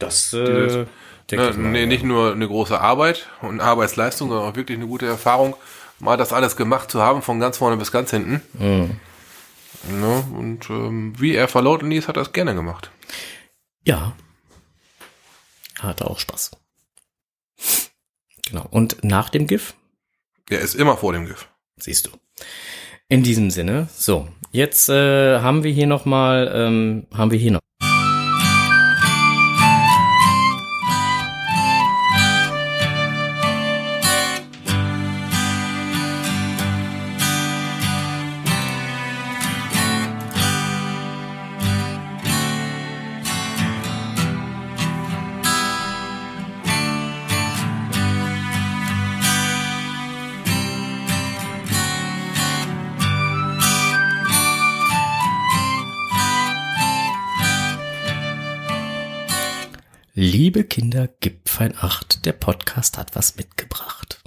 Das 0.00 0.30
Dieses- 0.30 0.74
äh, 0.74 0.86
denke 1.30 1.58
Ne, 1.60 1.68
nee, 1.68 1.86
nicht 1.86 2.02
nur 2.02 2.32
eine 2.32 2.46
große 2.48 2.80
Arbeit 2.80 3.28
und 3.42 3.60
Arbeitsleistung, 3.60 4.28
sondern 4.30 4.50
auch 4.50 4.56
wirklich 4.56 4.76
eine 4.76 4.86
gute 4.88 5.06
Erfahrung, 5.06 5.54
mal 6.00 6.16
das 6.16 6.32
alles 6.32 6.56
gemacht 6.56 6.90
zu 6.90 7.00
haben, 7.00 7.22
von 7.22 7.38
ganz 7.38 7.58
vorne 7.58 7.76
bis 7.76 7.92
ganz 7.92 8.10
hinten. 8.10 8.42
Mhm. 8.54 9.00
Ne? 10.00 10.24
Und 10.36 10.68
ähm, 10.68 11.14
wie 11.18 11.34
er 11.34 11.46
verlauten 11.48 11.90
ließ, 11.90 12.08
hat 12.08 12.16
er 12.16 12.22
es 12.22 12.32
gerne 12.32 12.54
gemacht. 12.54 12.90
Ja. 13.86 14.12
Hatte 15.78 16.06
auch 16.10 16.18
Spaß. 16.18 16.50
Genau. 18.46 18.66
Und 18.70 19.02
nach 19.04 19.28
dem 19.30 19.46
GIF 19.46 19.74
Er 20.50 20.60
ist 20.60 20.74
immer 20.74 20.96
vor 20.96 21.12
dem 21.12 21.26
GIF. 21.26 21.48
Siehst 21.76 22.06
du. 22.06 22.10
In 23.08 23.22
diesem 23.22 23.50
Sinne, 23.50 23.88
so, 23.94 24.28
jetzt 24.52 24.88
äh, 24.88 25.40
haben 25.40 25.62
wir 25.64 25.72
hier 25.72 25.86
noch 25.86 26.04
mal, 26.04 26.50
ähm, 26.54 27.06
haben 27.14 27.30
wir 27.30 27.38
hier 27.38 27.52
noch. 27.52 27.60
Kinder, 60.70 61.08
gib 61.18 61.48
fein 61.48 61.74
acht, 61.76 62.24
der 62.24 62.32
Podcast 62.32 62.96
hat 62.96 63.16
was 63.16 63.34
mitgebracht. 63.34 64.19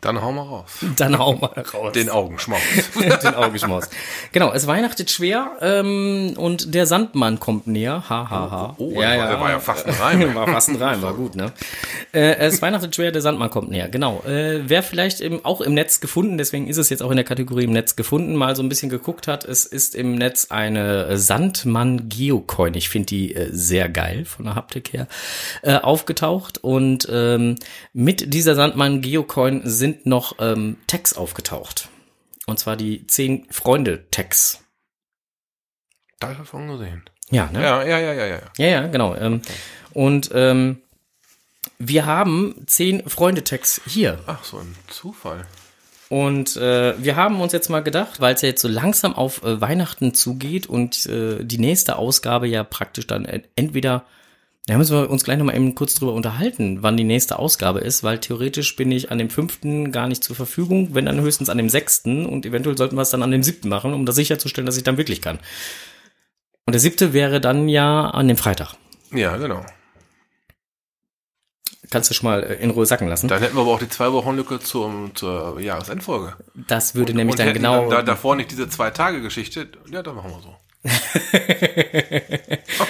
Dann 0.00 0.22
hau 0.22 0.30
mal 0.30 0.42
raus. 0.42 0.70
Dann 0.96 1.18
hau 1.18 1.34
mal 1.34 1.64
raus. 1.74 1.92
Den 1.92 2.08
Augenschmaus. 2.08 2.60
den 2.94 3.34
Augenschmaus. 3.34 3.90
Genau, 4.30 4.52
es 4.52 4.68
weihnachtet 4.68 5.10
schwer 5.10 5.50
ähm, 5.60 6.34
und 6.36 6.72
der 6.72 6.86
Sandmann 6.86 7.40
kommt 7.40 7.66
näher. 7.66 8.04
Ha, 8.08 8.30
ha, 8.30 8.50
ha. 8.50 8.74
Oh, 8.78 8.92
oh, 8.94 9.00
der 9.00 9.40
war 9.40 9.50
ja 9.50 9.58
fast 9.58 9.86
ein 9.86 9.94
Reim. 9.94 10.34
war 10.36 10.46
fast 10.46 10.68
ein 10.68 10.76
Reim, 10.76 11.02
war 11.02 11.14
gut, 11.14 11.34
ne? 11.34 11.50
Äh, 12.12 12.36
es 12.36 12.62
weihnachtet 12.62 12.94
schwer, 12.94 13.10
der 13.10 13.22
Sandmann 13.22 13.50
kommt 13.50 13.70
näher. 13.70 13.88
Genau. 13.88 14.22
Äh, 14.24 14.68
wer 14.68 14.84
vielleicht 14.84 15.20
im, 15.20 15.44
auch 15.44 15.60
im 15.60 15.74
Netz 15.74 15.98
gefunden, 15.98 16.38
deswegen 16.38 16.68
ist 16.68 16.76
es 16.76 16.90
jetzt 16.90 17.02
auch 17.02 17.10
in 17.10 17.16
der 17.16 17.24
Kategorie 17.24 17.64
im 17.64 17.72
Netz 17.72 17.96
gefunden, 17.96 18.36
mal 18.36 18.54
so 18.54 18.62
ein 18.62 18.68
bisschen 18.68 18.90
geguckt 18.90 19.26
hat, 19.26 19.44
es 19.44 19.66
ist 19.66 19.96
im 19.96 20.14
Netz 20.14 20.52
eine 20.52 21.18
Sandmann 21.18 22.08
Geocoin. 22.08 22.74
Ich 22.74 22.88
finde 22.88 23.06
die 23.06 23.34
äh, 23.34 23.48
sehr 23.50 23.88
geil 23.88 24.26
von 24.26 24.44
der 24.44 24.54
Haptik 24.54 24.92
her 24.92 25.08
äh, 25.62 25.74
aufgetaucht 25.74 26.58
und 26.58 27.08
ähm, 27.10 27.56
mit 27.92 28.32
dieser 28.32 28.54
Sandmann 28.54 29.00
Geocoin 29.00 29.62
sind 29.88 30.06
noch 30.06 30.36
ähm, 30.38 30.76
Tags 30.86 31.14
aufgetaucht. 31.14 31.88
Und 32.46 32.58
zwar 32.58 32.76
die 32.76 33.06
zehn 33.06 33.46
Freunde 33.50 34.04
Tags. 34.10 34.64
Da 36.20 36.28
hast 36.28 36.40
du 36.40 36.44
schon 36.44 36.68
gesehen. 36.68 37.02
Ja, 37.30 37.50
ne? 37.52 37.62
Ja, 37.62 37.82
ja, 37.82 37.98
ja, 37.98 38.12
ja, 38.12 38.26
ja. 38.26 38.40
Ja, 38.56 38.66
ja, 38.66 38.86
genau. 38.86 39.14
Ähm, 39.14 39.42
und 39.92 40.30
ähm, 40.34 40.80
wir 41.78 42.06
haben 42.06 42.64
zehn 42.66 43.08
Freunde-Tags 43.08 43.82
hier. 43.86 44.18
Ach, 44.26 44.42
so 44.44 44.58
ein 44.58 44.74
Zufall. 44.88 45.46
Und 46.08 46.56
äh, 46.56 46.94
wir 47.02 47.16
haben 47.16 47.40
uns 47.40 47.52
jetzt 47.52 47.68
mal 47.68 47.82
gedacht, 47.82 48.20
weil 48.20 48.34
es 48.34 48.40
ja 48.42 48.48
jetzt 48.48 48.62
so 48.62 48.68
langsam 48.68 49.14
auf 49.14 49.42
äh, 49.44 49.60
Weihnachten 49.60 50.14
zugeht 50.14 50.66
und 50.66 51.04
äh, 51.06 51.44
die 51.44 51.58
nächste 51.58 51.96
Ausgabe 51.96 52.48
ja 52.48 52.64
praktisch 52.64 53.06
dann 53.06 53.26
en- 53.26 53.44
entweder, 53.56 54.04
da 54.68 54.76
müssen 54.76 54.94
wir 54.94 55.08
uns 55.08 55.24
gleich 55.24 55.38
nochmal 55.38 55.56
eben 55.56 55.74
kurz 55.74 55.94
drüber 55.94 56.12
unterhalten, 56.12 56.82
wann 56.82 56.98
die 56.98 57.04
nächste 57.04 57.38
Ausgabe 57.38 57.80
ist, 57.80 58.02
weil 58.02 58.18
theoretisch 58.18 58.76
bin 58.76 58.92
ich 58.92 59.10
an 59.10 59.16
dem 59.16 59.30
fünften 59.30 59.92
gar 59.92 60.08
nicht 60.08 60.22
zur 60.22 60.36
Verfügung, 60.36 60.94
wenn 60.94 61.06
dann 61.06 61.22
höchstens 61.22 61.48
an 61.48 61.56
dem 61.56 61.70
sechsten 61.70 62.26
und 62.26 62.44
eventuell 62.44 62.76
sollten 62.76 62.94
wir 62.94 63.00
es 63.00 63.08
dann 63.08 63.22
an 63.22 63.30
dem 63.30 63.42
siebten 63.42 63.70
machen, 63.70 63.94
um 63.94 64.04
das 64.04 64.16
sicherzustellen, 64.16 64.66
dass 64.66 64.76
ich 64.76 64.84
dann 64.84 64.98
wirklich 64.98 65.22
kann. 65.22 65.38
Und 66.66 66.74
der 66.74 66.80
siebte 66.80 67.14
wäre 67.14 67.40
dann 67.40 67.70
ja 67.70 68.10
an 68.10 68.28
dem 68.28 68.36
Freitag. 68.36 68.74
Ja, 69.10 69.38
genau. 69.38 69.64
Kannst 71.90 72.10
du 72.10 72.14
schon 72.14 72.28
mal 72.28 72.42
äh, 72.42 72.56
in 72.56 72.68
Ruhe 72.68 72.84
sacken 72.84 73.08
lassen. 73.08 73.28
Dann 73.28 73.40
hätten 73.40 73.56
wir 73.56 73.62
aber 73.62 73.70
auch 73.70 73.78
die 73.78 73.88
zwei 73.88 74.12
Wochen 74.12 74.36
Lücke 74.36 74.60
zum, 74.60 75.14
zur 75.14 75.58
Jahresendfolge. 75.60 76.36
Das 76.54 76.94
würde 76.94 77.14
nämlich 77.14 77.32
Und 77.32 77.38
dann 77.38 77.54
genau. 77.54 77.88
da, 77.88 78.02
davor 78.02 78.36
nicht 78.36 78.50
diese 78.50 78.68
zwei 78.68 78.90
Tage 78.90 79.22
Geschichte. 79.22 79.68
Ja, 79.90 80.02
das 80.02 80.14
machen 80.14 80.30
wir 80.30 80.40
so. 80.42 80.56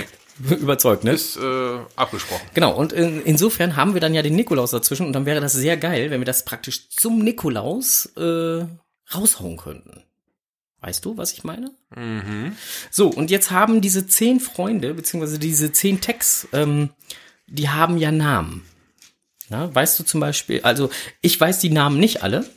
überzeugt, 0.51 1.05
ne? 1.05 1.12
Ist 1.12 1.36
äh, 1.36 1.78
abgesprochen. 1.97 2.47
Genau, 2.55 2.74
und 2.74 2.93
in, 2.93 3.22
insofern 3.22 3.76
haben 3.76 3.95
wir 3.95 4.01
dann 4.01 4.14
ja 4.14 4.22
den 4.22 4.36
Nikolaus 4.36 4.70
dazwischen 4.70 5.07
und 5.07 5.12
dann 5.12 5.26
wäre 5.26 5.41
das 5.41 5.53
sehr 5.53 5.76
geil, 5.76 6.11
wenn 6.11 6.20
wir 6.20 6.26
das 6.26 6.45
praktisch 6.45 6.89
zum 6.91 7.18
Nikolaus 7.18 8.07
äh, 8.16 8.64
raushauen 9.14 9.57
könnten. 9.57 10.03
Weißt 10.80 11.05
du, 11.05 11.16
was 11.16 11.32
ich 11.32 11.43
meine? 11.43 11.72
Mhm. 11.95 12.57
So, 12.91 13.09
und 13.09 13.30
jetzt 13.30 13.51
haben 13.51 13.80
diese 13.80 14.07
zehn 14.07 14.39
Freunde, 14.39 14.95
beziehungsweise 14.95 15.39
diese 15.39 15.72
zehn 15.72 16.01
Tags, 16.01 16.47
ähm, 16.53 16.91
die 17.49 17.68
haben 17.68 17.99
ja 17.99 18.12
Namen. 18.12 18.64
Na, 19.49 19.74
weißt 19.74 19.99
du 19.99 20.05
zum 20.05 20.20
Beispiel, 20.20 20.61
also 20.62 20.91
ich 21.20 21.41
weiß 21.41 21.59
die 21.59 21.70
Namen 21.70 21.99
nicht 21.99 22.22
alle. 22.22 22.49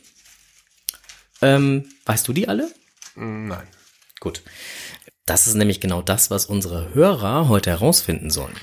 Ähm, 1.41 1.89
weißt 2.05 2.27
du 2.27 2.34
die 2.34 2.47
alle? 2.47 2.71
Nein. 3.15 3.67
Gut. 4.19 4.43
Das 5.26 5.47
ist 5.47 5.55
nämlich 5.55 5.80
genau 5.80 6.01
das, 6.01 6.30
was 6.32 6.45
unsere 6.45 6.93
Hörer 6.93 7.47
heute 7.47 7.69
herausfinden 7.69 8.30
sollen. 8.30 8.55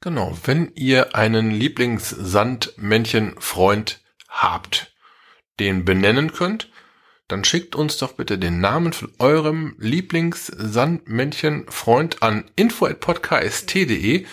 Genau, 0.00 0.36
wenn 0.44 0.72
ihr 0.74 1.14
einen 1.14 1.50
Lieblingssandmännchen-Freund 1.50 4.00
habt, 4.28 4.92
den 5.58 5.84
benennen 5.84 6.32
könnt, 6.32 6.70
dann 7.28 7.44
schickt 7.44 7.74
uns 7.74 7.96
doch 7.96 8.12
bitte 8.12 8.38
den 8.38 8.60
Namen 8.60 8.92
von 8.92 9.12
eurem 9.18 9.74
Lieblingssandmännchen-Freund 9.78 12.22
an 12.22 12.44
info.podcast.de 12.54 14.26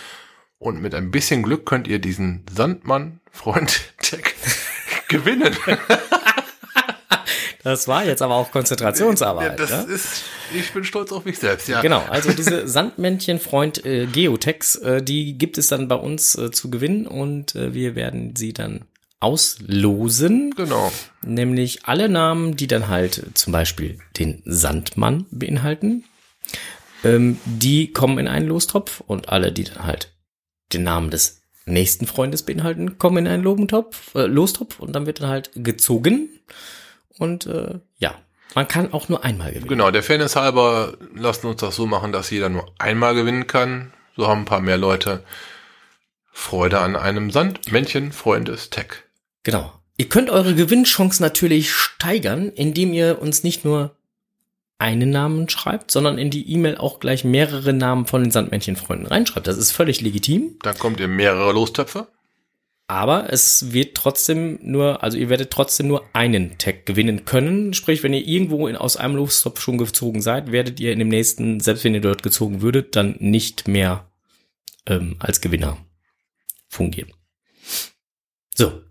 und 0.59 0.79
mit 0.81 0.93
ein 0.93 1.09
bisschen 1.11 1.43
Glück 1.43 1.65
könnt 1.65 1.87
ihr 1.87 1.99
diesen 1.99 2.45
Sandmann-Freund-Tag 2.51 4.35
gewinnen. 5.07 5.55
Das 7.63 7.87
war 7.87 8.05
jetzt 8.05 8.21
aber 8.21 8.35
auch 8.35 8.51
Konzentrationsarbeit. 8.51 9.57
das 9.57 9.71
ne? 9.71 9.93
ist, 9.93 10.23
ich 10.53 10.73
bin 10.73 10.83
stolz 10.83 11.11
auf 11.13 11.23
mich 11.23 11.39
selbst, 11.39 11.69
ja. 11.69 11.81
Genau, 11.81 12.03
also 12.09 12.31
diese 12.33 12.67
Sandmännchen-Freund 12.67 13.85
äh, 13.85 14.05
Geotex, 14.05 14.75
äh, 14.75 15.01
die 15.01 15.37
gibt 15.37 15.57
es 15.57 15.67
dann 15.67 15.87
bei 15.87 15.95
uns 15.95 16.35
äh, 16.35 16.51
zu 16.51 16.69
gewinnen 16.69 17.07
und 17.07 17.55
äh, 17.55 17.73
wir 17.73 17.95
werden 17.95 18.35
sie 18.35 18.51
dann 18.51 18.85
auslosen. 19.21 20.53
Genau. 20.55 20.91
Nämlich 21.21 21.85
alle 21.85 22.09
Namen, 22.09 22.57
die 22.57 22.67
dann 22.67 22.89
halt 22.89 23.23
zum 23.33 23.53
Beispiel 23.53 23.97
den 24.19 24.41
Sandmann 24.43 25.25
beinhalten, 25.31 26.03
ähm, 27.05 27.39
die 27.45 27.93
kommen 27.93 28.19
in 28.19 28.27
einen 28.27 28.47
Lostopf 28.47 29.01
und 29.07 29.29
alle, 29.29 29.53
die 29.53 29.63
dann 29.63 29.85
halt 29.85 30.11
den 30.73 30.83
Namen 30.83 31.09
des 31.09 31.41
nächsten 31.65 32.07
Freundes 32.07 32.43
beinhalten, 32.43 32.97
kommen 32.97 33.25
in 33.25 33.27
einen 33.27 33.43
Lobentopf, 33.43 34.13
äh, 34.15 34.25
Lostopf 34.25 34.79
und 34.79 34.93
dann 34.93 35.05
wird 35.05 35.21
dann 35.21 35.29
halt 35.29 35.51
gezogen 35.55 36.29
und 37.17 37.45
äh, 37.45 37.79
ja, 37.97 38.15
man 38.55 38.67
kann 38.67 38.93
auch 38.93 39.09
nur 39.09 39.23
einmal 39.23 39.49
gewinnen. 39.49 39.67
Genau, 39.67 39.91
der 39.91 40.03
Fairness 40.03 40.35
halber 40.35 40.97
lassen 41.15 41.47
uns 41.47 41.61
das 41.61 41.75
so 41.75 41.85
machen, 41.85 42.11
dass 42.11 42.29
jeder 42.29 42.49
nur 42.49 42.71
einmal 42.77 43.15
gewinnen 43.15 43.47
kann. 43.47 43.93
So 44.15 44.27
haben 44.27 44.41
ein 44.41 44.45
paar 44.45 44.61
mehr 44.61 44.77
Leute 44.77 45.23
Freude 46.31 46.79
an 46.79 46.95
einem 46.95 47.31
Sandmännchen-Freundes-Tag. 47.31 49.03
Genau. 49.43 49.73
Ihr 49.97 50.09
könnt 50.09 50.29
eure 50.31 50.55
Gewinnchance 50.55 51.21
natürlich 51.21 51.71
steigern, 51.71 52.49
indem 52.49 52.93
ihr 52.93 53.21
uns 53.21 53.43
nicht 53.43 53.63
nur 53.63 53.95
einen 54.79 55.11
Namen 55.11 55.47
schreibt, 55.49 55.91
sondern 55.91 56.17
in 56.17 56.29
die 56.29 56.51
E-Mail 56.51 56.77
auch 56.77 56.99
gleich 56.99 57.23
mehrere 57.23 57.73
Namen 57.73 58.05
von 58.05 58.23
den 58.23 58.31
Sandmännchenfreunden 58.31 59.07
reinschreibt. 59.07 59.47
Das 59.47 59.57
ist 59.57 59.71
völlig 59.71 60.01
legitim, 60.01 60.57
Dann 60.63 60.77
kommt 60.77 60.99
ihr 60.99 61.07
mehrere 61.07 61.53
Lostöpfe. 61.53 62.07
Aber 62.93 63.33
es 63.33 63.73
wird 63.73 63.97
trotzdem 63.97 64.59
nur, 64.61 65.01
also 65.01 65.17
ihr 65.17 65.27
werdet 65.27 65.49
trotzdem 65.49 65.87
nur 65.87 66.05
einen 66.13 66.59
Tag 66.59 66.85
gewinnen 66.85 67.25
können. 67.25 67.73
Sprich, 67.73 68.03
wenn 68.03 68.13
ihr 68.13 68.23
irgendwo 68.23 68.67
in, 68.67 68.75
aus 68.75 68.97
einem 68.97 69.15
Lostopf 69.15 69.59
schon 69.61 69.79
gezogen 69.79 70.21
seid, 70.21 70.51
werdet 70.51 70.79
ihr 70.79 70.93
in 70.93 70.99
dem 70.99 71.07
nächsten, 71.07 71.59
selbst 71.59 71.83
wenn 71.83 71.95
ihr 71.95 72.01
dort 72.01 72.21
gezogen 72.21 72.61
würdet, 72.61 72.95
dann 72.95 73.15
nicht 73.17 73.67
mehr 73.67 74.11
ähm, 74.85 75.15
als 75.17 75.41
Gewinner 75.41 75.77
fungieren. 76.69 77.11
So. 78.53 78.83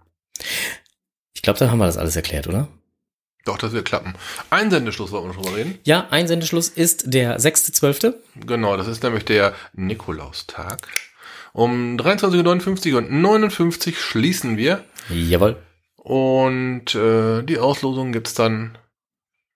Ich 1.32 1.42
glaube, 1.42 1.60
dann 1.60 1.70
haben 1.70 1.78
wir 1.78 1.86
das 1.86 1.96
alles 1.96 2.16
erklärt, 2.16 2.48
oder? 2.48 2.66
Doch, 3.44 3.56
das 3.56 3.70
wird 3.70 3.84
klappen. 3.84 4.14
Einsendeschluss 4.50 5.12
wollten 5.12 5.28
wir 5.28 5.34
schon 5.34 5.44
mal 5.44 5.54
reden. 5.54 5.78
Ja, 5.84 6.08
Einsendeschluss 6.10 6.68
ist 6.68 7.14
der 7.14 7.38
6.12. 7.38 8.14
Genau, 8.46 8.76
das 8.76 8.88
ist 8.88 9.04
nämlich 9.04 9.24
der 9.24 9.54
Nikolaustag. 9.74 10.88
Um 11.52 11.96
23.59 11.96 12.92
Uhr 12.92 12.98
und 12.98 13.10
59 13.12 14.00
schließen 14.00 14.56
wir. 14.56 14.84
Jawohl. 15.10 15.56
Und 15.96 16.94
äh, 16.94 17.42
die 17.42 17.58
Auslosung 17.58 18.12
gibt's 18.12 18.34
dann 18.34 18.78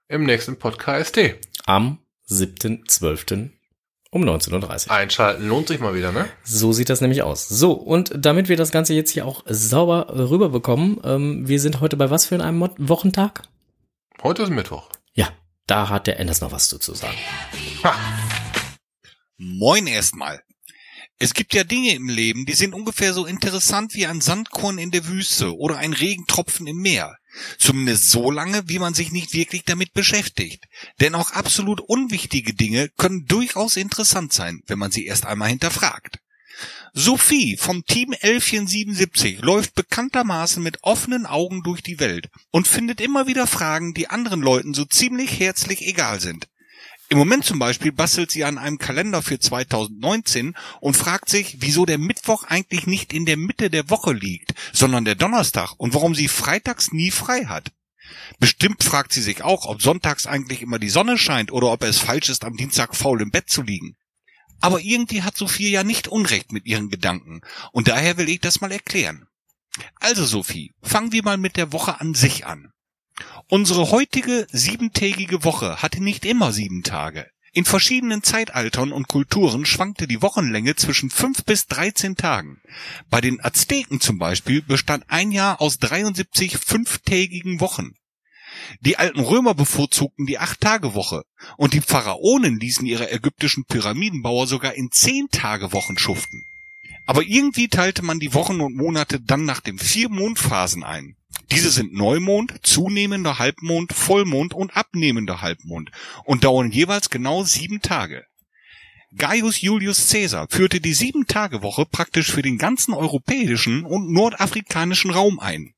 im 0.08 0.24
nächsten 0.24 0.58
Podcast. 0.58 1.18
Am 1.64 1.98
7.12. 2.28 3.50
um 4.10 4.22
19.30 4.22 4.86
Uhr. 4.86 4.92
Einschalten 4.92 5.48
lohnt 5.48 5.68
sich 5.68 5.80
mal 5.80 5.94
wieder, 5.94 6.12
ne? 6.12 6.28
So 6.44 6.72
sieht 6.72 6.90
das 6.90 7.00
nämlich 7.00 7.22
aus. 7.22 7.48
So, 7.48 7.72
und 7.72 8.12
damit 8.14 8.48
wir 8.48 8.56
das 8.56 8.70
Ganze 8.70 8.94
jetzt 8.94 9.10
hier 9.10 9.26
auch 9.26 9.42
sauber 9.46 10.08
rüberbekommen, 10.10 11.00
ähm, 11.02 11.48
wir 11.48 11.60
sind 11.60 11.80
heute 11.80 11.96
bei 11.96 12.10
was 12.10 12.26
für 12.26 12.40
einem 12.42 12.58
Mo 12.58 12.68
Wochentag? 12.78 13.42
Heute 14.22 14.42
ist 14.42 14.50
Mittwoch. 14.50 14.90
Ja, 15.14 15.28
da 15.66 15.88
hat 15.88 16.06
der 16.06 16.20
Enders 16.20 16.40
noch 16.40 16.52
was 16.52 16.68
zu, 16.68 16.78
zu 16.78 16.94
sagen. 16.94 17.16
Moin 19.38 19.86
erstmal. 19.86 20.42
Es 21.18 21.32
gibt 21.32 21.54
ja 21.54 21.64
Dinge 21.64 21.94
im 21.94 22.10
Leben, 22.10 22.44
die 22.44 22.52
sind 22.52 22.74
ungefähr 22.74 23.14
so 23.14 23.24
interessant 23.24 23.94
wie 23.94 24.06
ein 24.06 24.20
Sandkorn 24.20 24.76
in 24.76 24.90
der 24.90 25.06
Wüste 25.06 25.56
oder 25.56 25.78
ein 25.78 25.94
Regentropfen 25.94 26.66
im 26.66 26.76
Meer. 26.76 27.16
Zumindest 27.58 28.10
so 28.10 28.30
lange, 28.30 28.68
wie 28.68 28.78
man 28.78 28.92
sich 28.92 29.12
nicht 29.12 29.32
wirklich 29.32 29.64
damit 29.64 29.94
beschäftigt. 29.94 30.64
Denn 31.00 31.14
auch 31.14 31.30
absolut 31.30 31.80
unwichtige 31.80 32.52
Dinge 32.52 32.90
können 32.98 33.24
durchaus 33.24 33.76
interessant 33.76 34.34
sein, 34.34 34.60
wenn 34.66 34.78
man 34.78 34.90
sie 34.90 35.06
erst 35.06 35.24
einmal 35.24 35.48
hinterfragt. 35.48 36.18
Sophie 36.92 37.56
vom 37.58 37.84
Team 37.84 38.12
1177 38.12 39.40
läuft 39.40 39.74
bekanntermaßen 39.74 40.62
mit 40.62 40.78
offenen 40.82 41.26
Augen 41.26 41.62
durch 41.62 41.82
die 41.82 42.00
Welt 42.00 42.28
und 42.50 42.68
findet 42.68 43.00
immer 43.00 43.26
wieder 43.26 43.46
Fragen, 43.46 43.94
die 43.94 44.08
anderen 44.08 44.40
Leuten 44.40 44.72
so 44.74 44.84
ziemlich 44.84 45.38
herzlich 45.38 45.86
egal 45.86 46.20
sind. 46.20 46.48
Im 47.08 47.18
Moment 47.18 47.44
zum 47.44 47.60
Beispiel 47.60 47.92
bastelt 47.92 48.32
sie 48.32 48.44
an 48.44 48.58
einem 48.58 48.78
Kalender 48.78 49.22
für 49.22 49.38
2019 49.38 50.56
und 50.80 50.96
fragt 50.96 51.28
sich, 51.28 51.58
wieso 51.60 51.86
der 51.86 51.98
Mittwoch 51.98 52.42
eigentlich 52.42 52.88
nicht 52.88 53.12
in 53.12 53.26
der 53.26 53.36
Mitte 53.36 53.70
der 53.70 53.90
Woche 53.90 54.12
liegt, 54.12 54.54
sondern 54.72 55.04
der 55.04 55.14
Donnerstag 55.14 55.74
und 55.78 55.94
warum 55.94 56.16
sie 56.16 56.26
freitags 56.26 56.92
nie 56.92 57.12
frei 57.12 57.44
hat. 57.44 57.70
Bestimmt 58.40 58.82
fragt 58.82 59.12
sie 59.12 59.22
sich 59.22 59.42
auch, 59.42 59.66
ob 59.66 59.82
sonntags 59.82 60.26
eigentlich 60.26 60.62
immer 60.62 60.80
die 60.80 60.88
Sonne 60.88 61.16
scheint 61.16 61.52
oder 61.52 61.70
ob 61.70 61.84
es 61.84 61.98
falsch 61.98 62.28
ist, 62.28 62.44
am 62.44 62.56
Dienstag 62.56 62.96
faul 62.96 63.22
im 63.22 63.30
Bett 63.30 63.48
zu 63.48 63.62
liegen. 63.62 63.96
Aber 64.60 64.80
irgendwie 64.80 65.22
hat 65.22 65.36
Sophie 65.36 65.70
ja 65.70 65.84
nicht 65.84 66.08
Unrecht 66.08 66.50
mit 66.50 66.66
ihren 66.66 66.88
Gedanken 66.88 67.40
und 67.70 67.86
daher 67.86 68.16
will 68.16 68.28
ich 68.28 68.40
das 68.40 68.60
mal 68.60 68.72
erklären. 68.72 69.26
Also 70.00 70.24
Sophie, 70.24 70.74
fangen 70.82 71.12
wir 71.12 71.22
mal 71.22 71.36
mit 71.36 71.56
der 71.56 71.72
Woche 71.72 72.00
an 72.00 72.14
sich 72.14 72.46
an. 72.46 72.72
Unsere 73.48 73.90
heutige 73.90 74.46
siebentägige 74.50 75.44
Woche 75.44 75.82
hatte 75.82 76.02
nicht 76.02 76.24
immer 76.24 76.52
sieben 76.52 76.82
Tage. 76.82 77.26
In 77.52 77.64
verschiedenen 77.64 78.22
Zeitaltern 78.22 78.92
und 78.92 79.08
Kulturen 79.08 79.64
schwankte 79.64 80.06
die 80.06 80.20
Wochenlänge 80.20 80.76
zwischen 80.76 81.08
fünf 81.08 81.44
bis 81.44 81.66
13 81.66 82.14
Tagen. 82.14 82.60
Bei 83.08 83.22
den 83.22 83.40
Azteken 83.42 83.98
zum 83.98 84.18
Beispiel 84.18 84.60
bestand 84.60 85.04
ein 85.08 85.30
Jahr 85.30 85.62
aus 85.62 85.78
73 85.78 86.58
fünftägigen 86.58 87.60
Wochen. 87.60 87.94
Die 88.80 88.98
alten 88.98 89.20
Römer 89.20 89.54
bevorzugten 89.54 90.26
die 90.26 90.38
Acht-Tage-Woche 90.38 91.22
und 91.56 91.72
die 91.72 91.80
Pharaonen 91.80 92.58
ließen 92.58 92.86
ihre 92.86 93.10
ägyptischen 93.10 93.64
Pyramidenbauer 93.64 94.46
sogar 94.46 94.74
in 94.74 94.90
Zehn-Tage-Wochen 94.90 95.96
schuften. 95.96 96.44
Aber 97.06 97.22
irgendwie 97.22 97.68
teilte 97.68 98.02
man 98.02 98.18
die 98.18 98.34
Wochen 98.34 98.60
und 98.60 98.76
Monate 98.76 99.20
dann 99.20 99.44
nach 99.44 99.60
den 99.60 99.78
vier 99.78 100.10
Mondphasen 100.10 100.84
ein. 100.84 101.16
Diese 101.50 101.70
sind 101.70 101.94
Neumond, 101.94 102.54
zunehmender 102.62 103.38
Halbmond, 103.38 103.92
Vollmond 103.92 104.54
und 104.54 104.76
abnehmender 104.76 105.42
Halbmond 105.42 105.90
und 106.24 106.44
dauern 106.44 106.70
jeweils 106.70 107.10
genau 107.10 107.44
sieben 107.44 107.80
Tage. 107.80 108.24
Gaius 109.16 109.60
Julius 109.60 110.10
Caesar 110.10 110.46
führte 110.50 110.80
die 110.80 110.92
Sieben-Tage-Woche 110.92 111.86
praktisch 111.86 112.30
für 112.30 112.42
den 112.42 112.58
ganzen 112.58 112.92
europäischen 112.92 113.84
und 113.84 114.12
nordafrikanischen 114.12 115.10
Raum 115.10 115.38
ein. 115.38 115.72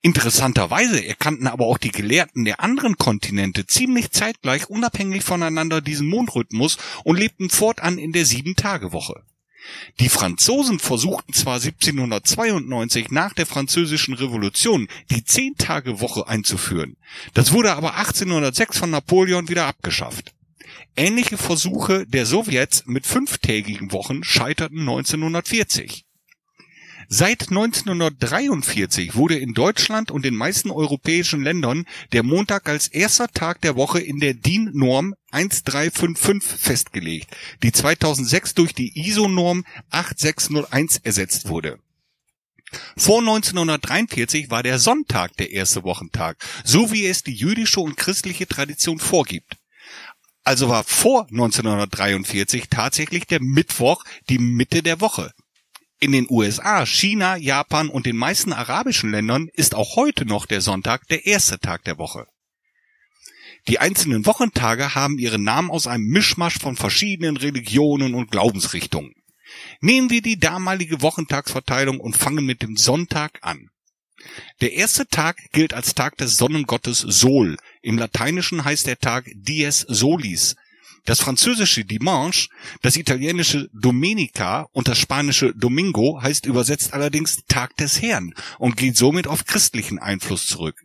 Interessanterweise 0.00 1.04
erkannten 1.04 1.46
aber 1.46 1.66
auch 1.66 1.78
die 1.78 1.90
Gelehrten 1.90 2.44
der 2.44 2.60
anderen 2.60 2.96
Kontinente 2.96 3.66
ziemlich 3.66 4.10
zeitgleich 4.10 4.70
unabhängig 4.70 5.24
voneinander 5.24 5.80
diesen 5.80 6.08
Mondrhythmus 6.08 6.78
und 7.04 7.18
lebten 7.18 7.50
fortan 7.50 7.98
in 7.98 8.12
der 8.12 8.24
Sieben-Tage-Woche. 8.24 9.24
Die 10.00 10.08
Franzosen 10.08 10.78
versuchten 10.78 11.32
zwar 11.32 11.56
1792 11.56 13.10
nach 13.10 13.34
der 13.34 13.46
französischen 13.46 14.14
Revolution 14.14 14.88
die 15.10 15.24
Zehn-Tage-Woche 15.24 16.26
einzuführen. 16.28 16.96
Das 17.34 17.52
wurde 17.52 17.74
aber 17.74 17.96
1806 17.96 18.78
von 18.78 18.90
Napoleon 18.90 19.48
wieder 19.48 19.66
abgeschafft. 19.66 20.34
Ähnliche 20.96 21.36
Versuche 21.36 22.06
der 22.06 22.26
Sowjets 22.26 22.84
mit 22.86 23.06
fünftägigen 23.06 23.92
Wochen 23.92 24.24
scheiterten 24.24 24.80
1940. 24.80 26.07
Seit 27.10 27.48
1943 27.48 29.14
wurde 29.14 29.38
in 29.38 29.54
Deutschland 29.54 30.10
und 30.10 30.26
den 30.26 30.36
meisten 30.36 30.70
europäischen 30.70 31.42
Ländern 31.42 31.86
der 32.12 32.22
Montag 32.22 32.68
als 32.68 32.86
erster 32.86 33.28
Tag 33.28 33.62
der 33.62 33.76
Woche 33.76 33.98
in 33.98 34.20
der 34.20 34.34
DIN-Norm 34.34 35.14
1355 35.30 36.60
festgelegt, 36.60 37.34
die 37.62 37.72
2006 37.72 38.52
durch 38.52 38.74
die 38.74 38.92
ISO-Norm 39.08 39.64
8601 39.88 40.98
ersetzt 40.98 41.48
wurde. 41.48 41.78
Vor 42.98 43.20
1943 43.20 44.50
war 44.50 44.62
der 44.62 44.78
Sonntag 44.78 45.34
der 45.38 45.50
erste 45.50 45.84
Wochentag, 45.84 46.36
so 46.62 46.92
wie 46.92 47.06
es 47.06 47.22
die 47.22 47.32
jüdische 47.32 47.80
und 47.80 47.96
christliche 47.96 48.46
Tradition 48.46 48.98
vorgibt. 48.98 49.56
Also 50.44 50.68
war 50.68 50.84
vor 50.84 51.26
1943 51.30 52.68
tatsächlich 52.68 53.26
der 53.26 53.40
Mittwoch 53.40 54.04
die 54.28 54.38
Mitte 54.38 54.82
der 54.82 55.00
Woche. 55.00 55.32
In 56.00 56.12
den 56.12 56.26
USA, 56.30 56.86
China, 56.86 57.36
Japan 57.36 57.88
und 57.88 58.06
den 58.06 58.16
meisten 58.16 58.52
arabischen 58.52 59.10
Ländern 59.10 59.48
ist 59.54 59.74
auch 59.74 59.96
heute 59.96 60.26
noch 60.26 60.46
der 60.46 60.60
Sonntag 60.60 61.08
der 61.08 61.26
erste 61.26 61.58
Tag 61.58 61.82
der 61.84 61.98
Woche. 61.98 62.26
Die 63.66 63.80
einzelnen 63.80 64.24
Wochentage 64.24 64.94
haben 64.94 65.18
ihren 65.18 65.42
Namen 65.42 65.70
aus 65.70 65.88
einem 65.88 66.06
Mischmasch 66.06 66.60
von 66.60 66.76
verschiedenen 66.76 67.36
Religionen 67.36 68.14
und 68.14 68.30
Glaubensrichtungen. 68.30 69.12
Nehmen 69.80 70.08
wir 70.08 70.22
die 70.22 70.38
damalige 70.38 71.02
Wochentagsverteilung 71.02 71.98
und 71.98 72.16
fangen 72.16 72.46
mit 72.46 72.62
dem 72.62 72.76
Sonntag 72.76 73.40
an. 73.42 73.68
Der 74.60 74.74
erste 74.74 75.08
Tag 75.08 75.36
gilt 75.52 75.74
als 75.74 75.94
Tag 75.94 76.16
des 76.16 76.36
Sonnengottes 76.36 77.00
Sol. 77.00 77.56
Im 77.82 77.98
Lateinischen 77.98 78.64
heißt 78.64 78.86
der 78.86 78.98
Tag 78.98 79.28
Dies 79.34 79.80
Solis, 79.80 80.54
das 81.08 81.20
französische 81.20 81.86
Dimanche, 81.86 82.50
das 82.82 82.96
italienische 82.96 83.70
Domenica 83.72 84.68
und 84.72 84.88
das 84.88 84.98
spanische 84.98 85.54
Domingo 85.54 86.20
heißt 86.20 86.44
übersetzt 86.44 86.92
allerdings 86.92 87.44
Tag 87.48 87.74
des 87.76 88.02
Herrn 88.02 88.34
und 88.58 88.76
geht 88.76 88.98
somit 88.98 89.26
auf 89.26 89.46
christlichen 89.46 89.98
Einfluss 89.98 90.46
zurück. 90.46 90.76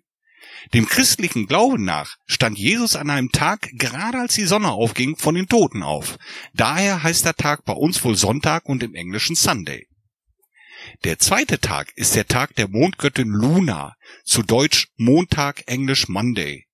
Dem 0.74 0.88
christlichen 0.88 1.46
Glauben 1.46 1.84
nach 1.84 2.16
stand 2.26 2.58
Jesus 2.58 2.96
an 2.96 3.10
einem 3.10 3.32
Tag, 3.34 3.68
gerade 3.74 4.20
als 4.20 4.36
die 4.36 4.46
Sonne 4.46 4.72
aufging, 4.72 5.18
von 5.18 5.36
den 5.36 5.50
Toten 5.50 5.84
auf. 5.84 6.18
Daher 6.54 7.04
heißt 7.04 7.26
der 7.26 7.36
Tag 7.36 7.66
bei 7.66 7.74
uns 7.74 8.02
wohl 8.06 8.16
Sonntag 8.16 8.66
und 8.66 8.82
im 8.82 8.96
Englischen 8.96 9.36
Sunday. 9.36 9.90
Der 11.04 11.20
zweite 11.20 11.60
Tag 11.60 11.92
ist 11.98 12.16
der 12.16 12.28
Tag 12.28 12.56
der 12.56 12.70
Mondgöttin 12.70 13.28
Luna, 13.28 13.96
zu 14.24 14.42
Deutsch 14.42 14.88
Montag, 14.96 15.64
Englisch 15.68 16.08
Monday. 16.08 16.66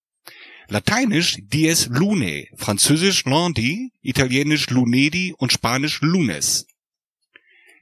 Lateinisch 0.72 1.38
dies 1.42 1.88
lunae, 1.88 2.48
französisch 2.56 3.26
lundi, 3.26 3.92
italienisch 4.04 4.70
lunedi 4.70 5.34
und 5.36 5.52
spanisch 5.52 6.00
lunes. 6.02 6.68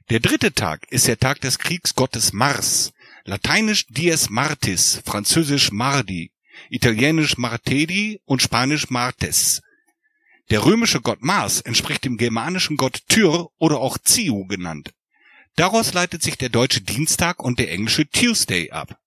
Der 0.08 0.20
dritte 0.20 0.54
Tag 0.54 0.90
ist 0.90 1.06
der 1.06 1.18
Tag 1.18 1.42
des 1.42 1.58
Kriegsgottes 1.58 2.32
Mars, 2.32 2.94
lateinisch 3.24 3.84
dies 3.90 4.30
martis, 4.30 5.02
französisch 5.04 5.70
mardi, 5.70 6.32
italienisch 6.70 7.36
martedi 7.36 8.22
und 8.24 8.40
spanisch 8.40 8.88
martes. 8.88 9.60
Der 10.48 10.64
römische 10.64 11.02
Gott 11.02 11.22
Mars 11.22 11.60
entspricht 11.60 12.06
dem 12.06 12.16
germanischen 12.16 12.78
Gott 12.78 13.02
Tyr 13.06 13.48
oder 13.58 13.80
auch 13.80 13.98
Ziu 13.98 14.46
genannt. 14.46 14.94
Daraus 15.56 15.92
leitet 15.92 16.22
sich 16.22 16.38
der 16.38 16.48
deutsche 16.48 16.80
Dienstag 16.80 17.42
und 17.42 17.58
der 17.58 17.70
englische 17.70 18.08
Tuesday 18.08 18.70
ab. 18.70 18.98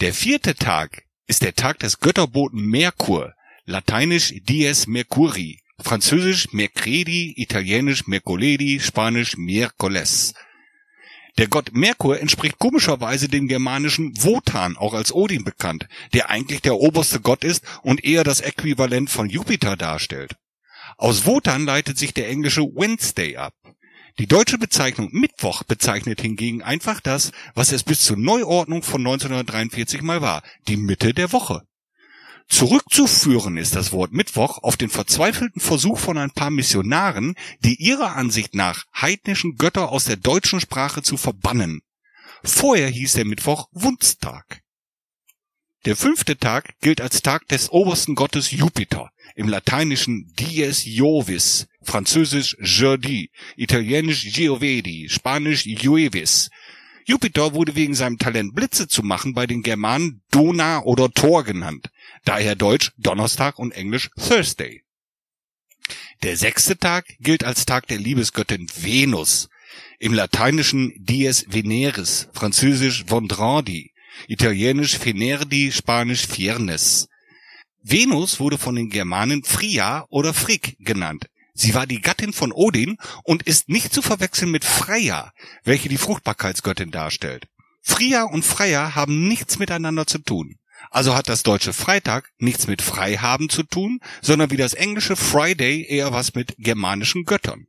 Der 0.00 0.12
vierte 0.12 0.56
Tag 0.56 1.04
ist 1.28 1.42
der 1.42 1.54
Tag 1.54 1.78
des 1.78 2.00
Götterboten 2.00 2.64
Merkur, 2.64 3.34
lateinisch 3.66 4.34
Dies 4.48 4.86
Mercuri, 4.86 5.60
französisch 5.78 6.52
Mercredi, 6.52 7.34
italienisch 7.36 8.06
Mercoledi, 8.06 8.80
spanisch 8.80 9.36
Miércoles. 9.36 10.34
Der 11.36 11.46
Gott 11.46 11.72
Merkur 11.74 12.18
entspricht 12.18 12.58
komischerweise 12.58 13.28
dem 13.28 13.46
germanischen 13.46 14.12
Wotan, 14.24 14.76
auch 14.78 14.94
als 14.94 15.12
Odin 15.12 15.44
bekannt, 15.44 15.86
der 16.14 16.30
eigentlich 16.30 16.62
der 16.62 16.76
oberste 16.76 17.20
Gott 17.20 17.44
ist 17.44 17.62
und 17.82 18.02
eher 18.02 18.24
das 18.24 18.40
Äquivalent 18.40 19.10
von 19.10 19.28
Jupiter 19.28 19.76
darstellt. 19.76 20.34
Aus 20.96 21.26
Wotan 21.26 21.66
leitet 21.66 21.98
sich 21.98 22.14
der 22.14 22.28
englische 22.28 22.62
Wednesday 22.62 23.36
ab. 23.36 23.54
Die 24.18 24.26
deutsche 24.26 24.58
Bezeichnung 24.58 25.10
Mittwoch 25.12 25.62
bezeichnet 25.62 26.20
hingegen 26.20 26.60
einfach 26.62 27.00
das, 27.00 27.30
was 27.54 27.70
es 27.70 27.84
bis 27.84 28.00
zur 28.00 28.16
Neuordnung 28.16 28.82
von 28.82 29.00
1943 29.00 30.02
mal 30.02 30.20
war, 30.20 30.42
die 30.66 30.76
Mitte 30.76 31.14
der 31.14 31.32
Woche. 31.32 31.62
Zurückzuführen 32.48 33.56
ist 33.56 33.76
das 33.76 33.92
Wort 33.92 34.12
Mittwoch 34.12 34.58
auf 34.58 34.76
den 34.76 34.88
verzweifelten 34.90 35.60
Versuch 35.60 35.98
von 35.98 36.18
ein 36.18 36.32
paar 36.32 36.50
Missionaren, 36.50 37.34
die 37.60 37.76
ihrer 37.76 38.16
Ansicht 38.16 38.54
nach 38.54 38.86
heidnischen 38.92 39.54
Götter 39.54 39.90
aus 39.92 40.06
der 40.06 40.16
deutschen 40.16 40.60
Sprache 40.60 41.02
zu 41.02 41.16
verbannen. 41.16 41.80
Vorher 42.42 42.88
hieß 42.88 43.12
der 43.12 43.24
Mittwoch 43.26 43.68
Wundstag. 43.70 44.62
Der 45.84 45.94
fünfte 45.94 46.36
Tag 46.36 46.74
gilt 46.80 47.00
als 47.00 47.22
Tag 47.22 47.46
des 47.48 47.70
obersten 47.70 48.16
Gottes 48.16 48.50
Jupiter, 48.50 49.10
im 49.36 49.48
Lateinischen 49.48 50.32
Dies 50.36 50.84
Jovis, 50.84 51.68
Französisch 51.82 52.56
Jeudi, 52.60 53.30
Italienisch 53.56 54.32
Giovedi, 54.32 55.08
Spanisch 55.08 55.66
Juevis. 55.66 56.50
Jupiter 57.04 57.54
wurde 57.54 57.76
wegen 57.76 57.94
seinem 57.94 58.18
Talent 58.18 58.54
Blitze 58.56 58.88
zu 58.88 59.04
machen 59.04 59.34
bei 59.34 59.46
den 59.46 59.62
Germanen 59.62 60.20
Dona 60.32 60.82
oder 60.82 61.10
Thor 61.10 61.44
genannt, 61.44 61.90
daher 62.24 62.56
Deutsch 62.56 62.90
Donnerstag 62.98 63.58
und 63.58 63.70
Englisch 63.70 64.10
Thursday. 64.16 64.82
Der 66.24 66.36
sechste 66.36 66.76
Tag 66.76 67.06
gilt 67.20 67.44
als 67.44 67.64
Tag 67.66 67.86
der 67.86 67.98
Liebesgöttin 67.98 68.68
Venus, 68.76 69.48
im 70.00 70.12
Lateinischen 70.12 70.92
Dies 70.98 71.46
Veneris, 71.48 72.28
Französisch 72.32 73.04
Vendrandi, 73.08 73.92
Italienisch 74.26 74.98
Fenerdi, 74.98 75.72
Spanisch 75.72 76.26
Fiernes. 76.26 77.08
Venus 77.82 78.40
wurde 78.40 78.58
von 78.58 78.74
den 78.74 78.90
Germanen 78.90 79.44
Fria 79.44 80.04
oder 80.08 80.34
Frick 80.34 80.76
genannt. 80.80 81.26
Sie 81.54 81.74
war 81.74 81.86
die 81.86 82.00
Gattin 82.00 82.32
von 82.32 82.52
Odin 82.52 82.98
und 83.24 83.42
ist 83.42 83.68
nicht 83.68 83.92
zu 83.92 84.02
verwechseln 84.02 84.50
mit 84.50 84.64
Freya, 84.64 85.32
welche 85.64 85.88
die 85.88 85.96
Fruchtbarkeitsgöttin 85.96 86.90
darstellt. 86.90 87.46
Fria 87.82 88.24
und 88.24 88.44
Freya 88.44 88.94
haben 88.94 89.26
nichts 89.28 89.58
miteinander 89.58 90.06
zu 90.06 90.18
tun. 90.18 90.56
Also 90.90 91.14
hat 91.14 91.28
das 91.28 91.42
deutsche 91.42 91.72
Freitag 91.72 92.30
nichts 92.38 92.66
mit 92.66 92.82
Freihaben 92.82 93.48
zu 93.48 93.62
tun, 93.62 94.00
sondern 94.22 94.50
wie 94.50 94.56
das 94.56 94.74
englische 94.74 95.16
Friday 95.16 95.86
eher 95.88 96.12
was 96.12 96.34
mit 96.34 96.54
germanischen 96.58 97.24
Göttern. 97.24 97.66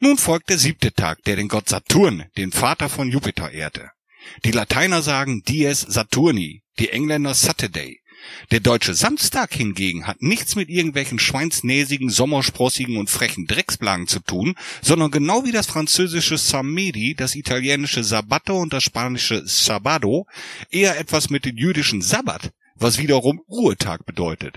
Nun 0.00 0.18
folgt 0.18 0.50
der 0.50 0.58
siebte 0.58 0.92
Tag, 0.92 1.22
der 1.24 1.36
den 1.36 1.48
Gott 1.48 1.68
Saturn, 1.68 2.24
den 2.36 2.52
Vater 2.52 2.88
von 2.88 3.10
Jupiter, 3.10 3.50
ehrte. 3.50 3.90
Die 4.44 4.50
Lateiner 4.50 5.02
sagen 5.02 5.42
Dies 5.46 5.80
Saturni, 5.80 6.62
die 6.78 6.90
Engländer 6.90 7.34
Saturday. 7.34 8.00
Der 8.50 8.60
deutsche 8.60 8.94
Samstag 8.94 9.52
hingegen 9.54 10.06
hat 10.06 10.22
nichts 10.22 10.56
mit 10.56 10.68
irgendwelchen 10.68 11.18
schweinsnäsigen, 11.18 12.10
sommersprossigen 12.10 12.96
und 12.96 13.10
frechen 13.10 13.46
Drecksplagen 13.46 14.06
zu 14.06 14.20
tun, 14.20 14.54
sondern 14.82 15.10
genau 15.10 15.44
wie 15.44 15.52
das 15.52 15.66
französische 15.66 16.38
Samedi, 16.38 17.14
das 17.14 17.34
italienische 17.34 18.04
Sabato 18.04 18.56
und 18.56 18.72
das 18.72 18.84
spanische 18.84 19.46
Sabado 19.46 20.26
eher 20.70 20.98
etwas 20.98 21.30
mit 21.30 21.44
dem 21.44 21.56
jüdischen 21.56 22.02
Sabbat, 22.02 22.52
was 22.74 22.98
wiederum 22.98 23.40
Ruhetag 23.48 24.06
bedeutet. 24.06 24.56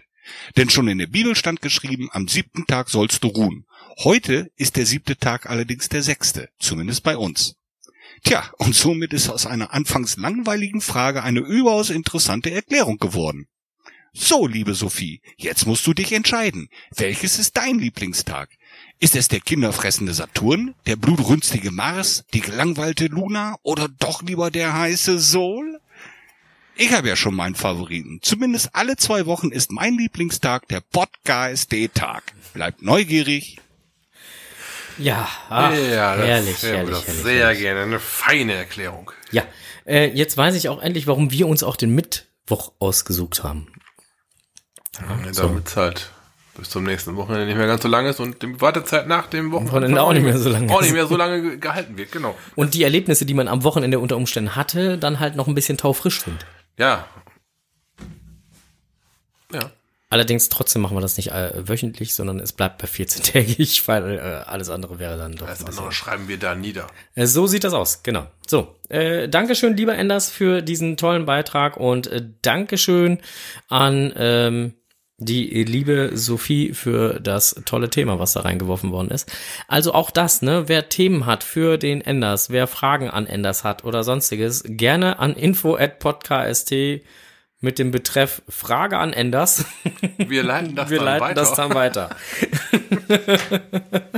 Denn 0.58 0.70
schon 0.70 0.88
in 0.88 0.98
der 0.98 1.08
Bibel 1.08 1.36
stand 1.36 1.62
geschrieben, 1.62 2.10
am 2.12 2.28
siebten 2.28 2.66
Tag 2.68 2.90
sollst 2.90 3.24
du 3.24 3.28
ruhen. 3.28 3.66
Heute 4.00 4.52
ist 4.56 4.76
der 4.76 4.86
siebte 4.86 5.18
Tag 5.18 5.50
allerdings 5.50 5.88
der 5.88 6.04
sechste, 6.04 6.50
zumindest 6.60 7.04
bei 7.04 7.16
uns. 7.18 7.56
Tja, 8.24 8.44
und 8.58 8.76
somit 8.76 9.14
ist 9.14 9.30
aus 9.30 9.46
einer 9.46 9.74
anfangs 9.74 10.18
langweiligen 10.18 10.82
Frage 10.82 11.24
eine 11.24 11.40
überaus 11.40 11.90
interessante 11.90 12.52
Erklärung 12.52 12.98
geworden. 12.98 13.48
So, 14.14 14.48
liebe 14.48 14.74
Sophie, 14.74 15.22
jetzt 15.38 15.68
musst 15.68 15.86
du 15.86 15.94
dich 15.94 16.12
entscheiden. 16.12 16.70
Welches 16.96 17.38
ist 17.38 17.56
dein 17.56 17.78
Lieblingstag? 17.78 18.50
Ist 19.00 19.16
es 19.16 19.28
der 19.28 19.42
kinderfressende 19.42 20.14
Saturn, 20.14 20.74
der 20.88 20.96
blutrünstige 20.96 21.70
Mars, 21.70 22.26
die 22.34 22.42
gelangweilte 22.42 23.06
Luna 23.06 23.58
oder 23.62 23.88
doch 23.88 24.24
lieber 24.24 24.50
der 24.50 24.74
heiße 24.74 25.20
Sol? 25.20 25.80
Ich 26.76 26.92
habe 26.94 27.08
ja 27.08 27.16
schon 27.16 27.36
meinen 27.36 27.56
Favoriten. 27.56 28.20
Zumindest 28.24 28.70
alle 28.74 28.98
zwei 28.98 29.28
Wochen 29.28 29.52
ist 29.52 29.72
mein 29.72 29.98
Lieblingstag 29.98 30.68
der 30.68 30.82
Podcast-Tag. 30.82 32.24
Bleibt 32.54 32.82
neugierig. 32.82 33.58
Ja, 34.98 35.28
ach, 35.50 35.72
ja, 35.74 36.16
das, 36.16 36.26
herrlich, 36.28 36.62
ja, 36.64 36.70
herrlich, 36.70 36.90
das 36.96 37.08
herrlich, 37.08 37.24
sehr 37.24 37.40
herrlich. 37.46 37.60
gerne. 37.60 37.82
Eine 37.82 38.00
feine 38.00 38.54
Erklärung. 38.54 39.12
Ja, 39.32 39.44
äh, 39.86 40.08
jetzt 40.10 40.38
weiß 40.38 40.56
ich 40.56 40.70
auch 40.70 40.82
endlich, 40.82 41.08
warum 41.08 41.32
wir 41.32 41.48
uns 41.48 41.64
auch 41.64 41.76
den 41.76 41.94
Mittwoch 41.94 42.72
ausgesucht 42.80 43.44
haben. 43.44 43.68
Ja, 45.00 45.32
Damit 45.44 45.68
es 45.68 45.76
halt 45.78 46.10
bis 46.56 46.70
zum 46.72 46.84
nächsten 46.86 47.16
Wochenende 47.16 47.46
nicht 47.46 47.58
mehr 47.58 47.68
ganz 47.68 47.84
so 47.84 47.88
lang 47.88 48.08
ist 48.08 48.20
und 48.20 48.42
die 48.42 48.60
Wartezeit 48.60 49.08
nach 49.08 49.28
dem 49.28 49.52
Wochenende, 49.52 50.02
auch 50.02 50.12
nicht 50.14 50.24
mehr 50.24 50.40
so 50.40 50.50
lang 50.50 50.68
auch 50.72 50.82
nicht 50.82 50.94
mehr 50.94 51.06
so 51.06 51.16
lange 51.16 51.40
ge- 51.42 51.58
gehalten 51.58 51.98
wird, 51.98 52.12
genau. 52.12 52.36
Und 52.56 52.74
die 52.74 52.82
Erlebnisse, 52.84 53.28
die 53.28 53.36
man 53.36 53.48
am 53.48 53.64
Wochenende 53.64 54.00
unter 54.00 54.18
Umständen 54.18 54.56
hatte, 54.56 54.98
dann 54.98 55.20
halt 55.20 55.36
noch 55.36 55.48
ein 55.48 55.54
bisschen 55.54 55.78
taufrisch 55.78 56.24
sind. 56.24 56.48
Ja. 56.80 57.06
Allerdings 60.10 60.48
trotzdem 60.48 60.82
machen 60.82 60.96
wir 60.96 61.02
das 61.02 61.18
nicht 61.18 61.32
äh, 61.32 61.52
wöchentlich, 61.68 62.16
sondern 62.16 62.40
es 62.40 62.54
bleibt 62.54 62.78
bei 62.82 62.88
14-tägig, 62.88 63.84
weil 63.88 64.18
äh, 64.18 64.22
alles 64.22 64.70
andere 64.70 65.00
wäre 65.00 65.18
dann 65.18 65.36
doch 65.36 65.48
bisschen. 65.48 65.68
andere 65.68 65.92
schreiben 65.92 66.30
wir 66.30 66.40
da 66.40 66.56
nieder. 66.56 66.88
Äh, 67.16 67.26
So 67.26 67.46
sieht 67.46 67.66
das 67.66 67.74
aus, 67.74 68.04
genau. 68.04 68.28
So, 68.48 68.76
äh, 68.88 69.28
Dankeschön, 69.28 69.76
lieber 69.76 69.96
Enders, 69.98 70.30
für 70.30 70.62
diesen 70.62 70.96
tollen 70.96 71.26
Beitrag 71.26 71.76
und 71.76 72.08
äh, 72.08 72.24
Dankeschön 72.42 73.20
an 73.68 74.14
ähm, 74.16 74.74
die 75.20 75.64
liebe 75.64 76.12
Sophie 76.14 76.74
für 76.74 77.20
das 77.20 77.62
tolle 77.66 77.90
Thema, 77.90 78.20
was 78.20 78.34
da 78.34 78.42
reingeworfen 78.42 78.92
worden 78.92 79.10
ist. 79.10 79.30
Also 79.68 79.94
auch 79.94 80.12
das, 80.12 80.42
ne, 80.42 80.66
wer 80.68 80.90
Themen 80.90 81.26
hat 81.26 81.44
für 81.44 81.78
den 81.78 82.02
Enders, 82.02 82.50
wer 82.50 82.68
Fragen 82.68 83.10
an 83.10 83.26
Enders 83.26 83.64
hat 83.64 83.84
oder 83.84 84.04
sonstiges, 84.04 84.64
gerne 84.66 85.20
an 85.20 85.34
info 85.34 85.76
at 85.76 86.00
podcast 86.00 86.70
mit 87.60 87.80
dem 87.80 87.92
Betreff 87.92 88.42
Frage 88.48 88.98
an 88.98 89.14
Enders. 89.14 89.66
Wir 90.18 90.44
leiten 90.44 90.76
das 90.76 90.90
Wir 90.90 90.98
dann 90.98 91.06
leiten 91.06 91.22
weiter. 91.22 91.42
das 91.42 91.54
dann 91.54 91.74
weiter. 91.74 92.16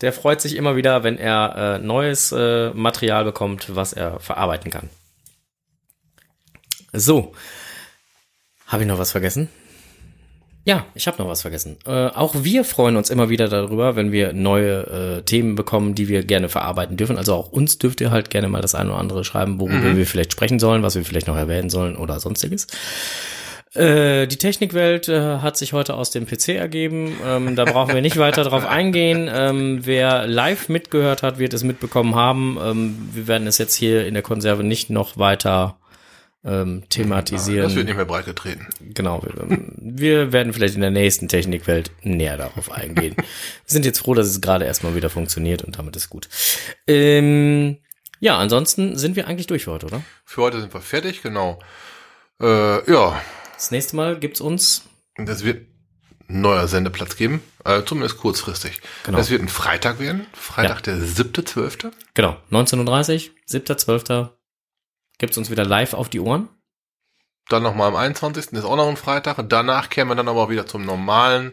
Der 0.00 0.12
freut 0.12 0.40
sich 0.40 0.54
immer 0.54 0.76
wieder, 0.76 1.02
wenn 1.02 1.18
er 1.18 1.76
äh, 1.76 1.78
neues 1.84 2.30
äh, 2.30 2.70
Material 2.70 3.24
bekommt, 3.24 3.74
was 3.74 3.92
er 3.92 4.20
verarbeiten 4.20 4.70
kann. 4.70 4.88
So. 6.92 7.34
Habe 8.68 8.82
ich 8.82 8.88
noch 8.88 8.98
was 8.98 9.10
vergessen? 9.10 9.48
Ja, 10.68 10.84
ich 10.92 11.06
habe 11.06 11.16
noch 11.16 11.30
was 11.30 11.40
vergessen. 11.40 11.78
Äh, 11.86 12.08
auch 12.08 12.34
wir 12.42 12.62
freuen 12.62 12.96
uns 12.96 13.08
immer 13.08 13.30
wieder 13.30 13.48
darüber, 13.48 13.96
wenn 13.96 14.12
wir 14.12 14.34
neue 14.34 15.16
äh, 15.16 15.22
Themen 15.22 15.54
bekommen, 15.54 15.94
die 15.94 16.08
wir 16.08 16.24
gerne 16.24 16.50
verarbeiten 16.50 16.98
dürfen. 16.98 17.16
Also 17.16 17.32
auch 17.32 17.50
uns 17.50 17.78
dürft 17.78 18.02
ihr 18.02 18.10
halt 18.10 18.28
gerne 18.28 18.48
mal 18.48 18.60
das 18.60 18.74
eine 18.74 18.90
oder 18.90 18.98
andere 18.98 19.24
schreiben, 19.24 19.58
worüber 19.60 19.96
wir 19.96 20.06
vielleicht 20.06 20.30
sprechen 20.30 20.58
sollen, 20.58 20.82
was 20.82 20.94
wir 20.94 21.06
vielleicht 21.06 21.26
noch 21.26 21.38
erwähnen 21.38 21.70
sollen 21.70 21.96
oder 21.96 22.20
sonstiges. 22.20 22.66
Äh, 23.72 24.26
die 24.26 24.36
Technikwelt 24.36 25.08
äh, 25.08 25.38
hat 25.38 25.56
sich 25.56 25.72
heute 25.72 25.94
aus 25.94 26.10
dem 26.10 26.26
PC 26.26 26.50
ergeben. 26.50 27.16
Ähm, 27.26 27.56
da 27.56 27.64
brauchen 27.64 27.94
wir 27.94 28.02
nicht 28.02 28.16
weiter 28.18 28.44
drauf 28.44 28.66
eingehen. 28.66 29.26
Ähm, 29.32 29.86
wer 29.86 30.26
live 30.26 30.68
mitgehört 30.68 31.22
hat, 31.22 31.38
wird 31.38 31.54
es 31.54 31.64
mitbekommen 31.64 32.14
haben. 32.14 32.58
Ähm, 32.62 33.08
wir 33.14 33.26
werden 33.26 33.46
es 33.46 33.56
jetzt 33.56 33.74
hier 33.74 34.06
in 34.06 34.12
der 34.12 34.22
Konserve 34.22 34.64
nicht 34.64 34.90
noch 34.90 35.16
weiter 35.16 35.77
ähm, 36.44 36.84
thematisieren. 36.88 37.64
Das 37.64 37.74
wird 37.74 37.86
nicht 37.86 37.96
mehr 37.96 38.04
breit 38.04 38.26
getreten. 38.26 38.68
Genau. 38.80 39.22
Wir, 39.22 39.58
wir 39.76 40.32
werden 40.32 40.52
vielleicht 40.52 40.74
in 40.76 40.80
der 40.80 40.90
nächsten 40.90 41.28
Technikwelt 41.28 41.90
näher 42.02 42.36
darauf 42.36 42.70
eingehen. 42.70 43.14
Wir 43.16 43.24
sind 43.66 43.84
jetzt 43.84 43.98
froh, 43.98 44.14
dass 44.14 44.28
es 44.28 44.40
gerade 44.40 44.64
erstmal 44.64 44.94
wieder 44.94 45.10
funktioniert 45.10 45.62
und 45.62 45.78
damit 45.78 45.96
ist 45.96 46.08
gut. 46.08 46.28
Ähm, 46.86 47.78
ja, 48.20 48.38
ansonsten 48.38 48.96
sind 48.96 49.14
wir 49.14 49.28
eigentlich 49.28 49.46
durch 49.46 49.64
für 49.64 49.72
heute, 49.72 49.86
oder? 49.86 50.02
Für 50.24 50.42
heute 50.42 50.60
sind 50.60 50.72
wir 50.72 50.80
fertig, 50.80 51.22
genau. 51.22 51.60
Äh, 52.40 52.90
ja, 52.90 53.20
Das 53.54 53.70
nächste 53.70 53.96
Mal 53.96 54.18
gibt's 54.18 54.40
uns. 54.40 54.84
Es 55.16 55.44
wird 55.44 55.66
ein 56.28 56.40
neuer 56.40 56.68
Sendeplatz 56.68 57.16
geben, 57.16 57.42
äh, 57.64 57.82
zumindest 57.84 58.18
kurzfristig. 58.18 58.80
Genau. 59.04 59.18
Es 59.18 59.30
wird 59.30 59.42
ein 59.42 59.48
Freitag 59.48 60.00
werden, 60.00 60.26
Freitag 60.32 60.82
der 60.82 60.96
7.12. 60.96 61.92
Genau, 62.14 62.36
19.30 62.50 63.30
7.12. 63.48 64.30
gibt's 65.18 65.36
uns 65.36 65.50
wieder 65.50 65.64
live 65.64 65.94
auf 65.94 66.08
die 66.08 66.20
Ohren. 66.20 66.48
Dann 67.48 67.62
nochmal 67.62 67.88
am 67.88 67.96
21. 67.96 68.52
ist 68.52 68.64
auch 68.64 68.76
noch 68.76 68.88
ein 68.88 68.96
Freitag. 68.96 69.38
Und 69.38 69.52
danach 69.52 69.88
kehren 69.88 70.08
wir 70.08 70.14
dann 70.14 70.28
aber 70.28 70.50
wieder 70.50 70.66
zum 70.66 70.84
normalen 70.84 71.52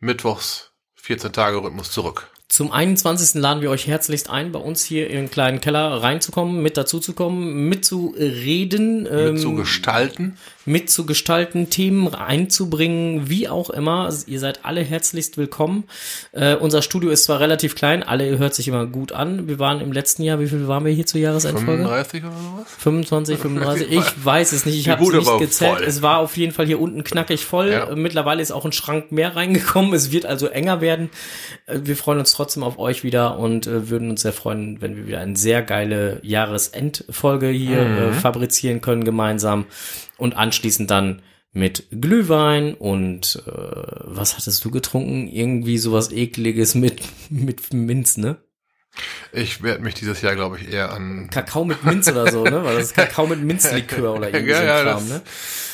Mittwochs 0.00 0.72
14-Tage-Rhythmus 1.02 1.90
zurück. 1.90 2.30
Zum 2.48 2.72
21. 2.72 3.40
laden 3.40 3.62
wir 3.62 3.70
euch 3.70 3.86
herzlichst 3.86 4.28
ein, 4.28 4.50
bei 4.50 4.58
uns 4.58 4.82
hier 4.82 5.08
in 5.08 5.16
den 5.16 5.30
kleinen 5.30 5.60
Keller 5.60 6.02
reinzukommen, 6.02 6.60
mit 6.60 6.76
dazuzukommen, 6.76 7.68
mitzureden, 7.68 9.04
Mit 9.04 9.12
ähm, 9.12 9.36
zu 9.36 9.54
gestalten. 9.54 10.36
Mitzugestalten, 10.66 11.70
Themen 11.70 12.14
einzubringen, 12.14 13.28
wie 13.28 13.48
auch 13.48 13.70
immer. 13.70 14.10
Ihr 14.26 14.38
seid 14.40 14.64
alle 14.64 14.82
herzlichst 14.82 15.36
willkommen. 15.38 15.84
Äh, 16.32 16.54
unser 16.56 16.82
Studio 16.82 17.10
ist 17.10 17.24
zwar 17.24 17.40
relativ 17.40 17.74
klein, 17.74 18.02
alle 18.02 18.38
hört 18.38 18.54
sich 18.54 18.68
immer 18.68 18.86
gut 18.86 19.12
an. 19.12 19.48
Wir 19.48 19.58
waren 19.58 19.80
im 19.80 19.92
letzten 19.92 20.22
Jahr, 20.22 20.38
wie 20.40 20.46
viel 20.46 20.68
waren 20.68 20.84
wir 20.84 20.92
hier 20.92 21.06
zur 21.06 21.20
Jahresendfolge? 21.20 21.82
35 21.84 22.24
oder 22.24 22.32
sowas? 22.32 22.66
25, 22.78 23.38
35, 23.38 23.90
ich 23.90 24.24
weiß 24.24 24.52
es 24.52 24.66
nicht, 24.66 24.78
ich 24.78 24.88
habe 24.88 25.02
es 25.02 25.12
nicht 25.12 25.38
gezählt. 25.38 25.78
voll. 25.78 25.82
Es 25.84 26.02
war 26.02 26.18
auf 26.18 26.36
jeden 26.36 26.52
Fall 26.52 26.66
hier 26.66 26.80
unten 26.80 27.04
knackig 27.04 27.44
voll. 27.44 27.70
Ja. 27.70 27.88
Äh, 27.90 27.96
Mittlerweile 27.96 28.42
ist 28.42 28.50
auch 28.50 28.64
ein 28.64 28.72
Schrank 28.72 29.12
mehr 29.12 29.36
reingekommen. 29.36 29.92
Es 29.94 30.10
wird 30.12 30.26
also 30.26 30.46
enger 30.46 30.80
werden. 30.80 31.10
Äh, 31.66 31.80
Wir 31.84 31.96
freuen 31.96 32.18
uns 32.18 32.32
trotzdem 32.32 32.62
auf 32.62 32.78
euch 32.78 33.02
wieder 33.02 33.38
und 33.38 33.66
äh, 33.66 33.88
würden 33.88 34.10
uns 34.10 34.22
sehr 34.22 34.32
freuen, 34.32 34.80
wenn 34.80 34.96
wir 34.96 35.06
wieder 35.06 35.20
eine 35.20 35.36
sehr 35.36 35.62
geile 35.62 36.20
Jahresendfolge 36.22 37.48
hier 37.48 37.80
Mhm. 37.80 37.98
äh, 37.98 38.12
fabrizieren 38.12 38.80
können 38.80 39.04
gemeinsam 39.04 39.64
und 40.20 40.36
anschließend 40.36 40.90
dann 40.90 41.22
mit 41.52 41.88
Glühwein 41.90 42.74
und 42.74 43.42
äh, 43.46 43.50
was 43.50 44.36
hattest 44.36 44.64
du 44.64 44.70
getrunken? 44.70 45.26
Irgendwie 45.26 45.78
sowas 45.78 46.12
ekliges 46.12 46.74
mit 46.74 47.02
mit 47.30 47.72
Minz, 47.72 48.16
ne? 48.16 48.38
Ich 49.32 49.62
werde 49.62 49.82
mich 49.82 49.94
dieses 49.94 50.20
Jahr, 50.20 50.34
glaube 50.34 50.58
ich, 50.58 50.72
eher 50.72 50.92
an... 50.92 51.30
Kakao 51.30 51.64
mit 51.64 51.84
Minz 51.84 52.08
oder 52.08 52.30
so, 52.30 52.42
ne? 52.42 52.64
Weil 52.64 52.74
das 52.74 52.86
ist 52.86 52.94
Kakao 52.94 53.26
mit 53.26 53.40
Minzlikör 53.42 54.14
oder 54.14 54.34
irgendwie 54.34 54.52
so 54.52 54.60
ein 54.60 54.66
ja, 54.66 54.82
Kram, 54.82 55.08
das, 55.08 55.08
ne? 55.08 55.22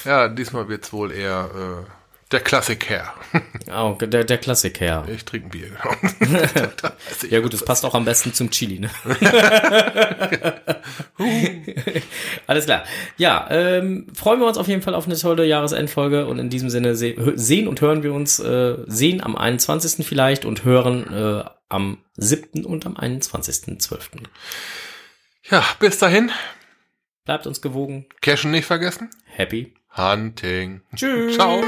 ja, 0.05 0.29
diesmal 0.29 0.69
wird's 0.69 0.93
wohl 0.93 1.13
eher 1.13 1.51
äh, 1.55 1.91
der 2.33 2.41
Klassiker. 2.41 3.14
Oh, 3.68 3.97
der, 4.01 4.22
der 4.22 4.39
Klassiker. 4.39 5.05
Ich 5.12 5.24
trinke 5.24 5.49
ein 5.49 5.51
Bier, 5.51 5.70
genau. 6.20 6.47
Ja 7.31 7.41
gut, 7.41 7.53
das 7.53 7.64
passt 7.64 7.85
auch 7.85 7.95
am 7.97 8.05
besten 8.05 8.33
zum 8.33 8.49
Chili, 8.53 8.79
ne? 8.79 8.91
Alles 12.47 12.66
klar. 12.66 12.85
Ja, 13.16 13.49
ähm, 13.51 14.07
freuen 14.14 14.39
wir 14.39 14.47
uns 14.47 14.57
auf 14.57 14.68
jeden 14.68 14.83
Fall 14.83 14.95
auf 14.95 15.07
eine 15.07 15.16
tolle 15.16 15.45
Jahresendfolge 15.45 16.27
und 16.27 16.39
in 16.39 16.49
diesem 16.49 16.70
Sinne 16.70 16.95
se 16.95 17.16
sehen 17.35 17.66
und 17.66 17.81
hören 17.81 18.05
wir 18.05 18.14
uns, 18.14 18.39
äh, 18.39 18.77
sehen 18.87 19.20
am 19.20 19.35
21. 19.35 20.07
vielleicht 20.07 20.45
und 20.45 20.62
hören 20.64 21.12
äh, 21.12 21.45
am 21.68 21.99
7. 22.16 22.64
und 22.64 22.87
am 22.87 22.97
21.12. 22.97 23.99
Ja, 25.51 25.64
bis 25.81 25.99
dahin. 25.99 26.31
Bleibt 27.24 27.49
uns 27.49 27.61
gewogen. 27.61 28.07
Cashen 28.20 28.53
nicht 28.53 28.66
vergessen. 28.66 29.11
Happy. 29.24 29.74
Hunting. 29.97 30.83
Tschüss. 30.95 31.35
Ciao. 31.35 31.64